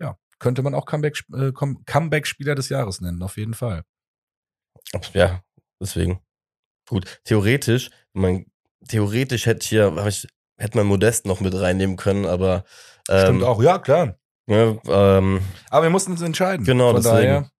ja, 0.00 0.18
könnte 0.40 0.62
man 0.62 0.74
auch 0.74 0.84
Comeback, 0.84 1.22
äh, 1.32 1.52
Comeback-Spieler 1.52 2.56
des 2.56 2.70
Jahres 2.70 3.00
nennen, 3.00 3.22
auf 3.22 3.36
jeden 3.36 3.54
Fall. 3.54 3.84
Ja, 5.12 5.42
deswegen. 5.80 6.20
Gut, 6.88 7.20
theoretisch, 7.22 7.90
mein, 8.14 8.46
theoretisch 8.88 9.46
hätte 9.46 9.62
ich 9.62 9.70
ja, 9.70 10.06
ich, 10.08 10.26
hätte 10.56 10.76
man 10.76 10.88
Modest 10.88 11.24
noch 11.24 11.38
mit 11.38 11.54
reinnehmen 11.54 11.96
können, 11.96 12.26
aber 12.26 12.64
ähm, 13.08 13.20
Stimmt 13.20 13.42
auch, 13.44 13.62
ja, 13.62 13.78
klar. 13.78 14.18
Ja, 14.48 14.76
ähm, 14.88 15.40
Aber 15.70 15.84
wir 15.84 15.90
mussten 15.90 16.12
uns 16.12 16.22
entscheiden. 16.22 16.64
Genau, 16.64 16.92
Von 16.92 16.96
deswegen. 16.96 17.16
Daher, 17.16 17.50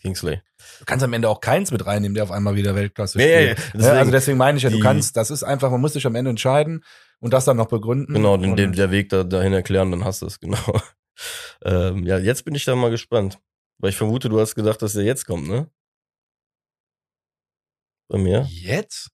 Kingsley. 0.00 0.40
Du 0.78 0.84
kannst 0.84 1.04
am 1.04 1.12
Ende 1.12 1.28
auch 1.28 1.40
keins 1.40 1.70
mit 1.70 1.84
reinnehmen, 1.84 2.14
der 2.14 2.24
auf 2.24 2.30
einmal 2.30 2.54
wieder 2.54 2.74
Weltklasse 2.74 3.18
spielt. 3.18 3.58
Ja, 3.58 3.64
deswegen, 3.74 3.96
also 3.96 4.10
deswegen 4.10 4.38
meine 4.38 4.58
ich 4.58 4.64
ja, 4.64 4.70
du 4.70 4.80
kannst, 4.80 5.16
das 5.16 5.30
ist 5.30 5.42
einfach, 5.42 5.70
man 5.70 5.80
muss 5.80 5.94
sich 5.94 6.06
am 6.06 6.14
Ende 6.14 6.30
entscheiden 6.30 6.84
und 7.18 7.32
das 7.32 7.44
dann 7.44 7.56
noch 7.56 7.68
begründen. 7.68 8.14
Genau, 8.14 8.36
den, 8.36 8.56
den, 8.56 8.72
der 8.72 8.90
Weg 8.90 9.08
da, 9.08 9.24
dahin 9.24 9.52
erklären, 9.52 9.90
dann 9.90 10.04
hast 10.04 10.22
du 10.22 10.26
es, 10.26 10.40
genau. 10.40 10.80
ähm, 11.64 12.04
ja, 12.04 12.18
jetzt 12.18 12.44
bin 12.44 12.54
ich 12.54 12.64
da 12.64 12.74
mal 12.76 12.90
gespannt. 12.90 13.38
Weil 13.78 13.90
ich 13.90 13.96
vermute, 13.96 14.30
du 14.30 14.40
hast 14.40 14.54
gedacht, 14.54 14.80
dass 14.80 14.94
der 14.94 15.04
jetzt 15.04 15.26
kommt, 15.26 15.48
ne? 15.48 15.70
Bei 18.08 18.16
mir? 18.16 18.46
Jetzt? 18.48 19.10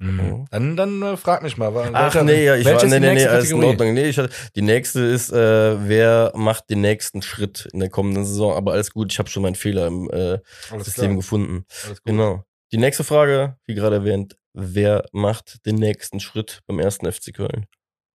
Mhm. 0.00 0.46
Dann, 0.50 0.76
dann 0.76 1.02
äh, 1.02 1.16
frag 1.16 1.42
mich 1.42 1.56
mal. 1.56 1.72
Ach 1.92 2.14
welcher, 2.14 2.22
nee, 2.22 2.44
ja, 2.44 2.54
ich 2.54 2.64
war, 2.64 2.84
nee, 2.84 3.00
nee, 3.00 3.14
nee, 3.14 3.26
alles 3.26 3.50
in 3.50 3.62
Ordnung. 3.62 3.94
Nee, 3.94 4.10
ich, 4.10 4.20
die 4.54 4.62
nächste 4.62 5.00
ist, 5.00 5.32
äh, 5.32 5.88
wer 5.88 6.32
macht 6.36 6.70
den 6.70 6.80
nächsten 6.80 7.20
Schritt 7.20 7.68
in 7.72 7.80
der 7.80 7.90
kommenden 7.90 8.24
Saison? 8.24 8.54
Aber 8.54 8.72
alles 8.72 8.92
gut, 8.92 9.12
ich 9.12 9.18
habe 9.18 9.28
schon 9.28 9.42
meinen 9.42 9.56
Fehler 9.56 9.88
im 9.88 10.08
äh, 10.10 10.38
System 10.78 11.06
klar. 11.06 11.16
gefunden. 11.16 11.64
Genau. 12.04 12.44
Die 12.70 12.78
nächste 12.78 13.02
Frage, 13.02 13.56
wie 13.64 13.74
gerade 13.74 13.96
erwähnt, 13.96 14.36
wer 14.52 15.04
macht 15.12 15.66
den 15.66 15.76
nächsten 15.76 16.20
Schritt 16.20 16.60
beim 16.68 16.78
ersten 16.78 17.10
FC 17.10 17.34
Köln? 17.34 17.66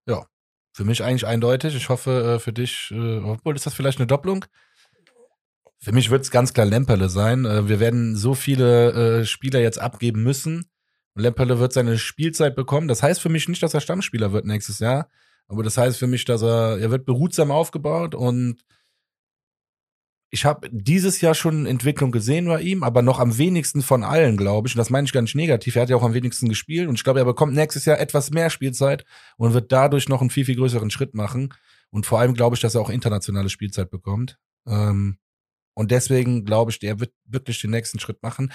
Ja, 0.07 0.25
für 0.71 0.85
mich 0.85 1.03
eigentlich 1.03 1.27
eindeutig. 1.27 1.75
Ich 1.75 1.89
hoffe, 1.89 2.35
äh, 2.35 2.39
für 2.39 2.53
dich, 2.53 2.91
äh, 2.91 3.17
obwohl 3.17 3.55
ist 3.55 3.65
das 3.65 3.73
vielleicht 3.73 3.99
eine 3.99 4.07
Doppelung? 4.07 4.45
Für 5.79 5.91
mich 5.91 6.09
wird 6.09 6.21
es 6.21 6.31
ganz 6.31 6.53
klar 6.53 6.65
Lemperle 6.65 7.09
sein. 7.09 7.43
Äh, 7.43 7.67
wir 7.67 7.81
werden 7.81 8.15
so 8.15 8.35
viele 8.35 9.19
äh, 9.19 9.25
Spieler 9.25 9.59
jetzt 9.59 9.81
abgeben 9.81 10.23
müssen 10.23 10.69
Lemperle 11.15 11.60
wird 11.60 11.73
seine 11.73 11.97
Spielzeit 11.97 12.56
bekommen. 12.56 12.88
Das 12.88 13.04
heißt 13.04 13.21
für 13.21 13.30
mich 13.30 13.47
nicht, 13.47 13.62
dass 13.62 13.73
er 13.73 13.82
Stammspieler 13.82 14.32
wird 14.34 14.45
nächstes 14.45 14.80
Jahr. 14.80 15.10
Aber 15.47 15.63
das 15.63 15.78
heißt 15.78 15.99
für 15.99 16.08
mich, 16.08 16.26
dass 16.26 16.41
er, 16.41 16.80
er 16.80 16.91
wird 16.91 17.06
behutsam 17.06 17.52
aufgebaut 17.52 18.15
und 18.15 18.63
ich 20.34 20.45
habe 20.45 20.67
dieses 20.71 21.21
Jahr 21.21 21.36
schon 21.36 21.67
Entwicklung 21.67 22.12
gesehen 22.12 22.47
bei 22.47 22.60
ihm, 22.60 22.82
aber 22.82 23.04
noch 23.04 23.19
am 23.19 23.38
wenigsten 23.38 23.84
von 23.84 24.04
allen, 24.04 24.36
glaube 24.36 24.67
ich. 24.67 24.73
Und 24.73 24.80
das 24.80 24.89
meine 24.89 25.06
ich 25.06 25.13
gar 25.13 25.21
nicht 25.21 25.36
negativ. 25.36 25.76
Er 25.76 25.84
hat 25.84 25.89
ja 25.91 25.95
auch 25.95 26.02
am 26.02 26.15
wenigsten 26.15 26.49
gespielt 26.49 26.89
und 26.89 26.95
ich 26.95 27.04
glaube, 27.04 27.19
er 27.19 27.26
bekommt 27.26 27.54
nächstes 27.54 27.86
Jahr 27.86 27.99
etwas 27.99 28.32
mehr 28.32 28.49
Spielzeit 28.49 29.06
und 29.38 29.54
wird 29.54 29.71
dadurch 29.71 30.10
noch 30.10 30.21
einen 30.21 30.32
viel, 30.32 30.45
viel 30.45 30.56
größeren 30.56 30.89
Schritt 30.89 31.13
machen. 31.13 31.54
Und 31.91 32.08
vor 32.08 32.19
allem 32.19 32.34
glaube 32.34 32.56
ich, 32.56 32.62
dass 32.62 32.73
er 32.73 32.82
auch 32.82 32.89
internationale 32.89 33.49
Spielzeit 33.49 33.91
bekommt. 33.91 34.39
Ähm, 34.65 35.19
und 35.73 35.91
deswegen 35.91 36.45
glaube 36.45 36.71
ich, 36.71 36.79
der 36.79 36.99
wird 36.99 37.12
wirklich 37.25 37.62
den 37.62 37.71
nächsten 37.71 37.99
Schritt 37.99 38.21
machen 38.23 38.51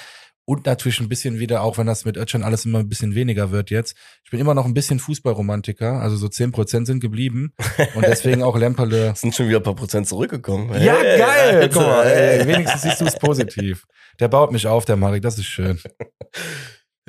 und 0.48 0.64
natürlich 0.64 0.98
ein 1.00 1.10
bisschen 1.10 1.38
wieder, 1.38 1.60
auch 1.60 1.76
wenn 1.76 1.86
das 1.86 2.06
mit 2.06 2.16
Özcan 2.16 2.42
alles 2.42 2.64
immer 2.64 2.78
ein 2.78 2.88
bisschen 2.88 3.14
weniger 3.14 3.50
wird 3.50 3.70
jetzt. 3.70 3.94
Ich 4.24 4.30
bin 4.30 4.40
immer 4.40 4.54
noch 4.54 4.64
ein 4.64 4.72
bisschen 4.72 4.98
Fußballromantiker, 4.98 6.00
also 6.00 6.16
so 6.16 6.26
zehn 6.28 6.52
Prozent 6.52 6.86
sind 6.86 7.00
geblieben 7.00 7.52
und 7.94 8.02
deswegen 8.02 8.42
auch 8.42 8.56
Lemperle. 8.56 9.12
sind 9.16 9.34
schon 9.34 9.48
wieder 9.48 9.58
ein 9.58 9.62
paar 9.62 9.74
Prozent 9.74 10.08
zurückgekommen. 10.08 10.70
Ja, 10.82 10.96
hey, 10.96 11.18
geil! 11.18 11.56
Alter. 11.56 11.68
Guck 11.68 11.82
mal, 11.82 12.06
ey, 12.06 12.46
wenigstens 12.46 12.80
siehst 12.80 13.00
du 13.02 13.04
es 13.04 13.18
positiv. 13.18 13.84
Der 14.20 14.28
baut 14.28 14.50
mich 14.50 14.66
auf, 14.66 14.86
der 14.86 14.96
Marek, 14.96 15.22
das 15.22 15.38
ist 15.38 15.46
schön. 15.46 15.78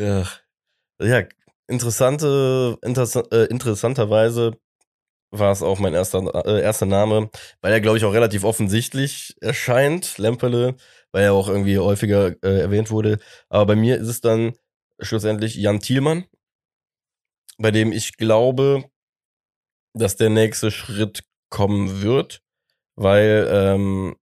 Ja, 0.01 0.25
ja 1.01 1.23
interessante, 1.67 2.77
interessa 2.81 3.23
äh, 3.31 3.45
interessanterweise 3.47 4.53
war 5.31 5.51
es 5.51 5.61
auch 5.61 5.79
mein 5.79 5.93
erster, 5.93 6.45
äh, 6.45 6.61
erster 6.61 6.85
Name, 6.85 7.29
weil 7.61 7.73
er, 7.73 7.81
glaube 7.81 7.97
ich, 7.97 8.05
auch 8.05 8.13
relativ 8.13 8.43
offensichtlich 8.43 9.35
erscheint, 9.41 10.17
Lemperle 10.17 10.75
weil 11.11 11.23
er 11.23 11.33
auch 11.33 11.47
irgendwie 11.49 11.77
häufiger 11.79 12.35
äh, 12.43 12.59
erwähnt 12.59 12.91
wurde. 12.91 13.19
Aber 13.49 13.67
bei 13.67 13.75
mir 13.75 13.97
ist 13.97 14.07
es 14.07 14.21
dann 14.21 14.53
schlussendlich 14.99 15.55
Jan 15.55 15.79
Thielmann, 15.79 16.25
bei 17.57 17.71
dem 17.71 17.91
ich 17.91 18.17
glaube, 18.17 18.85
dass 19.93 20.15
der 20.15 20.29
nächste 20.29 20.71
Schritt 20.71 21.23
kommen 21.49 22.01
wird, 22.01 22.41
weil 22.95 23.47
ähm, 23.51 24.15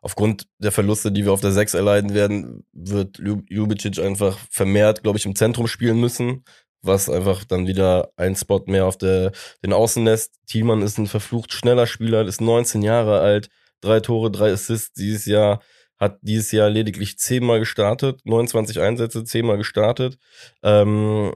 aufgrund 0.00 0.46
der 0.58 0.70
Verluste, 0.70 1.10
die 1.10 1.24
wir 1.24 1.32
auf 1.32 1.40
der 1.40 1.52
6 1.52 1.74
erleiden 1.74 2.14
werden, 2.14 2.64
wird 2.72 3.18
Ljubicic 3.18 3.98
einfach 3.98 4.38
vermehrt, 4.50 5.02
glaube 5.02 5.18
ich, 5.18 5.26
im 5.26 5.34
Zentrum 5.34 5.66
spielen 5.66 5.98
müssen, 5.98 6.44
was 6.82 7.08
einfach 7.10 7.44
dann 7.44 7.66
wieder 7.66 8.10
ein 8.16 8.36
Spot 8.36 8.62
mehr 8.66 8.86
auf 8.86 8.96
der, 8.96 9.32
den 9.64 9.72
Außen 9.72 10.04
lässt. 10.04 10.38
Thielmann 10.46 10.82
ist 10.82 10.98
ein 10.98 11.06
verflucht 11.06 11.52
schneller 11.52 11.86
Spieler, 11.86 12.24
ist 12.26 12.40
19 12.40 12.82
Jahre 12.82 13.20
alt, 13.20 13.48
drei 13.80 14.00
Tore, 14.00 14.30
drei 14.30 14.52
Assists 14.52 14.92
dieses 14.92 15.26
Jahr 15.26 15.60
hat 15.98 16.18
dieses 16.22 16.52
Jahr 16.52 16.70
lediglich 16.70 17.18
zehnmal 17.18 17.58
gestartet, 17.58 18.20
29 18.24 18.80
Einsätze, 18.80 19.24
zehnmal 19.24 19.56
gestartet, 19.56 20.16
ähm, 20.62 21.34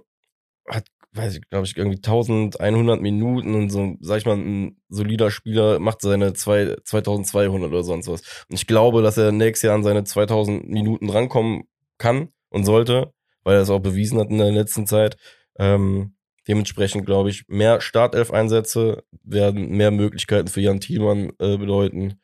hat 0.68 0.84
weiß 1.14 1.36
ich, 1.36 1.48
glaube 1.48 1.66
ich, 1.66 1.76
irgendwie 1.76 1.98
1100 1.98 3.00
Minuten 3.00 3.54
und 3.54 3.70
so, 3.70 3.96
sag 4.00 4.18
ich 4.18 4.26
mal, 4.26 4.36
ein 4.36 4.80
solider 4.88 5.30
Spieler 5.30 5.78
macht 5.78 6.00
seine 6.00 6.32
zwei, 6.32 6.76
2200 6.84 7.70
oder 7.70 7.84
sonst 7.84 8.08
was. 8.08 8.22
Und 8.48 8.56
ich 8.56 8.66
glaube, 8.66 9.02
dass 9.02 9.18
er 9.18 9.30
nächstes 9.30 9.66
Jahr 9.66 9.74
an 9.74 9.84
seine 9.84 10.04
2000 10.04 10.68
Minuten 10.68 11.10
rankommen 11.10 11.64
kann 11.98 12.30
und 12.48 12.64
sollte, 12.64 13.12
weil 13.44 13.56
er 13.56 13.62
es 13.62 13.70
auch 13.70 13.80
bewiesen 13.80 14.18
hat 14.18 14.30
in 14.30 14.38
der 14.38 14.52
letzten 14.52 14.86
Zeit. 14.86 15.16
Ähm, 15.58 16.16
dementsprechend 16.48 17.06
glaube 17.06 17.30
ich, 17.30 17.46
mehr 17.48 17.80
Startelf-Einsätze 17.80 19.04
werden 19.22 19.70
mehr 19.70 19.90
Möglichkeiten 19.90 20.48
für 20.48 20.60
Jan 20.60 20.80
Thielmann 20.80 21.32
äh, 21.38 21.56
bedeuten, 21.56 22.20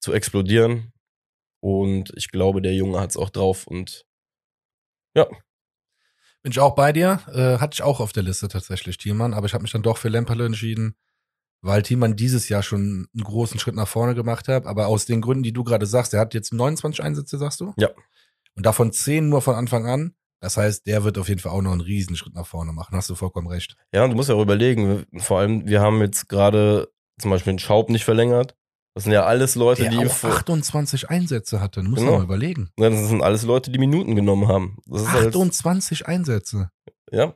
zu 0.00 0.12
explodieren. 0.12 0.92
Und 1.60 2.12
ich 2.16 2.30
glaube, 2.30 2.62
der 2.62 2.74
Junge 2.74 3.00
hat 3.00 3.10
es 3.10 3.16
auch 3.16 3.30
drauf 3.30 3.66
und 3.66 4.06
ja, 5.14 5.26
Bin 6.42 6.52
ich 6.52 6.60
auch 6.60 6.74
bei 6.74 6.92
dir. 6.92 7.20
Äh, 7.32 7.58
hatte 7.58 7.74
ich 7.74 7.82
auch 7.82 8.00
auf 8.00 8.12
der 8.12 8.22
Liste 8.22 8.48
tatsächlich 8.48 8.98
Thielmann, 8.98 9.34
aber 9.34 9.46
ich 9.46 9.54
habe 9.54 9.62
mich 9.62 9.72
dann 9.72 9.82
doch 9.82 9.96
für 9.96 10.10
Lemperle 10.10 10.44
entschieden, 10.44 10.94
weil 11.62 11.82
Thielmann 11.82 12.16
dieses 12.16 12.48
Jahr 12.48 12.62
schon 12.62 13.08
einen 13.14 13.24
großen 13.24 13.58
Schritt 13.58 13.74
nach 13.74 13.88
vorne 13.88 14.14
gemacht 14.14 14.46
hat. 14.46 14.66
Aber 14.66 14.86
aus 14.88 15.06
den 15.06 15.22
Gründen, 15.22 15.42
die 15.42 15.52
du 15.52 15.64
gerade 15.64 15.86
sagst, 15.86 16.14
er 16.14 16.20
hat 16.20 16.34
jetzt 16.34 16.52
29 16.52 17.02
Einsätze, 17.02 17.38
sagst 17.38 17.60
du? 17.60 17.72
Ja. 17.78 17.88
Und 18.54 18.66
davon 18.66 18.92
10 18.92 19.28
nur 19.28 19.42
von 19.42 19.54
Anfang 19.54 19.86
an. 19.86 20.14
Das 20.40 20.56
heißt, 20.56 20.86
der 20.86 21.02
wird 21.04 21.18
auf 21.18 21.28
jeden 21.28 21.40
Fall 21.40 21.52
auch 21.52 21.62
noch 21.62 21.72
einen 21.72 21.80
Riesenschritt 21.80 22.34
nach 22.34 22.46
vorne 22.46 22.72
machen. 22.72 22.94
Hast 22.96 23.08
du 23.10 23.14
vollkommen 23.14 23.46
recht. 23.48 23.76
Ja, 23.92 24.04
und 24.04 24.10
du 24.10 24.16
musst 24.16 24.28
ja 24.28 24.34
auch 24.34 24.42
überlegen, 24.42 25.04
vor 25.18 25.38
allem, 25.40 25.66
wir 25.66 25.80
haben 25.80 26.00
jetzt 26.02 26.28
gerade 26.28 26.88
zum 27.20 27.30
Beispiel 27.30 27.54
den 27.54 27.58
Schaub 27.58 27.88
nicht 27.90 28.04
verlängert. 28.04 28.54
Das 28.94 29.04
sind 29.04 29.12
ja 29.12 29.24
alles 29.24 29.54
Leute, 29.56 29.82
Der 29.82 29.90
die 29.90 29.98
auch 30.06 30.12
vor- 30.12 30.30
28 30.30 31.10
Einsätze 31.10 31.60
hatte. 31.60 31.82
Du 31.82 31.88
musst 31.90 32.02
Genau. 32.02 32.18
mal 32.18 32.24
überlegen. 32.24 32.70
Ja, 32.78 32.88
das 32.90 33.08
sind 33.08 33.22
alles 33.22 33.42
Leute, 33.42 33.70
die 33.70 33.78
Minuten 33.78 34.14
genommen 34.16 34.48
haben. 34.48 34.78
Das 34.86 35.02
ist 35.02 35.12
halt, 35.12 35.26
28 35.28 36.06
Einsätze. 36.06 36.70
ja, 37.10 37.34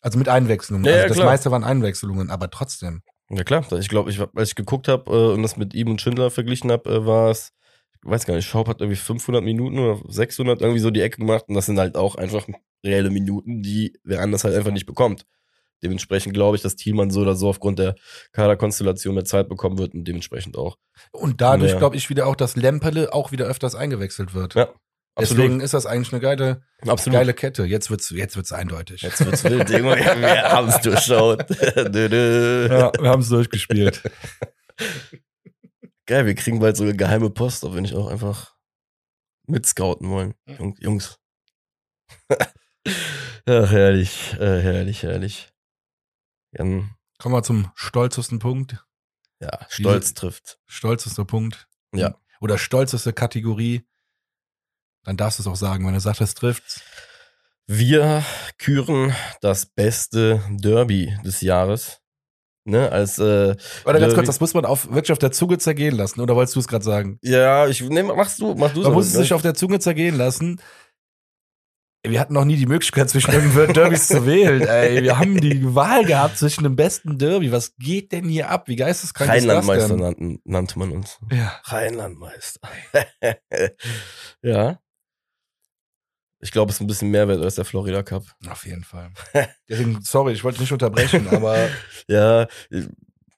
Also 0.00 0.18
mit 0.18 0.28
Einwechslungen. 0.28 0.84
Ja, 0.84 0.92
also 0.92 1.02
ja, 1.02 1.08
das 1.08 1.16
klar. 1.16 1.26
meiste 1.26 1.50
waren 1.50 1.64
Einwechslungen, 1.64 2.30
aber 2.30 2.50
trotzdem. 2.50 3.02
ja 3.30 3.44
klar. 3.44 3.70
Ich 3.72 3.88
glaube, 3.88 4.10
ich, 4.10 4.20
als 4.20 4.48
ich 4.50 4.54
geguckt 4.54 4.88
habe 4.88 5.10
äh, 5.10 5.34
und 5.34 5.42
das 5.42 5.56
mit 5.56 5.74
ihm 5.74 5.88
und 5.90 6.00
Schindler 6.00 6.30
verglichen 6.30 6.70
habe, 6.70 6.90
äh, 6.90 7.06
war 7.06 7.30
es, 7.30 7.52
weiß 8.02 8.26
gar 8.26 8.34
nicht, 8.34 8.46
Schaub 8.46 8.68
hat 8.68 8.80
irgendwie 8.80 8.96
500 8.96 9.42
Minuten 9.42 9.78
oder 9.78 10.00
600 10.08 10.60
irgendwie 10.60 10.80
so 10.80 10.90
die 10.90 11.00
Ecke 11.00 11.18
gemacht 11.18 11.44
und 11.48 11.54
das 11.54 11.66
sind 11.66 11.78
halt 11.78 11.96
auch 11.96 12.16
einfach 12.16 12.46
reelle 12.84 13.10
Minuten, 13.10 13.62
die 13.62 13.98
wer 14.04 14.20
anders 14.20 14.44
halt 14.44 14.54
einfach 14.54 14.72
nicht 14.72 14.86
bekommt. 14.86 15.24
Dementsprechend 15.82 16.32
glaube 16.34 16.56
ich, 16.56 16.62
dass 16.62 16.76
Thielmann 16.76 17.10
so 17.10 17.22
oder 17.22 17.34
so 17.34 17.48
aufgrund 17.48 17.78
der 17.80 17.96
Kaderkonstellation 18.32 19.14
mehr 19.14 19.24
Zeit 19.24 19.48
bekommen 19.48 19.78
wird 19.78 19.94
und 19.94 20.04
dementsprechend 20.04 20.56
auch. 20.56 20.78
Und 21.10 21.40
dadurch 21.40 21.76
glaube 21.76 21.96
ich 21.96 22.08
wieder 22.08 22.26
auch, 22.26 22.36
dass 22.36 22.54
Lemperle 22.56 23.12
auch 23.12 23.32
wieder 23.32 23.46
öfters 23.46 23.74
eingewechselt 23.74 24.32
wird. 24.32 24.54
Ja, 24.54 24.68
Deswegen 25.18 25.60
ist 25.60 25.74
das 25.74 25.84
eigentlich 25.84 26.12
eine 26.12 26.22
geile, 26.22 26.62
absolut. 26.86 27.18
geile 27.18 27.34
Kette. 27.34 27.64
Jetzt 27.64 27.90
wird's, 27.90 28.10
jetzt 28.10 28.36
wird's 28.36 28.52
eindeutig. 28.52 29.02
Jetzt 29.02 29.24
wird's 29.24 29.44
wild. 29.44 29.68
Wir 29.68 30.42
haben 30.44 30.68
es 30.68 30.80
durchschaut. 30.80 31.44
Ja, 31.50 32.92
wir 32.98 33.10
haben 33.10 33.20
es 33.20 33.28
durchgespielt. 33.28 34.02
Geil, 36.12 36.26
wir 36.26 36.34
kriegen 36.34 36.60
bald 36.60 36.76
so 36.76 36.82
eine 36.82 36.94
geheime 36.94 37.30
Post, 37.30 37.64
auch 37.64 37.74
wenn 37.74 37.86
ich 37.86 37.94
auch 37.94 38.08
einfach 38.08 38.54
mitscouten 39.46 40.10
wollen. 40.10 40.34
Jung- 40.44 40.76
Jungs. 40.78 41.18
Ach, 42.28 43.70
herrlich, 43.70 44.34
äh, 44.34 44.60
herrlich, 44.60 45.02
herrlich. 45.04 45.54
Jan, 46.52 46.94
Kommen 47.18 47.34
wir 47.34 47.42
zum 47.42 47.72
stolzesten 47.74 48.40
Punkt. 48.40 48.84
ja, 49.40 49.66
Stolz 49.70 50.12
trifft. 50.12 50.58
Stolzester 50.66 51.24
Punkt. 51.24 51.66
Ja. 51.94 52.14
Oder 52.42 52.58
stolzeste 52.58 53.14
Kategorie. 53.14 53.88
Dann 55.04 55.16
darfst 55.16 55.38
du 55.38 55.44
es 55.44 55.46
auch 55.46 55.56
sagen, 55.56 55.86
wenn 55.86 55.94
du 55.94 56.00
sagst, 56.00 56.20
es 56.20 56.34
trifft. 56.34 56.82
Wir 57.66 58.22
küren 58.58 59.14
das 59.40 59.64
beste 59.64 60.42
Derby 60.50 61.16
des 61.24 61.40
Jahres. 61.40 62.01
Ne, 62.64 62.92
als, 62.92 63.18
äh, 63.18 63.22
Warte 63.22 63.56
ganz 63.84 63.98
Derby. 63.98 64.14
kurz, 64.14 64.26
das 64.26 64.40
muss 64.40 64.54
man 64.54 64.64
auf, 64.64 64.88
wirklich 64.88 65.10
auf 65.10 65.18
der 65.18 65.32
Zunge 65.32 65.58
zergehen 65.58 65.96
lassen. 65.96 66.20
Oder 66.20 66.36
wolltest 66.36 66.54
du 66.54 66.60
es 66.60 66.68
gerade 66.68 66.84
sagen? 66.84 67.18
ja, 67.22 67.66
ich, 67.66 67.82
ne, 67.82 68.04
machst 68.04 68.40
du, 68.40 68.54
mach 68.54 68.72
du 68.72 68.82
Man 68.82 68.92
muss 68.92 69.06
es 69.06 69.14
sich 69.14 69.32
auf 69.32 69.42
der 69.42 69.54
Zunge 69.54 69.80
zergehen 69.80 70.16
lassen. 70.16 70.60
Wir 72.04 72.18
hatten 72.18 72.34
noch 72.34 72.44
nie 72.44 72.56
die 72.56 72.66
Möglichkeit, 72.66 73.08
zwischen 73.10 73.32
irgendwelchen 73.32 73.74
Derbys 73.74 74.08
zu 74.08 74.26
wählen. 74.26 74.60
Ey, 74.66 75.04
wir 75.04 75.18
haben 75.18 75.40
die 75.40 75.74
Wahl 75.74 76.04
gehabt 76.04 76.36
zwischen 76.36 76.64
dem 76.64 76.74
besten 76.74 77.16
Derby. 77.16 77.52
Was 77.52 77.76
geht 77.76 78.10
denn 78.10 78.28
hier 78.28 78.50
ab? 78.50 78.66
Wie 78.66 78.74
geisteskrank 78.74 79.32
ist 79.32 79.46
das 79.46 79.68
Rheinlandmeister 79.68 80.14
denn? 80.14 80.40
nannte 80.44 80.78
man 80.80 80.90
uns. 80.90 81.20
Ja. 81.30 81.60
Rheinlandmeister. 81.64 82.68
ja. 84.42 84.81
Ich 86.44 86.50
glaube, 86.50 86.70
es 86.70 86.76
ist 86.76 86.80
ein 86.80 86.88
bisschen 86.88 87.10
mehr 87.10 87.28
wert 87.28 87.40
als 87.40 87.54
der 87.54 87.64
Florida 87.64 88.02
Cup. 88.02 88.24
Auf 88.48 88.66
jeden 88.66 88.82
Fall. 88.82 89.10
Deswegen, 89.68 90.02
sorry, 90.02 90.32
ich 90.32 90.42
wollte 90.42 90.60
nicht 90.60 90.72
unterbrechen, 90.72 91.28
aber 91.28 91.68
Ja, 92.08 92.46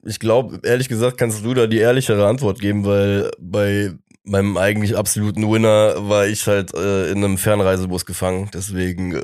ich 0.02 0.18
glaube, 0.18 0.60
ehrlich 0.64 0.88
gesagt, 0.88 1.18
kannst 1.18 1.44
du 1.44 1.54
da 1.54 1.66
die 1.66 1.78
ehrlichere 1.78 2.26
Antwort 2.26 2.60
geben, 2.60 2.84
weil 2.84 3.30
bei 3.38 3.92
meinem 4.24 4.56
eigentlich 4.56 4.96
absoluten 4.96 5.50
Winner 5.50 6.08
war 6.08 6.26
ich 6.26 6.46
halt 6.46 6.74
äh, 6.74 7.10
in 7.10 7.18
einem 7.22 7.38
Fernreisebus 7.38 8.06
gefangen. 8.06 8.50
Deswegen, 8.54 9.22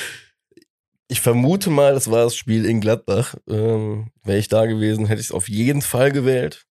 ich 1.08 1.20
vermute 1.20 1.70
mal, 1.70 1.94
das 1.94 2.10
war 2.10 2.24
das 2.24 2.36
Spiel 2.36 2.66
in 2.66 2.80
Gladbach. 2.80 3.34
Ähm, 3.48 4.10
Wäre 4.22 4.38
ich 4.38 4.48
da 4.48 4.66
gewesen, 4.66 5.06
hätte 5.06 5.20
ich 5.20 5.28
es 5.28 5.32
auf 5.32 5.48
jeden 5.48 5.82
Fall 5.82 6.12
gewählt. 6.12 6.66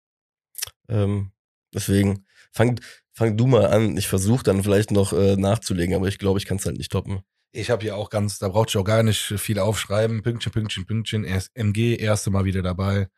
Ähm, 0.88 1.32
deswegen, 1.74 2.26
fang, 2.52 2.80
fang 3.20 3.36
du 3.36 3.48
mal 3.48 3.68
an. 3.68 3.98
Ich 3.98 4.08
versuche 4.08 4.44
dann 4.44 4.64
vielleicht 4.64 4.92
noch 4.92 5.12
äh, 5.12 5.36
nachzulegen, 5.36 5.94
aber 5.94 6.08
ich 6.08 6.20
glaube, 6.20 6.40
ich 6.40 6.46
kann 6.46 6.58
es 6.58 6.66
halt 6.66 6.78
nicht 6.78 6.92
toppen. 6.92 7.20
ich 7.52 7.70
habe 7.70 7.84
hier 7.84 7.98
auch 7.98 8.10
ganz, 8.10 8.40
da 8.40 8.48
braucht 8.48 8.70
ich 8.70 8.78
auch 8.78 8.86
gar 8.86 9.04
nicht 9.04 9.20
viel 9.20 9.60
aufschreiben. 9.60 10.24
Pünktchen, 10.24 10.54
Pünktchen, 10.54 10.86
Pünktchen. 10.86 11.26
MG, 11.54 11.98
erste 11.98 12.32
Mal 12.32 12.46
wieder 12.46 12.62
dabei. 12.62 13.10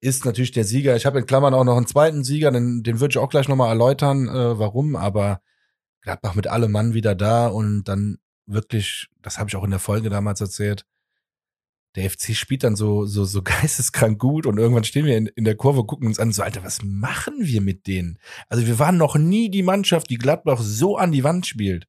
Ist 0.00 0.24
natürlich 0.24 0.52
der 0.52 0.64
Sieger. 0.64 0.94
Ich 0.94 1.04
habe 1.04 1.18
in 1.18 1.26
Klammern 1.26 1.52
auch 1.52 1.64
noch 1.64 1.76
einen 1.76 1.88
zweiten 1.88 2.22
Sieger, 2.22 2.52
den, 2.52 2.84
den 2.84 3.00
würde 3.00 3.12
ich 3.12 3.18
auch 3.18 3.28
gleich 3.28 3.48
nochmal 3.48 3.70
erläutern, 3.70 4.28
äh, 4.28 4.58
warum, 4.58 4.94
aber 4.94 5.40
Gladbach 6.02 6.36
mit 6.36 6.46
allem 6.46 6.70
Mann 6.70 6.94
wieder 6.94 7.16
da 7.16 7.48
und 7.48 7.84
dann 7.84 8.18
wirklich, 8.46 9.08
das 9.20 9.38
habe 9.38 9.48
ich 9.48 9.56
auch 9.56 9.64
in 9.64 9.70
der 9.70 9.80
Folge 9.80 10.10
damals 10.10 10.40
erzählt, 10.40 10.84
der 11.96 12.10
FC 12.10 12.34
spielt 12.34 12.64
dann 12.64 12.76
so, 12.76 13.06
so, 13.06 13.24
so 13.24 13.42
geisteskrank 13.44 14.18
gut 14.18 14.46
und 14.46 14.58
irgendwann 14.58 14.84
stehen 14.84 15.06
wir 15.06 15.16
in, 15.16 15.26
in 15.26 15.44
der 15.44 15.56
Kurve, 15.56 15.84
gucken 15.84 16.08
uns 16.08 16.18
an, 16.18 16.32
so, 16.32 16.42
Alter, 16.42 16.64
was 16.64 16.82
machen 16.82 17.34
wir 17.40 17.60
mit 17.60 17.86
denen? 17.86 18.18
Also 18.48 18.66
wir 18.66 18.78
waren 18.78 18.96
noch 18.96 19.16
nie 19.16 19.50
die 19.50 19.62
Mannschaft, 19.62 20.10
die 20.10 20.18
Gladbach 20.18 20.60
so 20.60 20.96
an 20.96 21.12
die 21.12 21.24
Wand 21.24 21.46
spielt. 21.46 21.86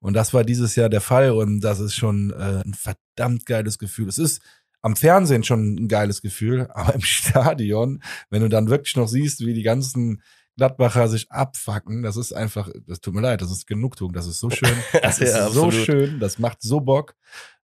Und 0.00 0.14
das 0.14 0.34
war 0.34 0.42
dieses 0.42 0.74
Jahr 0.74 0.88
der 0.88 1.00
Fall 1.00 1.30
und 1.30 1.60
das 1.60 1.78
ist 1.78 1.94
schon 1.94 2.30
äh, 2.32 2.62
ein 2.66 2.74
verdammt 2.74 3.46
geiles 3.46 3.78
Gefühl. 3.78 4.08
Es 4.08 4.18
ist 4.18 4.42
am 4.80 4.96
Fernsehen 4.96 5.44
schon 5.44 5.76
ein 5.76 5.88
geiles 5.88 6.22
Gefühl, 6.22 6.68
aber 6.74 6.94
im 6.94 7.02
Stadion, 7.02 8.02
wenn 8.30 8.42
du 8.42 8.48
dann 8.48 8.68
wirklich 8.68 8.96
noch 8.96 9.06
siehst, 9.06 9.40
wie 9.46 9.54
die 9.54 9.62
ganzen 9.62 10.22
Gladbacher 10.56 11.08
sich 11.08 11.30
abfacken, 11.30 12.02
das 12.02 12.16
ist 12.16 12.32
einfach, 12.32 12.68
das 12.86 13.00
tut 13.00 13.14
mir 13.14 13.22
leid, 13.22 13.40
das 13.40 13.50
ist 13.50 13.66
Genugtuung, 13.66 14.12
das 14.12 14.26
ist 14.26 14.38
so 14.40 14.50
schön, 14.50 14.76
das 15.02 15.18
Ja, 15.18 15.24
ist 15.46 15.54
so 15.54 15.64
absolut. 15.66 15.74
schön, 15.74 16.20
das 16.20 16.38
macht 16.38 16.62
so 16.62 16.80
Bock 16.80 17.14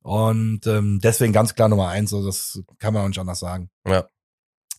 und 0.09 0.67
ähm, 0.67 1.01
deswegen 1.03 1.35
ganz 1.35 1.55
klar 1.55 1.69
Nummer 1.69 1.89
eins, 1.89 2.09
so 2.09 2.25
das 2.25 2.63
kann 2.79 2.95
man 2.95 3.03
auch 3.03 3.09
nicht 3.09 3.19
anders 3.19 3.41
sagen. 3.41 3.69
Ja. 3.87 4.09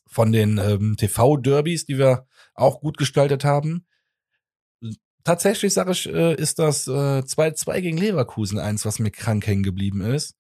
Von 0.08 0.32
den 0.32 0.58
ähm, 0.58 0.96
TV-Derbys, 0.98 1.86
die 1.86 2.00
wir 2.00 2.26
auch 2.56 2.82
gut 2.82 2.98
gestaltet 2.98 3.44
haben, 3.44 3.86
tatsächlich 5.24 5.72
sage 5.72 5.92
ich, 5.92 6.12
äh, 6.12 6.34
ist 6.34 6.58
das 6.58 6.88
äh, 6.88 7.20
2-2 7.20 7.80
gegen 7.82 7.98
Leverkusen 8.00 8.58
eins, 8.58 8.86
was 8.86 8.98
mir 8.98 9.12
krank 9.12 9.46
hängen 9.46 9.62
geblieben 9.62 10.02
ist. 10.02 10.36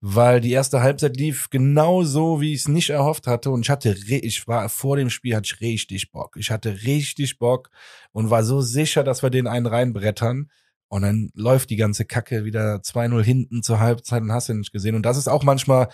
Weil 0.00 0.40
die 0.40 0.52
erste 0.52 0.80
Halbzeit 0.80 1.18
lief 1.18 1.50
genau 1.50 2.02
so, 2.02 2.40
wie 2.40 2.54
ich 2.54 2.60
es 2.60 2.68
nicht 2.68 2.88
erhofft 2.88 3.26
hatte. 3.26 3.50
Und 3.50 3.60
ich 3.66 3.70
hatte, 3.70 3.94
ich 3.94 4.48
war 4.48 4.70
vor 4.70 4.96
dem 4.96 5.10
Spiel, 5.10 5.36
hatte 5.36 5.52
ich 5.52 5.60
richtig 5.60 6.12
Bock. 6.12 6.38
Ich 6.38 6.50
hatte 6.50 6.84
richtig 6.84 7.38
Bock 7.38 7.68
und 8.12 8.30
war 8.30 8.42
so 8.42 8.62
sicher, 8.62 9.04
dass 9.04 9.22
wir 9.22 9.28
den 9.28 9.46
einen 9.46 9.66
reinbrettern. 9.66 10.48
Und 10.94 11.02
dann 11.02 11.30
läuft 11.34 11.70
die 11.70 11.76
ganze 11.76 12.04
Kacke 12.04 12.44
wieder 12.44 12.76
2-0 12.76 13.20
hinten 13.20 13.64
zur 13.64 13.80
Halbzeit 13.80 14.22
und 14.22 14.30
hast 14.30 14.48
du 14.48 14.54
nicht 14.54 14.70
gesehen. 14.70 14.94
Und 14.94 15.02
das 15.02 15.16
ist 15.16 15.26
auch 15.26 15.42
manchmal 15.42 15.88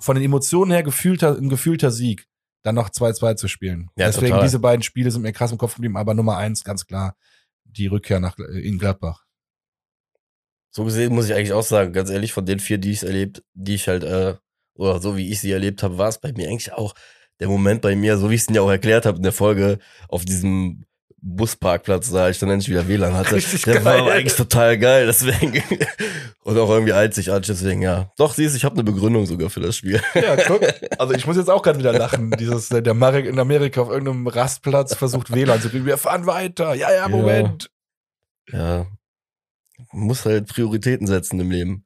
von 0.00 0.16
den 0.16 0.24
Emotionen 0.24 0.72
her 0.72 0.82
gefühlter, 0.82 1.36
ein 1.38 1.48
gefühlter 1.48 1.92
Sieg, 1.92 2.26
dann 2.64 2.74
noch 2.74 2.90
2-2 2.90 3.36
zu 3.36 3.46
spielen. 3.46 3.88
Ja, 3.94 4.06
Deswegen, 4.06 4.30
total. 4.30 4.42
diese 4.42 4.58
beiden 4.58 4.82
Spiele 4.82 5.12
sind 5.12 5.22
mir 5.22 5.32
krass 5.32 5.52
im 5.52 5.58
Kopf 5.58 5.76
geblieben, 5.76 5.96
aber 5.96 6.14
Nummer 6.14 6.38
eins, 6.38 6.64
ganz 6.64 6.86
klar, 6.88 7.14
die 7.62 7.86
Rückkehr 7.86 8.18
nach 8.18 8.36
in 8.36 8.80
Gladbach. 8.80 9.22
So 10.72 10.82
gesehen 10.82 11.14
muss 11.14 11.26
ich 11.26 11.34
eigentlich 11.34 11.52
auch 11.52 11.62
sagen, 11.62 11.92
ganz 11.92 12.10
ehrlich, 12.10 12.32
von 12.32 12.44
den 12.44 12.58
vier, 12.58 12.78
die 12.78 12.90
ich 12.90 13.04
erlebt, 13.04 13.44
die 13.54 13.76
ich 13.76 13.86
halt, 13.86 14.02
äh, 14.02 14.34
oder 14.74 15.00
so 15.00 15.16
wie 15.16 15.30
ich 15.30 15.38
sie 15.38 15.52
erlebt 15.52 15.84
habe, 15.84 15.98
war 15.98 16.08
es 16.08 16.18
bei 16.18 16.32
mir 16.32 16.48
eigentlich 16.48 16.72
auch 16.72 16.96
der 17.38 17.46
Moment 17.46 17.80
bei 17.80 17.94
mir, 17.94 18.18
so 18.18 18.28
wie 18.28 18.34
ich 18.34 18.40
es 18.40 18.46
dir 18.48 18.64
auch 18.64 18.70
erklärt 18.70 19.06
habe 19.06 19.18
in 19.18 19.22
der 19.22 19.30
Folge, 19.30 19.78
auf 20.08 20.24
diesem 20.24 20.84
Busparkplatz, 21.24 22.10
da 22.10 22.28
ich 22.28 22.40
dann 22.40 22.50
endlich 22.50 22.68
wieder 22.68 22.88
WLAN 22.88 23.14
hatte. 23.14 23.36
Richtig 23.36 23.62
der 23.62 23.80
geil. 23.80 23.84
war 23.84 24.10
eigentlich 24.10 24.34
total 24.34 24.76
geil, 24.76 25.06
deswegen. 25.06 25.62
Und 26.42 26.58
auch 26.58 26.68
irgendwie 26.68 26.92
einzigartig, 26.92 27.46
deswegen, 27.46 27.80
ja. 27.80 28.10
Doch, 28.18 28.34
siehst 28.34 28.56
ich 28.56 28.64
habe 28.64 28.74
eine 28.74 28.82
Begründung 28.82 29.24
sogar 29.26 29.48
für 29.48 29.60
das 29.60 29.76
Spiel. 29.76 30.02
Ja, 30.14 30.36
guck. 30.36 30.62
Also 30.98 31.14
ich 31.14 31.26
muss 31.26 31.36
jetzt 31.36 31.48
auch 31.48 31.62
gerade 31.62 31.78
wieder 31.78 31.92
lachen. 31.92 32.32
Dieses, 32.32 32.68
der 32.68 32.94
Marek 32.94 33.26
in 33.26 33.38
Amerika 33.38 33.80
auf 33.80 33.88
irgendeinem 33.88 34.26
Rastplatz 34.26 34.94
versucht 34.94 35.32
WLAN 35.32 35.60
zu 35.60 35.70
kriegen. 35.70 35.86
Wir 35.86 35.96
fahren 35.96 36.26
weiter. 36.26 36.74
Ja, 36.74 36.92
ja, 36.92 37.08
Moment. 37.08 37.70
Ja. 38.50 38.86
Man 39.92 40.06
muss 40.06 40.24
halt 40.24 40.48
Prioritäten 40.48 41.06
setzen 41.06 41.38
im 41.38 41.50
Leben. 41.50 41.84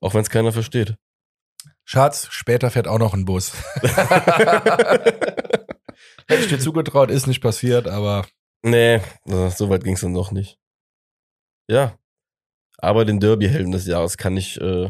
Auch 0.00 0.14
wenn 0.14 0.22
es 0.22 0.30
keiner 0.30 0.52
versteht. 0.52 0.96
Schatz, 1.84 2.28
später 2.30 2.70
fährt 2.70 2.88
auch 2.88 2.98
noch 2.98 3.14
ein 3.14 3.24
Bus. 3.24 3.52
Hätte 6.28 6.42
ich 6.42 6.48
dir 6.48 6.58
zugetraut, 6.58 7.10
ist 7.10 7.26
nicht 7.26 7.40
passiert, 7.40 7.88
aber 7.88 8.26
Nee, 8.62 9.00
so 9.24 9.70
weit 9.70 9.84
ging 9.84 9.94
es 9.94 10.00
dann 10.00 10.14
doch 10.14 10.32
nicht. 10.32 10.58
Ja. 11.68 11.96
Aber 12.78 13.04
den 13.04 13.20
Derby-Helden 13.20 13.72
des 13.72 13.86
Jahres 13.86 14.16
kann 14.16 14.36
ich, 14.36 14.60
äh, 14.60 14.88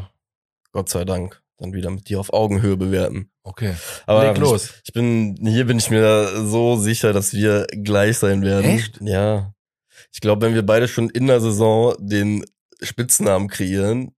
Gott 0.72 0.88
sei 0.88 1.04
Dank, 1.04 1.42
dann 1.58 1.72
wieder 1.72 1.90
mit 1.90 2.08
dir 2.08 2.20
auf 2.20 2.32
Augenhöhe 2.32 2.76
bewerten. 2.76 3.30
okay. 3.42 3.74
Aber 4.06 4.26
Leg 4.26 4.38
los. 4.38 4.66
Ich, 4.66 4.80
ich 4.84 4.92
bin, 4.92 5.36
hier 5.42 5.66
bin 5.66 5.78
ich 5.78 5.90
mir 5.90 6.28
so 6.46 6.76
sicher, 6.76 7.12
dass 7.12 7.32
wir 7.32 7.66
gleich 7.82 8.18
sein 8.18 8.42
werden. 8.42 8.64
Echt? 8.64 9.00
Ja. 9.00 9.52
Ich 10.12 10.20
glaube, 10.20 10.46
wenn 10.46 10.54
wir 10.54 10.64
beide 10.64 10.86
schon 10.86 11.10
in 11.10 11.26
der 11.26 11.40
Saison 11.40 11.94
den 11.98 12.44
Spitznamen 12.80 13.48
kreieren, 13.48 14.14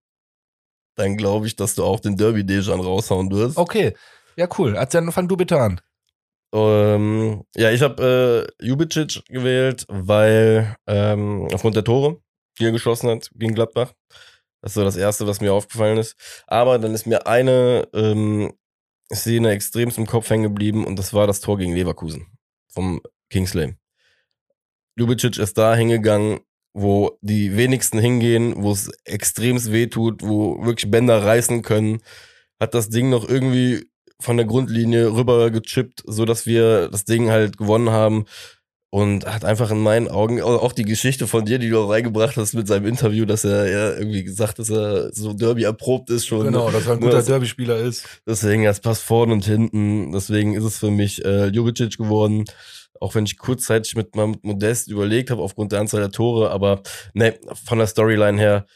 dann 0.97 1.17
glaube 1.17 1.47
ich, 1.47 1.57
dass 1.57 1.75
du 1.75 1.85
auch 1.85 2.01
den 2.01 2.17
Derby-Dejan 2.17 2.81
raushauen 2.81 3.31
wirst. 3.31 3.57
Okay. 3.57 3.95
Ja, 4.37 4.49
cool. 4.59 4.77
Also 4.77 4.99
dann 4.99 5.11
fang 5.13 5.29
du 5.29 5.37
bitte 5.37 5.59
an. 5.59 5.81
Ähm, 6.53 7.45
ja, 7.57 7.71
ich 7.71 7.83
habe 7.83 8.49
äh, 8.61 8.65
Jubicic 8.67 9.23
gewählt, 9.29 9.85
weil 9.89 10.77
ähm, 10.87 11.49
aufgrund 11.53 11.77
der 11.77 11.85
Tore, 11.85 12.21
die 12.59 12.65
er 12.65 12.73
geschossen 12.73 13.09
hat 13.11 13.31
gegen 13.35 13.55
Gladbach. 13.55 13.93
Das 14.61 14.73
ist 14.73 14.75
so 14.75 14.85
das 14.85 14.97
Erste, 14.97 15.27
was 15.27 15.41
mir 15.41 15.53
aufgefallen 15.53 15.99
ist. 15.99 16.17
Aber 16.47 16.79
dann 16.79 16.95
ist 16.95 17.07
mir 17.07 17.27
eine 17.27 17.89
ähm, 17.95 18.53
Szene 19.13 19.51
extremst 19.51 19.99
im 19.99 20.07
Kopf 20.07 20.29
hängen 20.31 20.45
geblieben 20.45 20.85
und 20.85 20.99
das 20.99 21.15
war 21.15 21.27
das 21.27 21.41
Tor 21.41 21.59
gegen 21.59 21.75
Leverkusen 21.75 22.27
vom 22.69 23.01
Kingsley. 23.31 23.75
Jubicic 24.97 25.39
ist 25.39 25.57
da 25.57 25.75
hingegangen, 25.75 26.41
wo 26.73 27.19
die 27.21 27.57
wenigsten 27.57 27.99
hingehen, 27.99 28.55
wo 28.63 28.73
es 28.73 28.91
extremst 29.05 29.73
weh 29.73 29.87
tut, 29.87 30.23
wo 30.23 30.65
wirklich 30.65 30.91
Bänder 30.91 31.25
reißen 31.25 31.63
können, 31.63 32.01
hat 32.61 32.75
das 32.75 32.91
Ding 32.91 33.11
noch 33.11 33.29
irgendwie 33.29 33.91
von 34.21 34.37
der 34.37 34.47
Grundlinie 34.47 35.13
rüber 35.13 35.51
gechippt, 35.51 36.03
so 36.07 36.25
dass 36.25 36.47
wir 36.47 36.89
das 36.89 37.05
Ding 37.05 37.31
halt 37.31 37.57
gewonnen 37.57 37.91
haben 37.91 38.27
und 38.91 39.25
hat 39.25 39.45
einfach 39.45 39.71
in 39.71 39.79
meinen 39.79 40.09
Augen 40.09 40.43
auch 40.43 40.73
die 40.73 40.85
Geschichte 40.85 41.29
von 41.29 41.45
dir, 41.45 41.61
die 41.61 41.71
du 41.71 41.79
reingebracht 41.79 42.37
hast 42.37 42.55
mit 42.55 42.67
seinem 42.67 42.87
Interview, 42.87 43.25
dass 43.25 43.45
er 43.45 43.69
ja 43.71 43.97
irgendwie 43.97 44.25
gesagt, 44.25 44.59
dass 44.59 44.69
er 44.69 45.13
so 45.13 45.33
Derby 45.33 45.63
erprobt 45.63 46.11
ist 46.11 46.27
schon. 46.27 46.45
Genau, 46.45 46.71
dass 46.73 46.87
er 46.87 46.95
ein 46.95 46.99
Ne, 46.99 47.07
guter 47.07 47.23
Derby-Spieler 47.23 47.79
ist. 47.79 48.05
Deswegen, 48.27 48.65
das 48.65 48.81
passt 48.81 49.03
vorne 49.03 49.33
und 49.33 49.45
hinten. 49.45 50.11
Deswegen 50.11 50.55
ist 50.55 50.65
es 50.65 50.79
für 50.79 50.91
mich 50.91 51.25
äh, 51.25 51.47
Juricic 51.47 51.99
geworden. 51.99 52.45
Auch 52.99 53.15
wenn 53.15 53.25
ich 53.25 53.39
kurzzeitig 53.39 53.95
mit 53.95 54.17
meinem 54.17 54.37
Modest 54.43 54.89
überlegt 54.89 55.31
habe, 55.31 55.41
aufgrund 55.41 55.71
der 55.71 55.81
Anzahl 55.81 56.01
der 56.01 56.11
Tore. 56.11 56.51
Aber 56.51 56.83
ne, 57.15 57.39
von 57.65 57.79
der 57.79 57.87
Storyline 57.87 58.41
her, 58.41 58.67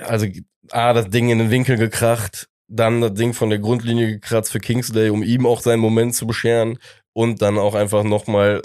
also 0.00 0.26
A, 0.70 0.94
das 0.94 1.10
Ding 1.10 1.28
in 1.28 1.38
den 1.38 1.50
Winkel 1.50 1.76
gekracht, 1.76 2.48
dann 2.68 3.00
das 3.00 3.14
Ding 3.14 3.32
von 3.32 3.50
der 3.50 3.58
Grundlinie 3.58 4.08
gekratzt 4.08 4.52
für 4.52 4.60
Kingsley, 4.60 5.10
um 5.10 5.22
ihm 5.22 5.46
auch 5.46 5.60
seinen 5.60 5.80
Moment 5.80 6.14
zu 6.14 6.26
bescheren. 6.26 6.78
Und 7.12 7.40
dann 7.40 7.58
auch 7.58 7.74
einfach 7.74 8.04
nochmal 8.04 8.62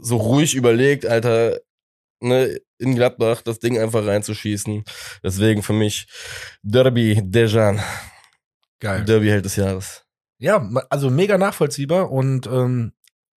so 0.00 0.16
ruhig 0.16 0.54
überlegt, 0.54 1.06
Alter, 1.06 1.60
ne, 2.20 2.58
in 2.78 2.94
Gladbach 2.96 3.42
das 3.42 3.60
Ding 3.60 3.78
einfach 3.78 4.04
reinzuschießen. 4.04 4.84
Deswegen 5.22 5.62
für 5.62 5.72
mich 5.72 6.06
Derby 6.62 7.20
Dejan. 7.22 7.80
Geil. 8.80 9.04
Derby-Held 9.04 9.44
des 9.44 9.56
Jahres. 9.56 10.04
Ja, 10.38 10.68
also 10.90 11.10
mega 11.10 11.38
nachvollziehbar 11.38 12.10
und 12.10 12.46
ähm, 12.46 12.92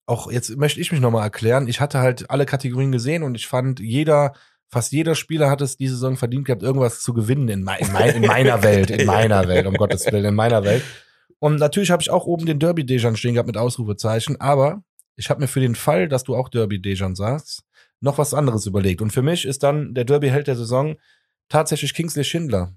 auch 0.08 0.32
jetzt 0.32 0.55
möchte 0.58 0.80
ich 0.80 0.91
mich 0.91 1.01
nochmal 1.01 1.24
erklären. 1.24 1.68
Ich 1.68 1.80
hatte 1.80 1.99
halt 1.99 2.30
alle 2.30 2.45
Kategorien 2.45 2.91
gesehen 2.91 3.24
und 3.24 3.36
ich 3.36 3.47
fand, 3.47 3.80
jeder, 3.80 4.34
fast 4.70 4.91
jeder 4.91 5.15
Spieler 5.15 5.49
hat 5.49 5.61
es 5.61 5.78
diese 5.78 5.95
Saison 5.95 6.18
verdient 6.18 6.45
gehabt, 6.45 6.63
irgendwas 6.63 7.01
zu 7.01 7.13
gewinnen 7.13 7.47
in, 7.49 7.63
mei 7.63 7.80
in, 7.80 7.91
mei 7.91 8.09
in 8.09 8.26
meiner 8.26 8.63
Welt, 8.63 8.89
in 8.89 9.05
meiner 9.05 9.47
Welt, 9.47 9.65
um 9.65 9.76
Gottes 9.76 10.05
Willen, 10.05 10.26
in 10.26 10.36
meiner 10.36 10.63
Welt. 10.63 10.84
Und 11.39 11.57
natürlich 11.57 11.91
habe 11.91 12.01
ich 12.01 12.09
auch 12.09 12.26
oben 12.26 12.45
den 12.45 12.59
Derby-Dejan 12.59 13.15
stehen 13.15 13.34
gehabt 13.34 13.47
mit 13.47 13.57
Ausrufezeichen, 13.57 14.41
aber 14.41 14.84
ich 15.15 15.30
habe 15.30 15.41
mir 15.41 15.47
für 15.47 15.59
den 15.59 15.76
Fall, 15.76 16.07
dass 16.07 16.24
du 16.24 16.36
auch 16.36 16.49
Derby-Dejan 16.49 17.15
sagst, 17.15 17.63
noch 18.01 18.18
was 18.18 18.34
anderes 18.34 18.65
überlegt. 18.65 19.01
Und 19.01 19.11
für 19.11 19.22
mich 19.22 19.45
ist 19.45 19.63
dann 19.63 19.93
der 19.93 20.05
Derby-Held 20.05 20.47
der 20.47 20.55
Saison 20.55 20.95
tatsächlich 21.49 21.93
Kingsley 21.93 22.24
Schindler. 22.24 22.74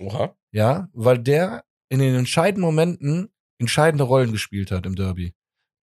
Oha. 0.00 0.34
Ja, 0.52 0.88
weil 0.92 1.18
der 1.18 1.64
in 1.88 2.00
den 2.00 2.14
entscheidenden 2.14 2.62
Momenten 2.62 3.30
entscheidende 3.58 4.04
Rollen 4.04 4.32
gespielt 4.32 4.70
hat 4.70 4.86
im 4.86 4.94
Derby. 4.94 5.34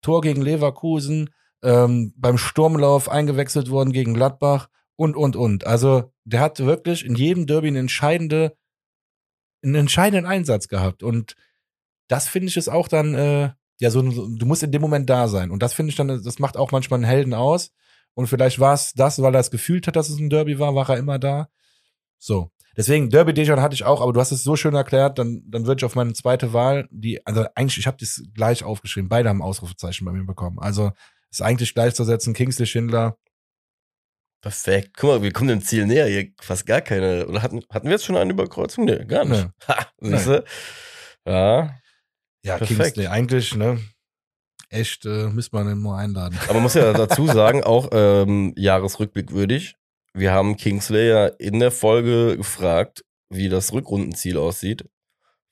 Tor 0.01 0.21
gegen 0.21 0.43
Leverkusen, 0.43 1.31
ähm, 1.63 2.13
beim 2.17 2.39
Sturmlauf 2.39 3.09
eingewechselt 3.09 3.71
worden 3.71 3.93
gegen 3.93 4.15
Gladbach 4.15 4.69
und, 4.97 5.17
und, 5.17 5.37
und. 5.37 5.67
Also 5.67 6.13
der 6.25 6.41
hat 6.41 6.61
wirklich 6.61 7.05
in 7.05 7.15
jedem 7.15 7.47
Derby 7.47 7.69
eine 7.69 7.81
entscheidende, 7.81 8.57
einen 9.63 9.75
entscheidenden 9.75 10.27
Einsatz 10.27 10.69
gehabt. 10.69 11.03
Und 11.03 11.37
das 12.09 12.29
finde 12.29 12.49
ich 12.49 12.57
ist 12.57 12.69
auch 12.69 12.89
dann, 12.89 13.15
äh, 13.15 13.51
ja, 13.81 13.91
so, 13.91 14.03
du 14.03 14.47
musst 14.47 14.63
in 14.63 14.73
dem 14.73 14.83
Moment 14.83 15.11
da 15.11 15.29
sein. 15.29 15.51
Und 15.51 15.63
das 15.63 15.75
finde 15.75 15.91
ich 15.91 15.97
dann, 15.97 16.09
das 16.09 16.39
macht 16.39 16.57
auch 16.57 16.73
manchmal 16.73 16.99
einen 16.99 17.05
Helden 17.05 17.35
aus. 17.35 17.71
Und 18.15 18.29
vielleicht 18.29 18.61
war 18.61 18.75
es 18.75 18.93
das, 18.93 19.21
weil 19.21 19.35
er 19.35 19.41
es 19.41 19.51
gefühlt 19.51 19.87
hat, 19.87 19.97
dass 19.97 20.09
es 20.09 20.19
ein 20.19 20.31
Derby 20.31 20.59
war, 20.59 20.75
war 20.75 20.89
er 20.89 20.99
immer 20.99 21.19
da. 21.19 21.49
So. 22.19 22.51
Deswegen, 22.77 23.09
Derby 23.09 23.35
Dejan 23.35 23.61
hatte 23.61 23.75
ich 23.75 23.85
auch, 23.85 24.01
aber 24.01 24.13
du 24.13 24.21
hast 24.21 24.33
es 24.33 24.43
so 24.43 24.57
schön 24.57 24.75
erklärt, 24.75 25.19
dann, 25.19 25.43
dann 25.47 25.67
würde 25.67 25.81
ich 25.81 25.85
auf 25.85 25.95
meine 25.95 26.13
zweite 26.13 26.53
Wahl, 26.53 26.89
die, 26.91 27.25
also 27.25 27.45
eigentlich, 27.55 27.79
ich 27.79 27.87
habe 27.87 27.99
das 28.01 28.23
gleich 28.35 28.65
aufgeschrieben, 28.65 29.09
beide 29.09 29.29
haben 29.29 29.43
Ausrufezeichen 29.43 30.05
bei 30.05 30.13
mir 30.13 30.25
bekommen. 30.25 30.59
Also 30.59 30.91
ist 31.31 31.43
eigentlich 31.43 31.75
gleichzusetzen, 31.75 32.35
Kingsley 32.35 32.67
Schindler. 32.67 33.17
Perfekt. 34.45 34.99
Guck 34.99 35.09
mal, 35.09 35.23
wir 35.23 35.33
kommen 35.33 35.49
dem 35.49 35.63
Ziel 35.63 35.87
näher. 35.87 36.07
Hier 36.07 36.29
fast 36.39 36.67
gar 36.67 36.83
keine. 36.83 37.27
Oder 37.27 37.41
hatten, 37.41 37.63
hatten 37.71 37.87
wir 37.87 37.93
jetzt 37.93 38.05
schon 38.05 38.15
eine 38.15 38.31
Überkreuzung? 38.31 38.85
Nee, 38.85 39.03
gar 39.07 39.25
nicht. 39.25 39.43
Nee. 39.43 39.51
Ha, 39.69 39.87
siehste? 40.03 40.45
Ja. 41.27 41.81
Ja, 42.45 42.59
Perfekt. 42.59 42.79
Kingsley, 42.79 43.07
eigentlich, 43.07 43.55
ne? 43.55 43.81
Echt, 44.69 45.07
äh, 45.07 45.29
müsste 45.29 45.57
man 45.57 45.71
ihn 45.71 45.79
mal 45.79 45.97
einladen. 45.97 46.39
Aber 46.45 46.53
man 46.55 46.65
muss 46.65 46.75
ja 46.75 46.93
dazu 46.93 47.27
sagen, 47.33 47.65
auch 47.65 47.89
ähm, 47.93 48.53
Jahresrückblick 48.59 49.33
würdig. 49.33 49.77
Wir 50.13 50.33
haben 50.33 50.59
Kingsley 50.59 51.09
ja 51.09 51.27
in 51.29 51.59
der 51.59 51.71
Folge 51.71 52.37
gefragt, 52.37 53.03
wie 53.31 53.49
das 53.49 53.73
Rückrundenziel 53.73 54.37
aussieht. 54.37 54.85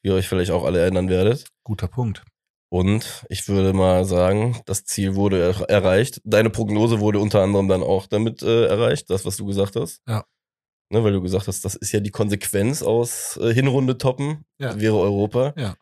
Wie 0.03 0.11
ihr 0.11 0.15
euch 0.17 0.29
vielleicht 0.29 0.51
auch 0.51 0.67
alle 0.67 0.81
erinnern 0.81 1.09
werdet. 1.09 1.47
Guter 1.65 1.89
Punkt. 1.89 2.25
Und 2.73 3.27
ich 3.29 3.47
würde 3.49 3.75
mal 3.75 4.07
sagen, 4.07 4.63
das 4.65 4.85
Ziel 4.87 5.15
wurde 5.15 5.43
er 5.43 5.69
erreicht. 5.69 6.23
Deine 6.25 6.49
Prognose 6.49 7.01
wurde 7.01 7.19
unter 7.19 7.43
anderem 7.43 7.69
dann 7.69 7.83
auch 7.83 8.07
damit 8.07 8.43
äh, 8.43 8.65
erreicht, 8.65 9.11
das, 9.11 9.27
was 9.27 9.37
du 9.37 9.45
gesagt 9.45 9.77
hast. 9.77 10.01
Ja. 10.09 10.25
Ne, 10.89 11.05
weil 11.05 11.13
du 11.13 11.21
gesagt 11.21 11.49
hast, 11.49 11.67
das 11.67 11.75
ist 11.75 11.93
ja 11.93 12.01
die 12.01 12.11
Konsequenz 12.11 12.83
aus 12.83 13.37
äh, 13.43 13.53
Hinrunde 13.53 13.99
toppen, 13.99 14.47
Ja. 14.59 14.81
wäre 14.81 14.99
Europa. 14.99 15.53
Ja. 15.59 15.75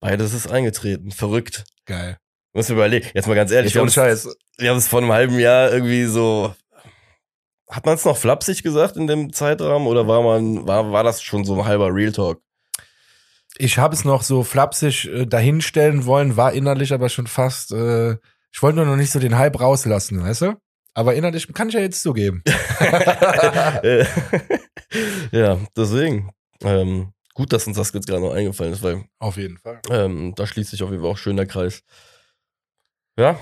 Beides 0.00 0.34
ist 0.34 0.46
eingetreten. 0.50 1.10
Verrückt. 1.10 1.64
Geil. 1.86 2.18
Muss 2.52 2.68
mir 2.68 2.74
überlegen. 2.74 3.08
Jetzt 3.14 3.26
mal 3.26 3.34
ganz 3.34 3.50
ehrlich, 3.50 3.72
wir 3.72 3.80
haben's- 3.80 3.94
Scheiß. 3.94 4.28
wir 4.58 4.68
haben 4.68 4.76
es 4.76 4.88
vor 4.88 5.00
einem 5.00 5.12
halben 5.12 5.38
Jahr 5.38 5.72
irgendwie 5.72 6.04
so. 6.04 6.54
Hat 7.66 7.86
man 7.86 7.94
es 7.94 8.04
noch 8.04 8.18
flapsig 8.18 8.62
gesagt 8.62 8.98
in 8.98 9.06
dem 9.06 9.32
Zeitrahmen 9.32 9.86
oder 9.88 10.06
war 10.06 10.20
man, 10.22 10.66
war, 10.66 10.92
war 10.92 11.02
das 11.02 11.22
schon 11.22 11.46
so 11.46 11.54
ein 11.58 11.64
halber 11.64 11.94
Real 11.94 12.12
Talk? 12.12 12.42
Ich 13.62 13.78
habe 13.78 13.94
es 13.94 14.04
noch 14.06 14.22
so 14.22 14.42
flapsig 14.42 15.06
äh, 15.08 15.26
dahinstellen 15.26 16.06
wollen, 16.06 16.36
war 16.36 16.52
innerlich 16.52 16.92
aber 16.94 17.08
schon 17.10 17.26
fast, 17.26 17.72
äh, 17.72 18.12
ich 18.52 18.62
wollte 18.62 18.76
nur 18.76 18.86
noch 18.86 18.96
nicht 18.96 19.12
so 19.12 19.18
den 19.18 19.36
Hype 19.36 19.60
rauslassen, 19.60 20.22
weißt 20.22 20.42
du? 20.42 20.54
Aber 20.94 21.14
innerlich 21.14 21.52
kann 21.52 21.68
ich 21.68 21.74
ja 21.74 21.80
jetzt 21.80 22.02
zugeben. 22.02 22.42
Ja, 25.30 25.58
deswegen. 25.76 26.30
Ähm, 26.62 27.12
gut, 27.34 27.52
dass 27.52 27.66
uns 27.66 27.76
das 27.76 27.92
jetzt 27.92 28.08
gerade 28.08 28.22
noch 28.22 28.34
eingefallen 28.34 28.72
ist, 28.72 28.82
weil 28.82 29.04
Auf 29.20 29.36
jeden 29.36 29.56
Fall. 29.56 29.80
ähm, 29.88 30.34
da 30.34 30.46
schließt 30.46 30.70
sich 30.70 30.82
auf 30.82 30.90
jeden 30.90 31.02
Fall 31.02 31.12
auch 31.12 31.18
schön 31.18 31.36
der 31.36 31.46
Kreis. 31.46 31.82
Ja, 33.16 33.38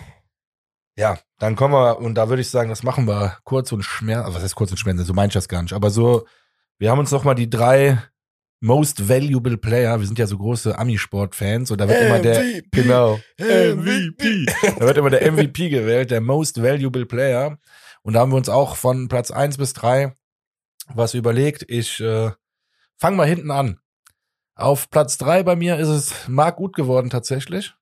Ja, 0.98 1.18
dann 1.38 1.56
kommen 1.56 1.72
wir, 1.74 1.98
und 2.00 2.16
da 2.16 2.28
würde 2.28 2.42
ich 2.42 2.50
sagen, 2.50 2.68
das 2.68 2.82
machen 2.82 3.06
wir 3.06 3.38
kurz 3.44 3.72
und 3.72 3.82
schmerz, 3.82 4.26
was 4.34 4.42
heißt 4.42 4.56
kurz 4.56 4.72
und 4.72 4.76
schmerz, 4.78 4.98
so 4.98 5.14
meine 5.14 5.28
ich 5.28 5.34
das 5.34 5.48
gar 5.48 5.62
nicht, 5.62 5.72
aber 5.72 5.90
so, 5.90 6.26
wir 6.78 6.90
haben 6.90 6.98
uns 6.98 7.12
noch 7.12 7.24
mal 7.24 7.34
die 7.34 7.48
drei 7.48 8.02
Most 8.60 9.08
Valuable 9.08 9.56
Player, 9.56 9.98
wir 10.00 10.06
sind 10.06 10.18
ja 10.18 10.26
so 10.26 10.36
große 10.36 10.76
Ami-Sport-Fans, 10.78 11.70
und 11.70 11.80
da 11.80 11.88
wird 11.88 12.02
immer 12.02 12.18
der, 12.18 12.40
MVP. 12.40 12.68
genau, 12.72 13.20
MVP. 13.38 14.46
da 14.78 14.86
wird 14.86 14.96
immer 14.96 15.10
der 15.10 15.30
MVP 15.30 15.68
gewählt, 15.68 16.10
der 16.10 16.20
Most 16.20 16.62
Valuable 16.62 17.06
Player, 17.06 17.58
und 18.02 18.14
da 18.14 18.20
haben 18.20 18.32
wir 18.32 18.36
uns 18.36 18.48
auch 18.48 18.76
von 18.76 19.08
Platz 19.08 19.30
eins 19.30 19.58
bis 19.58 19.74
drei 19.74 20.14
was 20.94 21.14
überlegt. 21.14 21.64
Ich 21.68 22.00
äh, 22.00 22.30
fang 22.96 23.16
mal 23.16 23.26
hinten 23.26 23.50
an. 23.50 23.78
Auf 24.54 24.90
Platz 24.90 25.18
drei 25.18 25.42
bei 25.42 25.56
mir 25.56 25.78
ist 25.78 25.88
es 25.88 26.28
Marc 26.28 26.56
gut 26.56 26.74
geworden 26.74 27.10
tatsächlich. 27.10 27.74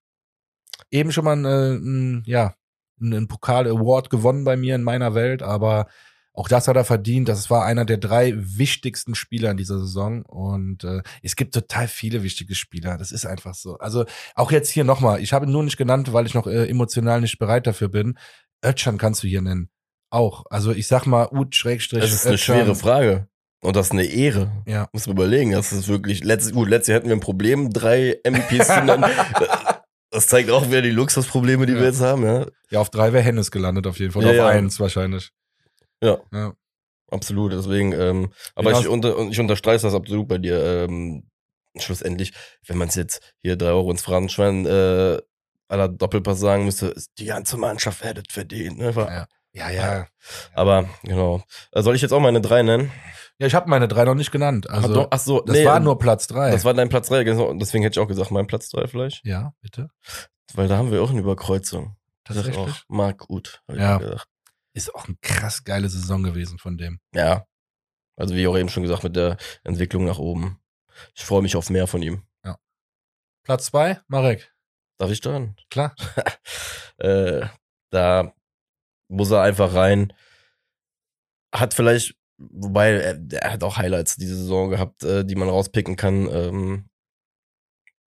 Eben 0.90 1.12
schon 1.12 1.24
mal 1.24 1.36
ein, 1.36 1.44
äh, 1.44 1.74
ein, 1.74 2.22
ja, 2.26 2.54
einen 3.00 3.28
Pokal-Award 3.28 4.10
gewonnen 4.10 4.44
bei 4.44 4.56
mir 4.56 4.74
in 4.74 4.82
meiner 4.82 5.14
Welt, 5.14 5.42
aber 5.42 5.86
auch 6.37 6.49
das 6.49 6.68
hat 6.68 6.76
er 6.76 6.84
verdient. 6.84 7.28
Das 7.28 7.49
war 7.49 7.64
einer 7.64 7.84
der 7.87 7.97
drei 7.97 8.34
wichtigsten 8.37 9.14
Spieler 9.14 9.51
in 9.51 9.57
dieser 9.57 9.78
Saison. 9.78 10.22
Und 10.22 10.84
äh, 10.84 11.01
es 11.22 11.34
gibt 11.34 11.55
total 11.55 11.89
viele 11.89 12.22
wichtige 12.22 12.55
Spieler. 12.55 12.99
Das 12.99 13.11
ist 13.11 13.24
einfach 13.26 13.55
so. 13.55 13.78
Also 13.78 14.05
auch 14.34 14.53
jetzt 14.53 14.68
hier 14.70 14.84
nochmal. 14.84 15.20
Ich 15.22 15.32
habe 15.32 15.47
ihn 15.47 15.53
nur 15.53 15.62
nicht 15.62 15.78
genannt, 15.78 16.12
weil 16.12 16.26
ich 16.26 16.34
noch 16.34 16.47
äh, 16.47 16.68
emotional 16.68 17.22
nicht 17.22 17.39
bereit 17.39 17.66
dafür 17.66 17.89
bin. 17.89 18.18
Özcan 18.64 18.99
kannst 18.99 19.22
du 19.22 19.26
hier 19.28 19.41
nennen. 19.41 19.70
Auch. 20.11 20.45
Also 20.51 20.72
ich 20.72 20.87
sag 20.87 21.07
mal, 21.07 21.26
Ut 21.32 21.55
Schrägstrich. 21.57 22.03
Das 22.03 22.12
ist 22.12 22.26
eine 22.26 22.34
Özcan. 22.34 22.57
schwere 22.57 22.74
Frage. 22.74 23.28
Und 23.62 23.74
das 23.74 23.87
ist 23.87 23.93
eine 23.93 24.05
Ehre. 24.05 24.53
Ja. 24.66 24.89
Muss 24.93 25.07
man 25.07 25.16
überlegen. 25.16 25.53
Das 25.53 25.72
ist 25.72 25.89
wirklich, 25.89 26.22
letztes, 26.22 26.53
gut, 26.53 26.68
letztes 26.68 26.89
Jahr 26.89 26.97
hatten 26.97 27.09
wir 27.09 27.16
ein 27.16 27.20
Problem, 27.20 27.70
drei 27.72 28.20
MVPs 28.24 28.66
zu 28.68 28.84
nennen. 28.84 29.05
Das 30.11 30.28
zeigt 30.28 30.51
auch 30.51 30.68
wieder 30.68 30.82
die 30.82 30.93
Luxusprobleme, 30.93 31.66
die 31.66 31.72
Ja. 31.74 31.80
wir 31.80 31.87
jetzt 31.87 32.01
haben, 32.01 32.24
ja. 32.24 32.47
Ja, 32.70 32.80
auf 32.80 32.91
drei 32.91 33.12
wäre 33.12 33.22
Hennes 33.24 33.51
gelandet 33.51 33.87
auf 33.87 33.99
jeden 33.99 34.12
Fall. 34.12 34.22
Ja, 34.22 34.30
auf 34.30 34.37
ja. 34.37 34.47
eins 34.47 34.78
wahrscheinlich. 34.80 35.30
Ja. 36.03 36.18
Ja. 36.32 36.53
Absolut, 37.11 37.53
deswegen, 37.53 37.92
ähm, 37.92 38.32
aber 38.55 38.70
Genau. 38.70 38.80
ich, 38.80 38.88
unter, 38.88 39.18
ich 39.28 39.38
unterstreiche 39.38 39.82
das 39.82 39.94
absolut 39.94 40.26
bei 40.28 40.38
dir. 40.38 40.62
Ähm, 40.64 41.28
schlussendlich, 41.78 42.32
wenn 42.66 42.78
man 42.78 42.88
es 42.88 42.94
jetzt 42.97 43.20
hier 43.42 43.57
drei 43.57 43.68
Euro 43.68 43.90
ins 43.90 44.03
Phrasenschwein 44.03 44.66
äh, 44.66 45.20
aller 45.68 45.88
Doppelpass 45.88 46.40
sagen 46.40 46.64
müsste, 46.64 46.86
ist 46.88 47.11
die 47.18 47.26
ganze 47.26 47.57
Mannschaft 47.57 48.03
hättet 48.03 48.32
verdient. 48.32 48.78
Ne? 48.78 48.94
War- 48.97 49.11
Ja. 49.12 49.26
Ja, 49.53 49.70
ja. 49.70 50.07
Aber 50.53 50.86
genau. 51.03 51.42
Äh, 51.72 51.80
soll 51.82 51.94
ich 51.94 52.03
jetzt 52.03 52.12
auch 52.12 52.20
meine 52.20 52.42
drei 52.42 52.62
nennen? 52.62 52.92
Ja, 53.38 53.47
ich 53.47 53.55
habe 53.55 53.70
meine 53.70 53.88
drei 53.88 54.05
noch 54.05 54.14
nicht 54.14 54.30
genannt. 54.30 54.68
Also, 54.68 54.88
ach, 54.88 54.92
doch, 54.94 55.09
ach 55.11 55.18
so, 55.18 55.40
das 55.40 55.57
nee, 55.57 55.64
war 55.64 55.78
äh, 55.78 55.80
nur 55.80 55.99
Platz 55.99 56.26
drei. 56.26 56.51
Das 56.51 56.64
war 56.66 56.74
dein 56.74 56.90
Platz 56.90 57.09
drei, 57.09 57.24
genau, 57.24 57.55
deswegen 57.55 57.82
hätte 57.82 57.99
ich 57.99 58.05
auch 58.05 58.09
gesagt, 58.09 58.30
mein 58.30 58.47
Platz 58.47 58.68
drei 58.68 58.86
vielleicht. 58.86 59.24
ja, 59.24 59.55
bitte. 59.62 59.88
Weil 60.55 60.68
da 60.68 60.76
haben 60.76 60.90
wir 60.92 61.03
auch 61.03 61.09
eine 61.11 61.20
Überkreuzung. 61.20 61.97
Das 62.24 62.36
ist 62.36 62.44
Tatsächlich. 62.44 62.74
auch 62.74 62.80
Marc 62.88 63.30
Uth. 63.30 63.62
hab 63.66 63.76
ich 63.76 63.80
Ja. 63.80 63.99
mir 63.99 64.05
gedacht. 64.11 64.28
Ist 64.76 64.94
auch 64.94 65.06
eine 65.06 65.16
krass 65.22 65.64
geile 65.64 65.88
Saison 65.88 66.22
gewesen 66.22 66.58
von 66.58 66.76
dem. 66.76 67.00
Ja. 67.14 67.46
Also 68.16 68.34
wie 68.34 68.46
auch 68.46 68.56
eben 68.56 68.68
schon 68.68 68.82
gesagt, 68.82 69.04
mit 69.04 69.16
der 69.16 69.36
Entwicklung 69.64 70.04
nach 70.04 70.18
oben. 70.18 70.60
Ich 71.14 71.24
freue 71.24 71.42
mich 71.42 71.56
auf 71.56 71.70
mehr 71.70 71.86
von 71.86 72.02
ihm. 72.02 72.26
Platz 73.46 73.66
zwei, 73.66 74.00
Marek. 74.08 74.52
Darf 74.98 75.12
ich 75.12 75.20
dran? 75.20 75.54
Klar. 75.70 75.94
äh, 76.98 77.46
da 77.90 78.34
muss 79.08 79.30
er 79.30 79.42
einfach 79.42 79.72
rein. 79.72 80.12
Hat 81.54 81.72
vielleicht, 81.72 82.16
wobei 82.38 82.90
er, 82.94 83.20
er 83.34 83.52
hat 83.52 83.62
auch 83.62 83.76
Highlights 83.76 84.16
diese 84.16 84.36
Saison 84.36 84.70
gehabt, 84.70 85.04
äh, 85.04 85.24
die 85.24 85.36
man 85.36 85.48
rauspicken 85.48 85.94
kann. 85.94 86.28
Ähm, 86.28 86.88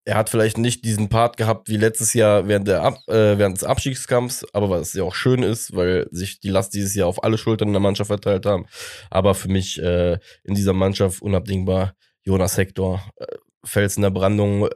er 0.05 0.17
hat 0.17 0.31
vielleicht 0.31 0.59
nicht 0.59 0.85
diesen 0.85 1.09
Part 1.09 1.37
gehabt 1.37 1.69
wie 1.69 1.77
letztes 1.77 2.13
Jahr 2.13 2.49
während, 2.49 2.67
der 2.67 2.83
Ab, 2.83 2.99
äh, 3.09 3.39
während 3.39 3.57
des 3.57 3.65
Abstiegskampfs, 3.65 4.45
aber 4.53 4.69
was 4.69 4.95
ja 4.95 5.05
auch 5.05 5.15
schön 5.15 5.43
ist, 5.43 5.77
weil 5.77 6.09
sich 6.11 6.41
die 6.41 6.49
Last 6.49 6.75
dieses 6.75 6.95
Jahr 6.95 7.07
auf 7.07 7.23
alle 7.23 7.39
Schultern 7.39 7.69
in 7.69 7.75
der 7.75 7.81
Mannschaft 7.81 8.09
verteilt 8.09 8.45
haben. 8.47 8.67
Aber 9.11 9.35
für 9.35 9.49
mich 9.49 9.81
äh, 9.81 10.19
in 10.43 10.55
dieser 10.55 10.73
Mannschaft 10.73 11.23
unabdingbar 11.23 11.95
Jonas 12.25 12.57
Hector, 12.57 13.03
äh, 13.17 13.27
Fels 13.65 13.97
in 13.97 14.03
der 14.03 14.11
Brandung, 14.11 14.69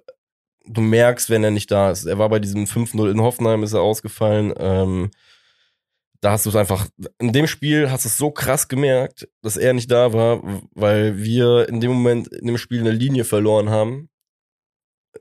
du 0.65 0.81
merkst, 0.81 1.29
wenn 1.29 1.43
er 1.43 1.51
nicht 1.51 1.71
da 1.71 1.91
ist. 1.91 2.07
Er 2.07 2.19
war 2.19 2.29
bei 2.29 2.39
diesem 2.39 2.65
5-0 2.65 3.11
in 3.11 3.21
Hoffenheim, 3.21 3.65
ist 3.65 3.73
er 3.73 3.81
ausgefallen. 3.81 4.55
Ähm, 4.59 5.11
da 6.21 6.33
hast 6.33 6.47
du 6.47 6.51
es 6.51 6.57
einfach, 6.57 6.89
in 7.19 7.33
dem 7.33 7.47
Spiel 7.47 7.91
hast 7.91 8.05
du 8.05 8.09
es 8.09 8.17
so 8.17 8.31
krass 8.31 8.69
gemerkt, 8.69 9.29
dass 9.43 9.57
er 9.57 9.73
nicht 9.73 9.91
da 9.91 10.13
war, 10.13 10.41
weil 10.75 11.19
wir 11.19 11.69
in 11.69 11.81
dem 11.81 11.93
Moment 11.93 12.29
in 12.29 12.47
dem 12.47 12.59
Spiel 12.59 12.81
eine 12.81 12.91
Linie 12.91 13.25
verloren 13.25 13.71
haben, 13.71 14.09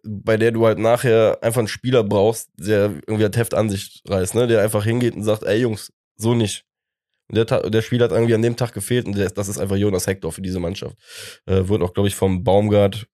bei 0.03 0.37
der 0.37 0.51
du 0.51 0.65
halt 0.65 0.79
nachher 0.79 1.39
einfach 1.41 1.59
einen 1.59 1.67
Spieler 1.67 2.03
brauchst, 2.03 2.49
der 2.57 2.91
irgendwie 3.07 3.27
das 3.27 3.37
Heft 3.37 3.53
an 3.53 3.69
sich 3.69 4.01
reißt, 4.07 4.35
ne? 4.35 4.47
der 4.47 4.61
einfach 4.61 4.83
hingeht 4.83 5.15
und 5.15 5.23
sagt, 5.23 5.43
ey 5.43 5.59
Jungs, 5.59 5.93
so 6.15 6.33
nicht. 6.33 6.65
Und 7.27 7.35
der, 7.35 7.45
der 7.45 7.81
Spieler 7.81 8.05
hat 8.05 8.11
irgendwie 8.11 8.35
an 8.35 8.41
dem 8.41 8.55
Tag 8.55 8.73
gefehlt 8.73 9.05
und 9.05 9.17
der, 9.17 9.29
das 9.29 9.47
ist 9.47 9.57
einfach 9.57 9.75
Jonas 9.75 10.07
Hector 10.07 10.31
für 10.31 10.41
diese 10.41 10.59
Mannschaft. 10.59 10.95
Äh, 11.45 11.67
wurde 11.67 11.83
auch, 11.83 11.93
glaube 11.93 12.07
ich, 12.07 12.15
vom 12.15 12.43
Baumgart 12.43 13.07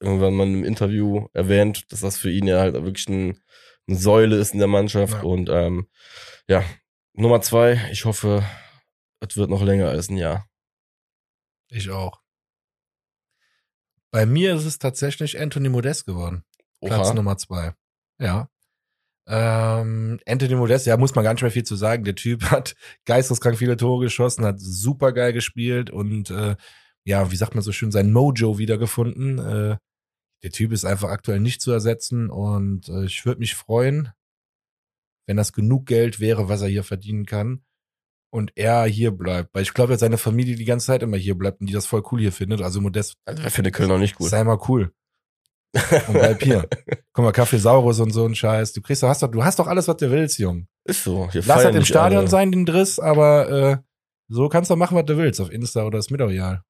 irgendwann 0.00 0.34
mal 0.34 0.46
im 0.46 0.64
Interview 0.64 1.28
erwähnt, 1.32 1.90
dass 1.92 2.00
das 2.00 2.18
für 2.18 2.30
ihn 2.30 2.46
ja 2.46 2.58
halt 2.58 2.74
wirklich 2.74 3.08
ein, 3.08 3.40
eine 3.88 3.96
Säule 3.96 4.36
ist 4.36 4.52
in 4.52 4.58
der 4.58 4.68
Mannschaft. 4.68 5.14
Ja. 5.14 5.22
Und 5.22 5.48
ähm, 5.48 5.86
ja, 6.48 6.62
Nummer 7.14 7.40
zwei, 7.40 7.88
ich 7.90 8.04
hoffe, 8.04 8.44
es 9.20 9.36
wird 9.36 9.48
noch 9.48 9.62
länger 9.62 9.88
als 9.88 10.10
ein 10.10 10.16
Jahr. 10.16 10.46
Ich 11.68 11.90
auch. 11.90 12.21
Bei 14.12 14.26
mir 14.26 14.54
ist 14.54 14.66
es 14.66 14.78
tatsächlich 14.78 15.40
Anthony 15.40 15.70
Modest 15.70 16.04
geworden. 16.04 16.44
Platz 16.80 17.08
Oha. 17.08 17.14
Nummer 17.14 17.38
zwei. 17.38 17.72
Ja. 18.20 18.48
Ähm, 19.26 20.20
Anthony 20.26 20.54
Modest, 20.54 20.86
ja, 20.86 20.96
muss 20.96 21.14
man 21.14 21.24
gar 21.24 21.32
nicht 21.32 21.42
mehr 21.42 21.50
viel 21.50 21.64
zu 21.64 21.76
sagen. 21.76 22.04
Der 22.04 22.14
Typ 22.14 22.50
hat 22.50 22.74
geisteskrank 23.06 23.56
viele 23.56 23.76
Tore 23.76 24.04
geschossen, 24.04 24.44
hat 24.44 24.60
super 24.60 25.12
geil 25.12 25.32
gespielt 25.32 25.90
und 25.90 26.30
äh, 26.30 26.56
ja, 27.04 27.30
wie 27.30 27.36
sagt 27.36 27.54
man 27.54 27.62
so 27.62 27.72
schön, 27.72 27.90
sein 27.90 28.12
Mojo 28.12 28.58
wiedergefunden. 28.58 29.38
Äh, 29.38 29.76
der 30.42 30.50
Typ 30.50 30.72
ist 30.72 30.84
einfach 30.84 31.08
aktuell 31.08 31.40
nicht 31.40 31.62
zu 31.62 31.72
ersetzen 31.72 32.28
und 32.28 32.88
äh, 32.88 33.04
ich 33.04 33.24
würde 33.24 33.40
mich 33.40 33.54
freuen, 33.54 34.10
wenn 35.26 35.36
das 35.36 35.52
genug 35.52 35.86
Geld 35.86 36.20
wäre, 36.20 36.48
was 36.48 36.60
er 36.60 36.68
hier 36.68 36.84
verdienen 36.84 37.24
kann 37.24 37.62
und 38.32 38.52
er 38.56 38.84
hier 38.86 39.10
bleibt. 39.10 39.54
Weil 39.54 39.62
ich 39.62 39.74
glaube, 39.74 39.92
dass 39.92 40.00
seine 40.00 40.18
Familie 40.18 40.56
die 40.56 40.64
ganze 40.64 40.86
Zeit 40.86 41.02
immer 41.02 41.16
hier 41.16 41.36
bleibt 41.36 41.60
und 41.60 41.66
die 41.68 41.72
das 41.72 41.86
voll 41.86 42.02
cool 42.10 42.20
hier 42.20 42.32
findet. 42.32 42.62
Also 42.62 42.80
Modest, 42.80 43.16
Also, 43.26 43.42
ich 43.44 43.52
finde 43.52 43.70
Köln 43.70 43.90
auch 43.90 43.98
nicht 43.98 44.16
gut. 44.16 44.28
sei 44.30 44.42
mal 44.42 44.58
cool. 44.68 44.92
Und 45.74 46.12
bleib 46.14 46.42
hier. 46.42 46.68
Guck 47.12 47.24
mal, 47.24 47.32
Kaffeesaurus 47.32 48.00
und 48.00 48.10
so 48.10 48.26
ein 48.26 48.34
Scheiß. 48.34 48.72
Du 48.72 48.82
kriegst 48.82 49.02
doch, 49.02 49.08
hast 49.08 49.22
doch, 49.22 49.30
du 49.30 49.44
hast 49.44 49.58
doch 49.58 49.66
alles, 49.66 49.88
was 49.88 49.96
du 49.96 50.10
willst, 50.10 50.38
Jung. 50.38 50.66
Ist 50.84 51.04
so. 51.04 51.30
Hier 51.30 51.42
Lass 51.46 51.64
halt 51.64 51.74
im 51.74 51.84
Stadion 51.84 52.20
alle. 52.22 52.28
sein, 52.30 52.52
den 52.52 52.66
Driss, 52.66 52.98
aber 52.98 53.48
äh, 53.50 53.76
so 54.28 54.48
kannst 54.48 54.70
du 54.70 54.76
machen, 54.76 54.96
was 54.96 55.04
du 55.06 55.16
willst, 55.16 55.40
auf 55.40 55.50
Insta 55.50 55.84
oder 55.84 55.98
ist 55.98 56.10
mir 56.10 56.18
doch 56.18 56.30
egal. 56.30 56.62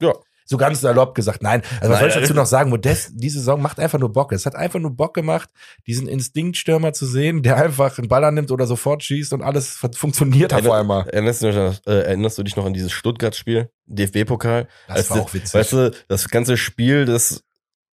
Ja. 0.00 0.12
So 0.48 0.56
ganz 0.56 0.80
salopp 0.80 1.14
gesagt, 1.16 1.42
nein. 1.42 1.62
Also 1.80 1.92
was 1.92 2.00
Nein, 2.00 2.10
soll 2.12 2.22
ich 2.22 2.28
dazu 2.28 2.34
noch 2.34 2.46
sagen? 2.46 2.70
Modest, 2.70 3.10
die 3.14 3.28
Saison 3.28 3.60
macht 3.60 3.80
einfach 3.80 3.98
nur 3.98 4.12
Bock. 4.12 4.30
Es 4.32 4.46
hat 4.46 4.54
einfach 4.54 4.78
nur 4.78 4.92
Bock 4.92 5.12
gemacht, 5.12 5.50
diesen 5.86 6.06
Instinktstürmer 6.06 6.92
zu 6.92 7.04
sehen, 7.04 7.42
der 7.42 7.56
einfach 7.56 7.98
einen 7.98 8.06
Ball 8.08 8.22
annimmt 8.24 8.50
oder 8.52 8.66
sofort 8.66 9.02
schießt 9.02 9.32
und 9.32 9.42
alles 9.42 9.68
fu- 9.68 9.90
funktioniert 9.92 10.54
auf 10.54 10.60
Erinner- 10.60 10.74
einmal. 10.78 11.08
Erinnerst 11.08 11.42
du, 11.42 11.46
dich 11.48 11.56
noch, 11.56 11.74
äh, 11.86 11.98
erinnerst 12.02 12.38
du 12.38 12.42
dich 12.44 12.56
noch 12.56 12.64
an 12.64 12.72
dieses 12.74 12.92
Stuttgart-Spiel? 12.92 13.70
DFB-Pokal? 13.86 14.68
Das 14.88 14.96
Als 14.96 15.10
war 15.10 15.20
auch 15.22 15.34
witzig. 15.34 15.52
Weißt 15.54 15.72
du, 15.72 15.90
das 16.08 16.28
ganze 16.28 16.56
Spiel, 16.56 17.04
das 17.06 17.42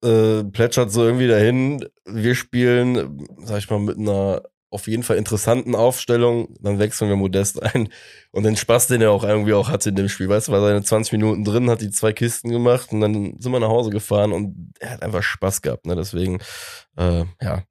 äh, 0.03 0.43
plätschert 0.43 0.91
so 0.91 1.03
irgendwie 1.05 1.27
dahin. 1.27 1.85
Wir 2.05 2.35
spielen, 2.35 3.25
sag 3.43 3.57
ich 3.59 3.69
mal, 3.69 3.79
mit 3.79 3.97
einer 3.97 4.43
auf 4.73 4.87
jeden 4.87 5.03
Fall 5.03 5.17
interessanten 5.17 5.75
Aufstellung. 5.75 6.55
Dann 6.59 6.79
wechseln 6.79 7.09
wir 7.09 7.15
Modest 7.15 7.61
ein. 7.61 7.89
Und 8.31 8.43
den 8.43 8.57
Spaß, 8.57 8.87
den 8.87 9.01
er 9.01 9.11
auch 9.11 9.23
irgendwie 9.23 9.53
auch 9.53 9.69
hatte 9.69 9.89
in 9.89 9.95
dem 9.95 10.09
Spiel. 10.09 10.29
Weißt 10.29 10.47
du, 10.47 10.51
war 10.51 10.61
seine 10.61 10.81
20 10.81 11.11
Minuten 11.13 11.43
drin, 11.43 11.69
hat 11.69 11.81
die 11.81 11.91
zwei 11.91 12.11
Kisten 12.13 12.49
gemacht 12.49 12.91
und 12.91 13.01
dann 13.01 13.39
sind 13.39 13.51
wir 13.51 13.59
nach 13.59 13.69
Hause 13.69 13.91
gefahren 13.91 14.31
und 14.31 14.73
er 14.79 14.91
hat 14.91 15.03
einfach 15.03 15.21
Spaß 15.21 15.61
gehabt. 15.61 15.85
Ne? 15.85 15.95
Deswegen, 15.95 16.39
äh, 16.97 17.25
ja. 17.41 17.63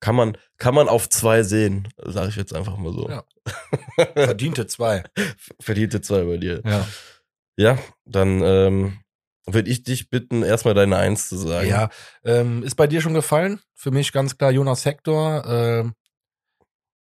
Kann 0.00 0.14
man, 0.14 0.38
kann 0.58 0.74
man 0.74 0.88
auf 0.88 1.08
zwei 1.08 1.42
sehen, 1.42 1.88
sage 1.96 2.28
ich 2.28 2.36
jetzt 2.36 2.54
einfach 2.54 2.76
mal 2.78 2.92
so. 2.92 3.08
Ja. 3.08 3.24
Verdiente 4.14 4.66
zwei. 4.68 5.02
Verdiente 5.60 6.00
zwei 6.00 6.22
bei 6.22 6.36
dir. 6.36 6.62
Ja. 6.64 6.86
Ja, 7.56 7.78
dann 8.04 8.40
ähm, 8.42 8.98
würde 9.54 9.70
ich 9.70 9.82
dich 9.82 10.10
bitten, 10.10 10.42
erstmal 10.42 10.74
deine 10.74 10.96
Eins 10.96 11.28
zu 11.28 11.36
sagen. 11.36 11.68
Ja, 11.68 11.88
ähm, 12.24 12.62
ist 12.62 12.76
bei 12.76 12.86
dir 12.86 13.00
schon 13.00 13.14
gefallen? 13.14 13.60
Für 13.74 13.90
mich 13.90 14.12
ganz 14.12 14.36
klar 14.36 14.50
Jonas 14.50 14.84
Hector. 14.84 15.44
Ähm, 15.46 15.94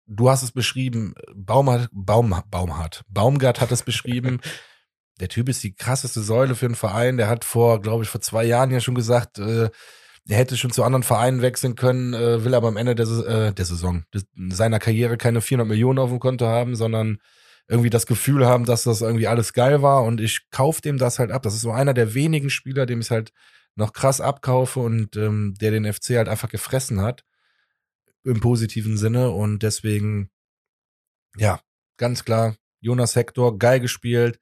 du 0.05 0.29
hast 0.29 0.43
es 0.43 0.51
beschrieben, 0.51 1.13
Baumhart, 1.35 1.89
Baum, 1.91 2.35
Baumhart, 2.49 3.03
Baumgart 3.09 3.61
hat 3.61 3.71
es 3.71 3.83
beschrieben. 3.83 4.39
Der 5.19 5.29
Typ 5.29 5.49
ist 5.49 5.63
die 5.63 5.73
krasseste 5.73 6.21
Säule 6.21 6.53
für 6.53 6.67
einen 6.67 6.75
Verein. 6.75 7.17
Der 7.17 7.27
hat 7.27 7.43
vor, 7.43 7.81
glaube 7.81 8.03
ich, 8.03 8.09
vor 8.09 8.21
zwei 8.21 8.43
Jahren 8.43 8.69
ja 8.69 8.79
schon 8.79 8.93
gesagt, 8.93 9.39
äh, 9.39 9.69
er 10.29 10.38
hätte 10.38 10.57
schon 10.57 10.71
zu 10.71 10.83
anderen 10.83 11.03
Vereinen 11.03 11.41
wechseln 11.41 11.75
können, 11.75 12.13
äh, 12.13 12.43
will 12.43 12.53
aber 12.53 12.67
am 12.67 12.77
Ende 12.77 12.95
der, 12.95 13.07
äh, 13.07 13.53
der 13.53 13.65
Saison, 13.65 14.03
des, 14.13 14.27
seiner 14.49 14.79
Karriere 14.79 15.17
keine 15.17 15.41
400 15.41 15.67
Millionen 15.67 15.99
auf 15.99 16.09
dem 16.09 16.19
Konto 16.19 16.45
haben, 16.45 16.75
sondern 16.75 17.17
irgendwie 17.68 17.89
das 17.89 18.05
Gefühl 18.05 18.45
haben, 18.45 18.65
dass 18.65 18.84
das 18.84 19.01
irgendwie 19.01 19.28
alles 19.28 19.53
geil 19.53 19.82
war 19.82 20.03
und 20.03 20.22
ich 20.22 20.49
kauf 20.51 20.80
dem 20.82 20.97
das 20.97 21.20
halt 21.20 21.32
ab. 21.32 21.43
Das 21.43 21.53
ist 21.53 21.61
so 21.61 21.72
einer 21.72 21.93
der 21.93 22.13
wenigen 22.13 22.49
Spieler, 22.49 22.86
dem 22.86 23.01
ich 23.01 23.11
halt 23.11 23.34
noch 23.76 23.93
krass 23.93 24.22
abkaufe 24.22 24.80
und 24.80 25.15
ähm, 25.18 25.53
der 25.59 25.72
den 25.72 25.91
FC 25.91 26.11
halt 26.11 26.30
einfach 26.30 26.49
gefressen 26.49 27.01
hat. 27.01 27.24
Im 28.24 28.39
positiven 28.39 28.97
Sinne 28.97 29.32
und 29.32 29.63
deswegen, 29.63 30.30
ja, 31.38 31.61
ganz 31.97 32.26
klar, 32.26 32.55
Jonas 32.80 33.15
Hector, 33.15 33.57
geil 33.57 33.80
gespielt. 33.80 34.39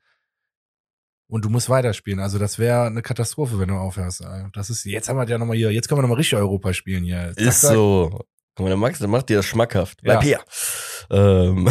Und 1.27 1.43
du 1.43 1.49
musst 1.49 1.69
weiterspielen. 1.69 2.19
Also 2.19 2.37
das 2.37 2.59
wäre 2.59 2.85
eine 2.85 3.01
Katastrophe, 3.01 3.59
wenn 3.59 3.69
du 3.69 3.75
aufhörst. 3.75 4.21
ey. 4.21 4.45
Das 4.53 4.69
ist, 4.69 4.85
jetzt 4.85 5.09
haben 5.09 5.17
wir 5.17 5.27
ja 5.27 5.37
nochmal 5.39 5.57
hier, 5.57 5.71
jetzt 5.71 5.87
können 5.87 5.97
wir 5.97 6.03
nochmal 6.03 6.17
richtig 6.17 6.37
Europa 6.37 6.71
spielen 6.73 7.03
hier. 7.03 7.33
Zack, 7.35 7.47
Ist 7.47 7.61
so. 7.61 8.23
Guck 8.55 8.63
mal, 8.63 8.69
der 8.69 8.77
Max, 8.77 8.99
der 8.99 9.07
macht 9.07 9.29
dir 9.29 9.37
das 9.37 9.45
schmackhaft. 9.45 10.01
Bleib 10.03 10.23
Ja. 10.23 10.39
hier. 11.09 11.17
Ähm, 11.17 11.69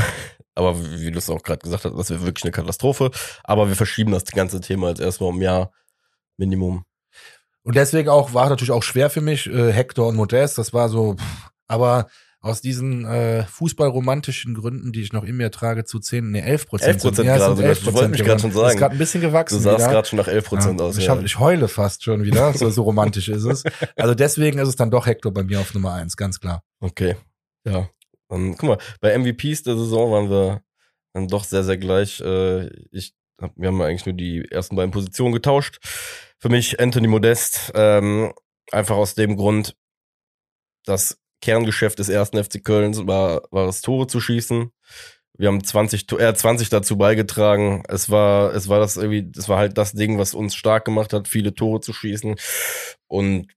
aber 0.55 0.79
wie 1.01 1.11
du 1.11 1.19
es 1.19 1.31
auch 1.31 1.43
gerade 1.43 1.61
gesagt 1.61 1.85
hast, 1.85 1.97
das 1.97 2.11
wäre 2.11 2.25
wirklich 2.25 2.45
eine 2.45 2.53
Katastrophe. 2.53 3.11
Aber 3.43 3.69
wir 3.69 3.77
verschieben 3.77 4.13
das 4.13 4.25
ganze 4.25 4.61
Thema 4.61 4.89
jetzt 4.89 5.01
erstmal 5.01 5.31
um 5.31 5.39
ein 5.39 5.43
Jahr 5.43 5.73
Minimum. 6.37 6.85
Und 7.63 7.77
deswegen 7.77 8.09
auch, 8.09 8.35
war 8.35 8.49
natürlich 8.49 8.73
auch 8.73 8.83
schwer 8.83 9.11
für 9.11 9.21
mich, 9.21 9.47
äh, 9.47 9.73
Hector 9.73 10.09
und 10.09 10.17
Modest, 10.17 10.59
das 10.59 10.75
war 10.75 10.89
so, 10.89 11.15
pff, 11.15 11.51
aber 11.67 12.09
aus 12.45 12.61
diesen 12.61 13.07
äh, 13.07 13.45
fußballromantischen 13.45 14.53
Gründen, 14.53 14.93
die 14.93 15.01
ich 15.01 15.15
noch 15.15 15.25
in 15.25 15.35
mir 15.39 15.51
trage, 15.51 15.85
zu 15.85 15.99
10, 15.99 16.31
nee, 16.31 16.41
11 16.41 16.67
Prozent. 16.67 17.01
11% 17.01 17.23
gerade 17.23 17.57
sogar. 17.57 17.73
Ich 17.73 17.87
wollte 17.87 18.09
mich 18.09 18.23
gerade 18.23 18.41
schon 18.43 18.53
sagen. 18.53 18.69
Ist 18.69 18.77
gerade 18.77 18.95
ein 18.95 18.99
bisschen 18.99 19.23
gewachsen. 19.23 19.55
Du 19.57 19.61
sahst 19.63 19.89
gerade 19.89 20.07
schon 20.07 20.19
nach 20.19 20.29
11 20.29 20.45
Prozent 20.45 20.79
Ja, 20.79 20.87
aus. 20.87 20.99
ich, 20.99 21.07
ja. 21.07 21.13
hab, 21.13 21.25
ich 21.25 21.39
heule 21.39 21.69
fast 21.69 22.05
schon 22.05 22.23
wieder, 22.23 22.53
so, 22.53 22.69
so 22.69 22.83
romantisch 22.83 23.31
ist 23.31 23.45
es. 23.45 23.65
Also 23.97 24.15
deswegen 24.15 24.59
ist 24.59 24.69
es 24.69 24.77
dann 24.77 24.91
doch 24.91 25.07
Hector 25.07 25.33
bei 25.33 25.43
mir 25.43 25.59
auf 25.59 25.73
Nummer 25.73 25.95
eins, 25.95 26.19
ganz 26.19 26.39
klar. 26.39 26.63
Okay. 26.81 27.17
Ja. 27.67 27.89
Dann, 28.35 28.57
guck 28.57 28.68
mal, 28.68 28.78
bei 29.01 29.16
MVPs 29.16 29.62
der 29.62 29.76
Saison 29.76 30.11
waren 30.11 30.30
wir 30.30 30.62
dann 31.12 31.28
doch 31.28 31.45
sehr, 31.45 31.62
sehr 31.62 31.78
gleich. 31.78 32.20
Äh, 32.20 32.68
ich 32.91 33.14
Wir 33.57 33.68
haben 33.68 33.80
eigentlich 33.80 34.07
nur 34.07 34.14
die 34.14 34.45
ersten 34.51 34.76
beiden 34.76 34.91
Positionen 34.91 35.32
getauscht. 35.32 35.78
Für 36.41 36.49
mich 36.49 36.80
Anthony 36.80 37.07
Modest, 37.07 37.72
ähm, 37.74 38.32
einfach 38.72 38.97
aus 38.97 39.14
dem 39.14 39.37
Grund, 39.37 39.76
das 40.85 41.18
Kerngeschäft 41.41 41.99
des 41.99 42.09
ersten 42.09 42.43
FC 42.43 42.62
Kölns 42.64 43.07
war, 43.07 43.43
war 43.51 43.68
es 43.68 43.82
Tore 43.82 44.07
zu 44.07 44.20
schießen. 44.20 44.70
Wir 45.37 45.49
haben 45.49 45.62
20, 45.62 46.11
äh, 46.12 46.35
20 46.35 46.68
dazu 46.70 46.97
beigetragen. 46.97 47.82
Es 47.89 48.11
war, 48.11 48.55
es 48.55 48.68
war 48.68 48.80
das 48.80 48.97
irgendwie, 48.97 49.30
das 49.30 49.49
war 49.49 49.59
halt 49.59 49.78
das 49.78 49.93
Ding, 49.93 50.18
was 50.18 50.35
uns 50.35 50.55
stark 50.55 50.85
gemacht 50.85 51.12
hat, 51.12 51.28
viele 51.28 51.55
Tore 51.55 51.80
zu 51.80 51.93
schießen. 51.93 52.37
Und 53.09 53.49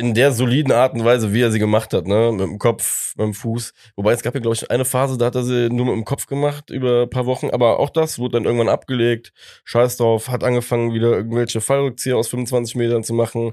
in 0.00 0.14
der 0.14 0.32
soliden 0.32 0.72
Art 0.72 0.94
und 0.94 1.04
Weise, 1.04 1.34
wie 1.34 1.42
er 1.42 1.52
sie 1.52 1.58
gemacht 1.58 1.92
hat, 1.92 2.06
ne, 2.06 2.32
mit 2.32 2.40
dem 2.40 2.58
Kopf, 2.58 3.14
mit 3.16 3.26
dem 3.26 3.34
Fuß. 3.34 3.74
Wobei 3.96 4.12
es 4.12 4.22
gab 4.22 4.34
ja, 4.34 4.40
glaube 4.40 4.56
ich, 4.56 4.70
eine 4.70 4.86
Phase, 4.86 5.18
da 5.18 5.26
hat 5.26 5.34
er 5.34 5.44
sie 5.44 5.68
nur 5.68 5.84
mit 5.84 5.94
dem 5.94 6.06
Kopf 6.06 6.26
gemacht 6.26 6.70
über 6.70 7.02
ein 7.02 7.10
paar 7.10 7.26
Wochen, 7.26 7.50
aber 7.50 7.78
auch 7.78 7.90
das 7.90 8.18
wurde 8.18 8.38
dann 8.38 8.44
irgendwann 8.44 8.70
abgelegt. 8.70 9.34
Scheiß 9.64 9.98
drauf, 9.98 10.28
hat 10.28 10.42
angefangen, 10.42 10.94
wieder 10.94 11.10
irgendwelche 11.10 11.60
Fallrückzieher 11.60 12.16
aus 12.16 12.28
25 12.28 12.76
Metern 12.76 13.04
zu 13.04 13.12
machen. 13.12 13.52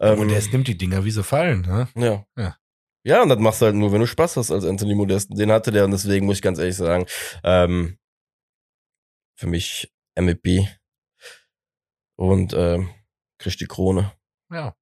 Ähm, 0.00 0.18
Modest 0.18 0.50
nimmt 0.50 0.66
die 0.66 0.78
Dinger, 0.78 1.04
wie 1.04 1.10
sie 1.10 1.22
fallen, 1.22 1.60
ne? 1.60 1.88
Ja. 1.94 2.24
ja. 2.42 2.56
Ja, 3.02 3.22
und 3.22 3.28
das 3.28 3.38
machst 3.38 3.60
du 3.60 3.66
halt 3.66 3.76
nur, 3.76 3.92
wenn 3.92 4.00
du 4.00 4.06
Spaß 4.06 4.38
hast 4.38 4.50
als 4.50 4.64
Anthony 4.64 4.94
Modest. 4.94 5.28
Den 5.30 5.52
hatte 5.52 5.72
der 5.72 5.84
und 5.84 5.90
deswegen 5.90 6.24
muss 6.24 6.36
ich 6.36 6.42
ganz 6.42 6.58
ehrlich 6.58 6.76
sagen, 6.76 7.06
ähm, 7.44 7.98
für 9.36 9.46
mich 9.46 9.92
MVP 10.18 10.68
und 12.16 12.54
ähm, 12.54 12.88
kriegt 13.38 13.60
die 13.60 13.66
Krone. 13.66 14.12
Ja 14.50 14.74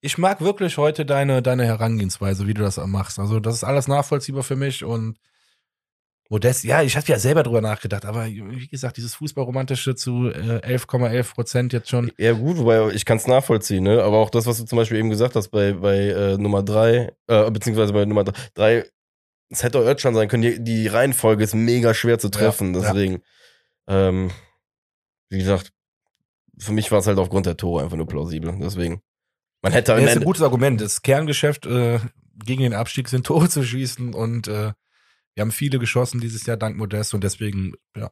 ich 0.00 0.18
mag 0.18 0.40
wirklich 0.40 0.78
heute 0.78 1.04
deine, 1.04 1.42
deine 1.42 1.64
Herangehensweise, 1.64 2.46
wie 2.46 2.54
du 2.54 2.62
das 2.62 2.76
machst. 2.76 3.18
Also, 3.18 3.40
das 3.40 3.56
ist 3.56 3.64
alles 3.64 3.88
nachvollziehbar 3.88 4.42
für 4.42 4.56
mich 4.56 4.84
und 4.84 5.18
Modest, 6.30 6.64
ja, 6.64 6.82
ich 6.82 6.94
hatte 6.94 7.10
ja 7.10 7.18
selber 7.18 7.42
drüber 7.42 7.62
nachgedacht, 7.62 8.04
aber 8.04 8.26
wie 8.26 8.68
gesagt, 8.68 8.98
dieses 8.98 9.14
Fußballromantische 9.14 9.94
zu 9.94 10.28
11,11 10.28 11.10
äh, 11.10 11.24
Prozent 11.24 11.72
jetzt 11.72 11.88
schon. 11.88 12.12
Ja, 12.18 12.32
gut, 12.32 12.58
wobei 12.58 12.90
ich 12.90 13.06
kann 13.06 13.16
es 13.16 13.26
nachvollziehen, 13.26 13.84
ne? 13.84 14.02
Aber 14.02 14.18
auch 14.18 14.28
das, 14.28 14.44
was 14.44 14.58
du 14.58 14.66
zum 14.66 14.76
Beispiel 14.76 14.98
eben 14.98 15.08
gesagt 15.08 15.36
hast, 15.36 15.48
bei, 15.48 15.72
bei 15.72 15.96
äh, 15.96 16.36
Nummer 16.36 16.62
drei, 16.62 17.14
äh, 17.28 17.50
beziehungsweise 17.50 17.94
bei 17.94 18.04
Nummer 18.04 18.24
drei, 18.52 18.84
es 19.48 19.62
hätte 19.62 19.78
auch 19.78 19.86
Özcan 19.86 20.14
sein 20.14 20.28
können, 20.28 20.42
die, 20.42 20.62
die 20.62 20.86
Reihenfolge 20.86 21.44
ist 21.44 21.54
mega 21.54 21.94
schwer 21.94 22.18
zu 22.18 22.28
treffen, 22.28 22.74
ja, 22.74 22.80
deswegen, 22.82 23.22
ja. 23.88 24.08
ähm, 24.08 24.30
wie 25.30 25.38
gesagt, 25.38 25.72
für 26.58 26.72
mich 26.72 26.92
war 26.92 26.98
es 26.98 27.06
halt 27.06 27.18
aufgrund 27.18 27.46
der 27.46 27.56
Tore 27.56 27.82
einfach 27.82 27.96
nur 27.96 28.06
plausibel, 28.06 28.54
deswegen. 28.60 29.00
Man 29.62 29.72
hätte 29.72 29.92
ja, 29.92 29.98
ist 29.98 30.16
ein 30.16 30.24
gutes 30.24 30.42
Argument. 30.42 30.80
Das 30.80 31.02
Kerngeschäft 31.02 31.66
äh, 31.66 32.00
gegen 32.44 32.62
den 32.62 32.74
Abstieg 32.74 33.08
sind 33.08 33.26
Tore 33.26 33.48
zu 33.48 33.62
schießen 33.62 34.14
und 34.14 34.48
äh, 34.48 34.72
wir 35.34 35.42
haben 35.42 35.52
viele 35.52 35.78
geschossen 35.78 36.20
dieses 36.20 36.46
Jahr 36.46 36.56
dank 36.56 36.76
Modest 36.76 37.14
und 37.14 37.22
deswegen, 37.22 37.74
ja, 37.96 38.10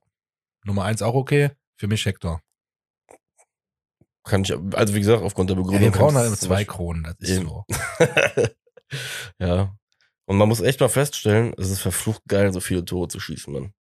Nummer 0.65 0.85
eins 0.85 1.03
auch 1.03 1.15
okay. 1.15 1.51
Für 1.77 1.89
mich 1.89 2.07
Hector. 2.07 2.41
Kann 4.25 4.43
ich, 4.43 4.53
also 4.75 4.95
wie 4.95 5.01
gesagt, 5.01 5.23
aufgrund 5.23 5.51
der 5.51 5.57
Begründung. 5.57 5.83
Ja, 5.83 5.93
wir 5.93 5.99
brauchen 5.99 6.17
halt 6.17 6.37
zwei 6.37 6.65
Kronen, 6.65 7.05
das 7.05 7.17
ist 7.19 7.37
eben. 7.37 7.49
so. 7.49 7.65
ja. 9.39 9.77
Und 10.25 10.39
man 10.39 10.49
muss 10.49 10.61
echt 10.61 10.81
mal 10.81 10.89
feststellen, 10.89 11.55
es 11.59 11.71
ist 11.71 11.81
verflucht 11.81 12.23
geil, 12.27 12.53
so 12.53 12.61
viele 12.61 12.85
Tore 12.85 13.09
zu 13.09 13.21
schießen, 13.21 13.53
man. 13.53 13.73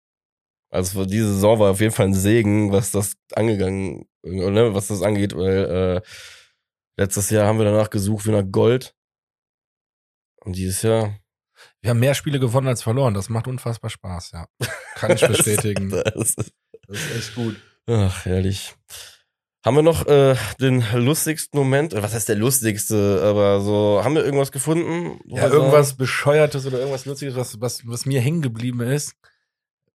Also 0.71 1.05
diese 1.05 1.33
Saison 1.33 1.61
war 1.61 1.71
auf 1.71 1.81
jeden 1.81 1.95
Fall 1.95 2.07
ein 2.07 2.15
Segen, 2.15 2.73
was 2.73 2.91
das 2.91 3.15
angegangen, 3.33 4.07
ne, 4.23 4.75
was 4.75 4.89
das 4.89 5.03
angeht, 5.03 5.37
weil 5.37 6.03
äh, 6.03 6.09
Letztes 6.97 7.31
Jahr 7.31 7.47
haben 7.47 7.59
wir 7.59 7.65
danach 7.65 7.91
gesucht 7.91 8.27
wie 8.27 8.31
nach 8.31 8.45
Gold. 8.51 8.95
Und 10.45 10.57
dieses 10.57 10.83
Jahr. 10.83 11.19
Wir 11.81 11.91
haben 11.91 12.01
mehr 12.01 12.15
Spiele 12.15 12.39
gewonnen 12.39 12.69
als 12.69 12.83
verloren. 12.83 13.15
Das 13.15 13.29
macht 13.29 13.49
unfassbar 13.49 13.91
Spaß, 13.91 14.33
ja. 14.33 14.47
Kann 14.95 15.13
ich 15.13 15.21
bestätigen. 15.27 15.91
das, 15.91 16.15
ist, 16.15 16.53
das 16.87 16.99
ist 16.99 17.17
echt 17.17 17.35
gut. 17.35 17.57
Ach, 17.87 18.25
herrlich. 18.25 18.75
Haben 19.65 19.77
wir 19.77 19.83
noch 19.83 20.07
äh, 20.07 20.37
den 20.61 20.85
lustigsten 20.93 21.59
Moment? 21.59 21.95
Was 21.95 22.13
heißt 22.13 22.29
der 22.29 22.37
lustigste? 22.37 23.23
Aber 23.25 23.61
so, 23.61 24.03
haben 24.05 24.15
wir 24.15 24.25
irgendwas 24.25 24.53
gefunden? 24.53 25.19
Ja, 25.25 25.49
irgendwas 25.49 25.89
sagen? 25.89 25.99
Bescheuertes 25.99 26.67
oder 26.67 26.79
irgendwas 26.79 27.07
Lustiges, 27.07 27.35
was, 27.35 27.61
was, 27.61 27.87
was 27.87 28.05
mir 28.05 28.21
hängen 28.21 28.43
geblieben 28.43 28.81
ist, 28.83 29.15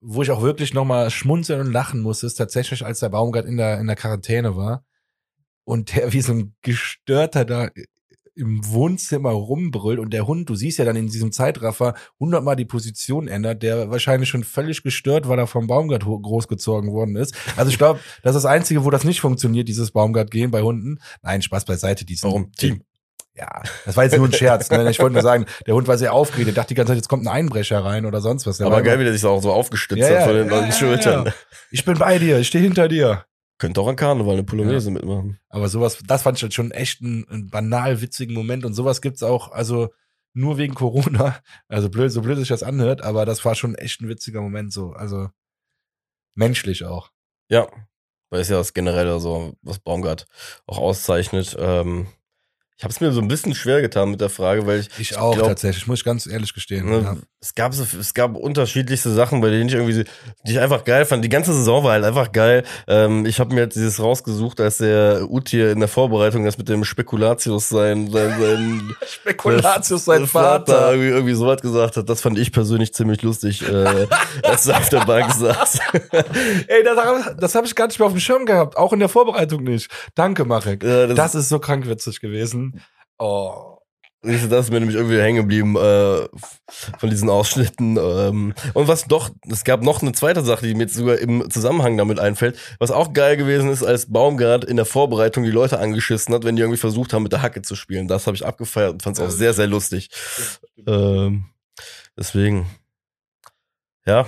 wo 0.00 0.22
ich 0.22 0.30
auch 0.30 0.42
wirklich 0.42 0.72
nochmal 0.72 1.10
schmunzeln 1.10 1.60
und 1.60 1.72
lachen 1.72 2.00
musste, 2.00 2.26
ist 2.26 2.36
tatsächlich, 2.36 2.84
als 2.84 3.00
der 3.00 3.08
Baumgart 3.08 3.44
in 3.44 3.56
der, 3.56 3.80
in 3.80 3.88
der 3.88 3.96
Quarantäne 3.96 4.56
war 4.56 4.84
und 5.66 5.94
der 5.94 6.12
wie 6.12 6.20
so 6.22 6.32
ein 6.32 6.54
Gestörter 6.62 7.44
da 7.44 7.68
im 8.36 8.60
Wohnzimmer 8.68 9.30
rumbrüllt 9.30 9.98
und 9.98 10.12
der 10.12 10.26
Hund, 10.26 10.48
du 10.48 10.54
siehst 10.54 10.78
ja 10.78 10.84
dann 10.84 10.94
in 10.94 11.08
diesem 11.08 11.32
Zeitraffer 11.32 11.94
hundertmal 12.20 12.54
die 12.54 12.66
Position 12.66 13.28
ändert, 13.28 13.62
der 13.62 13.90
wahrscheinlich 13.90 14.28
schon 14.28 14.44
völlig 14.44 14.82
gestört, 14.82 15.26
weil 15.26 15.38
er 15.38 15.46
vom 15.46 15.66
Baumgart 15.66 16.04
großgezogen 16.04 16.92
worden 16.92 17.16
ist. 17.16 17.34
Also 17.56 17.70
ich 17.70 17.78
glaube, 17.78 17.98
das 18.22 18.36
ist 18.36 18.44
das 18.44 18.50
Einzige, 18.50 18.84
wo 18.84 18.90
das 18.90 19.04
nicht 19.04 19.20
funktioniert, 19.20 19.68
dieses 19.68 19.90
Baumgart-Gehen 19.90 20.50
bei 20.50 20.60
Hunden. 20.60 20.98
Nein, 21.22 21.40
Spaß 21.42 21.64
beiseite. 21.64 22.04
Die 22.04 22.18
Warum? 22.22 22.52
Team. 22.52 22.82
Ja, 23.34 23.62
das 23.84 23.96
war 23.96 24.04
jetzt 24.04 24.16
nur 24.16 24.26
ein 24.26 24.32
Scherz. 24.32 24.70
Ne? 24.70 24.90
Ich 24.90 24.98
wollte 24.98 25.14
nur 25.14 25.22
sagen, 25.22 25.46
der 25.66 25.74
Hund 25.74 25.88
war 25.88 25.98
sehr 25.98 26.12
aufgeregt. 26.12 26.48
Der 26.48 26.54
dachte 26.54 26.68
die 26.68 26.74
ganze 26.74 26.92
Zeit, 26.92 26.98
jetzt 26.98 27.08
kommt 27.08 27.24
ein 27.24 27.28
Einbrecher 27.28 27.84
rein 27.84 28.06
oder 28.06 28.20
sonst 28.20 28.46
was. 28.46 28.58
Der 28.58 28.66
Aber 28.66 28.82
geil, 28.82 28.98
wie 28.98 29.04
der 29.04 29.12
sich 29.12 29.24
auch 29.24 29.42
so 29.42 29.52
aufgestützt 29.52 30.00
ja, 30.00 30.20
hat 30.20 30.24
von 30.24 30.34
den 30.34 30.48
ja, 30.48 30.72
Schultern. 30.72 31.32
Ich 31.70 31.84
bin 31.84 31.98
bei 31.98 32.18
dir, 32.18 32.38
ich 32.38 32.48
stehe 32.48 32.64
hinter 32.64 32.88
dir. 32.88 33.24
Könnte 33.58 33.80
auch 33.80 33.88
an 33.88 33.96
Karneval 33.96 34.34
eine 34.34 34.44
Polonaise 34.44 34.88
ja. 34.88 34.94
mitmachen. 34.94 35.38
Aber 35.48 35.68
sowas, 35.68 35.98
das 36.06 36.22
fand 36.22 36.36
ich 36.36 36.42
halt 36.42 36.54
schon 36.54 36.70
echt 36.72 37.00
einen, 37.00 37.26
einen 37.28 37.48
banal 37.48 38.02
witzigen 38.02 38.34
Moment 38.34 38.64
und 38.64 38.74
sowas 38.74 39.00
gibt's 39.00 39.22
auch, 39.22 39.50
also 39.50 39.88
nur 40.34 40.58
wegen 40.58 40.74
Corona. 40.74 41.40
Also 41.68 41.88
blöd, 41.88 42.12
so 42.12 42.22
blöd 42.22 42.38
sich 42.38 42.48
das 42.48 42.62
anhört, 42.62 43.02
aber 43.02 43.24
das 43.24 43.44
war 43.44 43.54
schon 43.54 43.74
echt 43.74 44.00
ein 44.00 44.08
witziger 44.08 44.40
Moment 44.40 44.72
so. 44.72 44.92
Also 44.92 45.30
menschlich 46.34 46.84
auch. 46.84 47.10
Ja, 47.48 47.68
weil 48.30 48.40
es 48.40 48.48
ja 48.48 48.56
das 48.56 48.74
generelle 48.74 49.18
so, 49.18 49.54
was 49.62 49.78
Baumgart 49.78 50.26
auch 50.66 50.78
auszeichnet. 50.78 51.56
Ähm, 51.58 52.06
ich 52.78 52.84
habe 52.84 52.92
es 52.92 53.00
mir 53.00 53.10
so 53.10 53.22
ein 53.22 53.28
bisschen 53.28 53.54
schwer 53.54 53.80
getan 53.80 54.10
mit 54.10 54.20
der 54.20 54.28
Frage, 54.28 54.66
weil 54.66 54.80
ich. 54.80 54.88
Ich 54.98 55.16
auch 55.16 55.34
glaub, 55.34 55.48
tatsächlich, 55.48 55.86
muss 55.86 56.00
ich 56.00 56.04
ganz 56.04 56.26
ehrlich 56.26 56.52
gestehen. 56.52 56.86
Ne, 56.90 57.00
ja. 57.00 57.16
Es 57.40 57.54
gab 57.54 57.72
so, 57.72 57.86
es 57.98 58.12
gab 58.12 58.36
unterschiedlichste 58.36 59.10
Sachen, 59.14 59.40
bei 59.40 59.48
denen 59.48 59.68
ich 59.68 59.74
irgendwie, 59.74 60.04
die 60.46 60.52
ich 60.52 60.60
einfach 60.60 60.84
geil 60.84 61.06
fand. 61.06 61.24
Die 61.24 61.30
ganze 61.30 61.54
Saison 61.54 61.84
war 61.84 61.92
halt 61.92 62.04
einfach 62.04 62.32
geil. 62.32 62.64
Ähm, 62.86 63.24
ich 63.24 63.40
habe 63.40 63.54
mir 63.54 63.62
jetzt 63.62 63.76
dieses 63.76 63.98
rausgesucht, 64.02 64.60
als 64.60 64.76
der 64.78 65.30
Utier 65.30 65.70
in 65.72 65.78
der 65.78 65.88
Vorbereitung 65.88 66.44
das 66.44 66.58
mit 66.58 66.68
dem 66.68 66.84
Spekulatius 66.84 67.70
sein, 67.70 68.10
sein, 68.10 68.34
sein 68.38 68.94
Spekulatius 69.06 70.04
sein 70.04 70.26
Vater, 70.26 70.72
Vater 70.72 70.90
irgendwie, 70.90 71.08
irgendwie 71.08 71.34
so 71.34 71.46
was 71.46 71.62
gesagt 71.62 71.96
hat. 71.96 72.10
Das 72.10 72.20
fand 72.20 72.38
ich 72.38 72.52
persönlich 72.52 72.92
ziemlich 72.92 73.22
lustig, 73.22 73.66
äh, 73.66 74.06
als 74.42 74.66
er 74.66 74.76
auf 74.76 74.90
der 74.90 75.06
Bank 75.06 75.32
saß. 75.32 75.78
Ey, 76.66 76.84
das, 76.84 77.36
das 77.38 77.54
habe 77.54 77.66
ich 77.66 77.74
gar 77.74 77.86
nicht 77.86 77.98
mehr 77.98 78.06
auf 78.06 78.12
dem 78.12 78.20
Schirm 78.20 78.44
gehabt, 78.44 78.76
auch 78.76 78.92
in 78.92 78.98
der 78.98 79.08
Vorbereitung 79.08 79.62
nicht. 79.62 79.90
Danke, 80.14 80.44
Marek. 80.44 80.82
Ja, 80.82 81.06
das, 81.06 81.16
das 81.16 81.34
ist 81.36 81.48
so 81.48 81.58
krankwitzig 81.58 82.20
gewesen. 82.20 82.65
Oh. 83.18 83.76
Das 84.22 84.42
ist 84.42 84.72
mir 84.72 84.80
nämlich 84.80 84.96
irgendwie 84.96 85.20
hängen 85.20 85.36
geblieben 85.36 85.76
äh, 85.76 86.26
von 86.98 87.10
diesen 87.10 87.30
Ausschnitten. 87.30 87.96
Ähm. 87.96 88.54
Und 88.74 88.88
was 88.88 89.04
doch, 89.04 89.30
es 89.48 89.62
gab 89.62 89.82
noch 89.82 90.02
eine 90.02 90.12
zweite 90.12 90.42
Sache, 90.42 90.66
die 90.66 90.74
mir 90.74 90.84
jetzt 90.84 90.94
sogar 90.94 91.18
im 91.18 91.48
Zusammenhang 91.48 91.96
damit 91.96 92.18
einfällt, 92.18 92.58
was 92.80 92.90
auch 92.90 93.12
geil 93.12 93.36
gewesen 93.36 93.70
ist, 93.70 93.84
als 93.84 94.12
Baumgart 94.12 94.64
in 94.64 94.76
der 94.76 94.84
Vorbereitung 94.84 95.44
die 95.44 95.50
Leute 95.50 95.78
angeschissen 95.78 96.34
hat, 96.34 96.44
wenn 96.44 96.56
die 96.56 96.62
irgendwie 96.62 96.78
versucht 96.78 97.12
haben, 97.12 97.22
mit 97.22 97.32
der 97.32 97.42
Hacke 97.42 97.62
zu 97.62 97.76
spielen. 97.76 98.08
Das 98.08 98.26
habe 98.26 98.36
ich 98.36 98.44
abgefeiert 98.44 98.94
und 98.94 99.02
fand 99.02 99.16
es 99.16 99.22
auch 99.22 99.30
sehr, 99.30 99.54
sehr 99.54 99.68
lustig. 99.68 100.10
Ähm, 100.86 101.44
deswegen, 102.16 102.66
ja. 104.06 104.26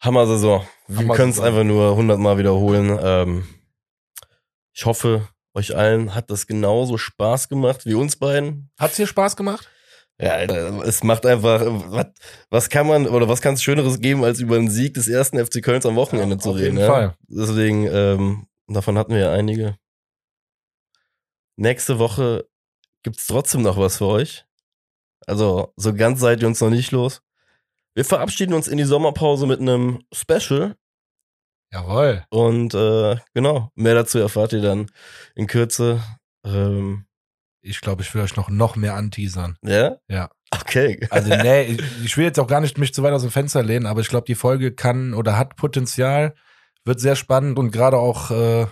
Hammer-Saison. 0.00 0.66
Wir 0.88 1.08
können 1.14 1.30
es 1.30 1.38
einfach 1.38 1.64
nur 1.64 1.94
hundertmal 1.94 2.38
wiederholen. 2.38 2.98
Ähm, 3.00 3.46
ich 4.72 4.86
hoffe, 4.86 5.28
euch 5.54 5.76
allen 5.76 6.14
hat 6.14 6.30
das 6.30 6.46
genauso 6.46 6.98
Spaß 6.98 7.48
gemacht 7.48 7.86
wie 7.86 7.94
uns 7.94 8.16
beiden. 8.16 8.70
Hat's 8.78 8.96
dir 8.96 9.06
Spaß 9.06 9.36
gemacht? 9.36 9.68
Ja, 10.20 10.36
es 10.82 11.02
macht 11.02 11.24
einfach, 11.24 11.62
was, 11.64 12.06
was 12.50 12.68
kann 12.68 12.86
man 12.86 13.06
oder 13.06 13.28
was 13.28 13.40
kann 13.40 13.54
es 13.54 13.62
Schöneres 13.62 14.00
geben, 14.00 14.22
als 14.22 14.38
über 14.38 14.56
den 14.56 14.68
Sieg 14.68 14.94
des 14.94 15.08
ersten 15.08 15.44
FC 15.44 15.62
Kölns 15.62 15.86
am 15.86 15.96
Wochenende 15.96 16.36
ja, 16.36 16.40
zu 16.40 16.50
reden? 16.50 16.60
Auf 16.60 16.64
jeden 16.66 16.78
ja? 16.78 16.86
Fall. 16.86 17.14
Deswegen, 17.28 17.86
ähm, 17.86 18.46
davon 18.68 18.98
hatten 18.98 19.14
wir 19.14 19.20
ja 19.20 19.32
einige. 19.32 19.76
Nächste 21.56 21.98
Woche 21.98 22.46
gibt's 23.02 23.26
trotzdem 23.26 23.62
noch 23.62 23.78
was 23.78 23.96
für 23.96 24.06
euch. 24.06 24.44
Also, 25.26 25.72
so 25.76 25.94
ganz 25.94 26.20
seid 26.20 26.42
ihr 26.42 26.48
uns 26.48 26.60
noch 26.60 26.70
nicht 26.70 26.90
los. 26.92 27.22
Wir 27.94 28.04
verabschieden 28.04 28.54
uns 28.54 28.68
in 28.68 28.78
die 28.78 28.84
Sommerpause 28.84 29.46
mit 29.46 29.60
einem 29.60 30.02
Special. 30.12 30.76
Jawohl. 31.72 32.24
Und 32.30 32.74
äh, 32.74 33.16
genau, 33.32 33.70
mehr 33.74 33.94
dazu 33.94 34.18
erfahrt 34.18 34.52
ihr 34.52 34.62
dann 34.62 34.90
in 35.34 35.46
Kürze. 35.46 36.02
Ähm, 36.44 37.06
ich 37.62 37.80
glaube, 37.80 38.02
ich 38.02 38.12
will 38.14 38.22
euch 38.22 38.36
noch, 38.36 38.48
noch 38.48 38.76
mehr 38.76 38.94
anteasern. 38.94 39.56
Ja? 39.62 39.96
Ja. 40.08 40.30
Okay. 40.50 41.06
Also, 41.10 41.28
nee, 41.42 41.62
ich, 41.62 42.04
ich 42.04 42.16
will 42.16 42.24
jetzt 42.24 42.40
auch 42.40 42.48
gar 42.48 42.60
nicht 42.60 42.78
mich 42.78 42.92
zu 42.92 43.02
weit 43.02 43.12
aus 43.12 43.22
dem 43.22 43.30
Fenster 43.30 43.62
lehnen, 43.62 43.86
aber 43.86 44.00
ich 44.00 44.08
glaube, 44.08 44.26
die 44.26 44.34
Folge 44.34 44.72
kann 44.72 45.14
oder 45.14 45.38
hat 45.38 45.56
Potenzial, 45.56 46.34
wird 46.84 47.00
sehr 47.00 47.16
spannend 47.16 47.58
und 47.58 47.70
gerade 47.70 47.98
auch 47.98 48.30
äh, 48.30 48.66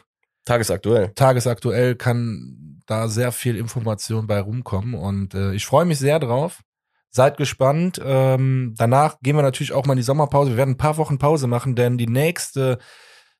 tagesaktuell. 0.45 1.13
Tagesaktuell 1.15 1.95
kann 1.95 2.81
da 2.87 3.09
sehr 3.09 3.33
viel 3.33 3.57
Information 3.57 4.27
bei 4.27 4.41
rumkommen 4.41 4.95
und 4.95 5.35
äh, 5.35 5.53
ich 5.53 5.67
freue 5.67 5.85
mich 5.85 5.99
sehr 5.99 6.19
drauf. 6.19 6.63
Seid 7.11 7.37
gespannt. 7.37 8.01
Ähm, 8.05 8.75
danach 8.77 9.21
gehen 9.21 9.37
wir 9.37 9.43
natürlich 9.43 9.73
auch 9.73 9.87
mal 9.87 9.95
in 9.95 9.99
die 9.99 10.03
Sommerpause. 10.03 10.51
Wir 10.51 10.57
werden 10.59 10.75
ein 10.75 10.79
paar 10.79 10.99
Wochen 10.99 11.19
Pause 11.19 11.47
machen, 11.47 11.75
denn 11.75 11.99
die 11.99 12.07
nächste 12.07 12.79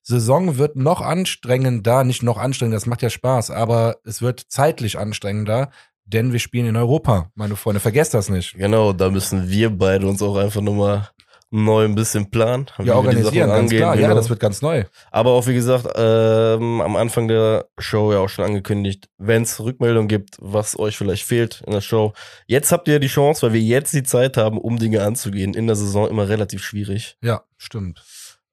Saison 0.03 0.57
wird 0.57 0.77
noch 0.77 1.03
anstrengender, 1.03 2.03
nicht 2.03 2.23
noch 2.23 2.39
anstrengender, 2.39 2.77
das 2.77 2.87
macht 2.87 3.03
ja 3.03 3.11
Spaß, 3.11 3.51
aber 3.51 3.99
es 4.05 4.23
wird 4.23 4.41
zeitlich 4.49 4.99
anstrengender, 4.99 5.71
denn 6.07 6.33
wir 6.33 6.39
spielen 6.39 6.67
in 6.67 6.77
Europa, 6.77 7.31
meine 7.35 7.57
Freunde. 7.57 7.81
Vergesst 7.81 8.15
das 8.15 8.31
nicht. 8.31 8.55
Genau, 8.55 8.95
da 8.95 9.11
müssen 9.11 9.51
wir 9.51 9.69
beide 9.69 10.07
uns 10.07 10.23
auch 10.23 10.37
einfach 10.37 10.63
nochmal 10.63 11.11
neu 11.51 11.85
ein 11.85 11.95
bisschen 11.95 12.31
planen. 12.31 12.67
wie 12.79 12.87
Ja, 12.87 12.95
organisieren, 12.95 13.49
ganz 13.49 13.71
klar. 13.71 13.95
Ja, 13.95 14.03
genau. 14.03 14.15
das 14.15 14.29
wird 14.29 14.41
ganz 14.41 14.61
neu. 14.61 14.85
Aber 15.11 15.31
auch 15.33 15.47
wie 15.47 15.55
gesagt, 15.55 15.87
ähm, 15.97 16.81
am 16.81 16.97
Anfang 16.97 17.29
der 17.29 17.69
Show 17.79 18.13
ja 18.13 18.19
auch 18.19 18.29
schon 18.29 18.45
angekündigt, 18.45 19.09
wenn 19.17 19.43
es 19.43 19.59
Rückmeldungen 19.61 20.09
gibt, 20.09 20.37
was 20.41 20.79
euch 20.79 20.97
vielleicht 20.97 21.25
fehlt 21.25 21.63
in 21.67 21.73
der 21.73 21.81
Show. 21.81 22.13
Jetzt 22.47 22.71
habt 22.73 22.89
ihr 22.89 23.01
die 23.01 23.09
Chance, 23.09 23.47
weil 23.47 23.55
wir 23.55 23.61
jetzt 23.61 23.95
die 23.95 24.03
Zeit 24.03 24.37
haben, 24.37 24.59
um 24.59 24.79
Dinge 24.79 25.03
anzugehen. 25.03 25.55
In 25.55 25.67
der 25.67 25.77
Saison 25.77 26.09
immer 26.09 26.29
relativ 26.29 26.63
schwierig. 26.63 27.17
Ja, 27.23 27.43
stimmt. 27.57 28.05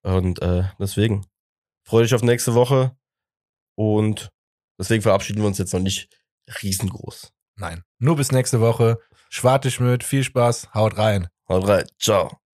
Und 0.04 0.42
äh, 0.42 0.64
deswegen 0.80 1.26
freue 1.84 2.04
dich 2.04 2.16
auf 2.16 2.24
nächste 2.24 2.54
Woche. 2.54 2.96
Und 3.76 4.30
deswegen 4.80 5.02
verabschieden 5.02 5.42
wir 5.42 5.48
uns 5.48 5.58
jetzt 5.58 5.74
noch 5.74 5.82
nicht 5.82 6.10
riesengroß. 6.62 7.34
Nein. 7.58 7.84
Nur 8.00 8.16
bis 8.16 8.32
nächste 8.32 8.62
Woche. 8.62 9.00
Schwarte 9.30 9.72
Schmidt, 9.72 10.04
viel 10.04 10.24
Spaß, 10.24 10.74
haut 10.74 10.98
rein. 10.98 11.28
Haut 11.50 11.68
rein. 11.68 11.86
Ciao. 12.00 12.45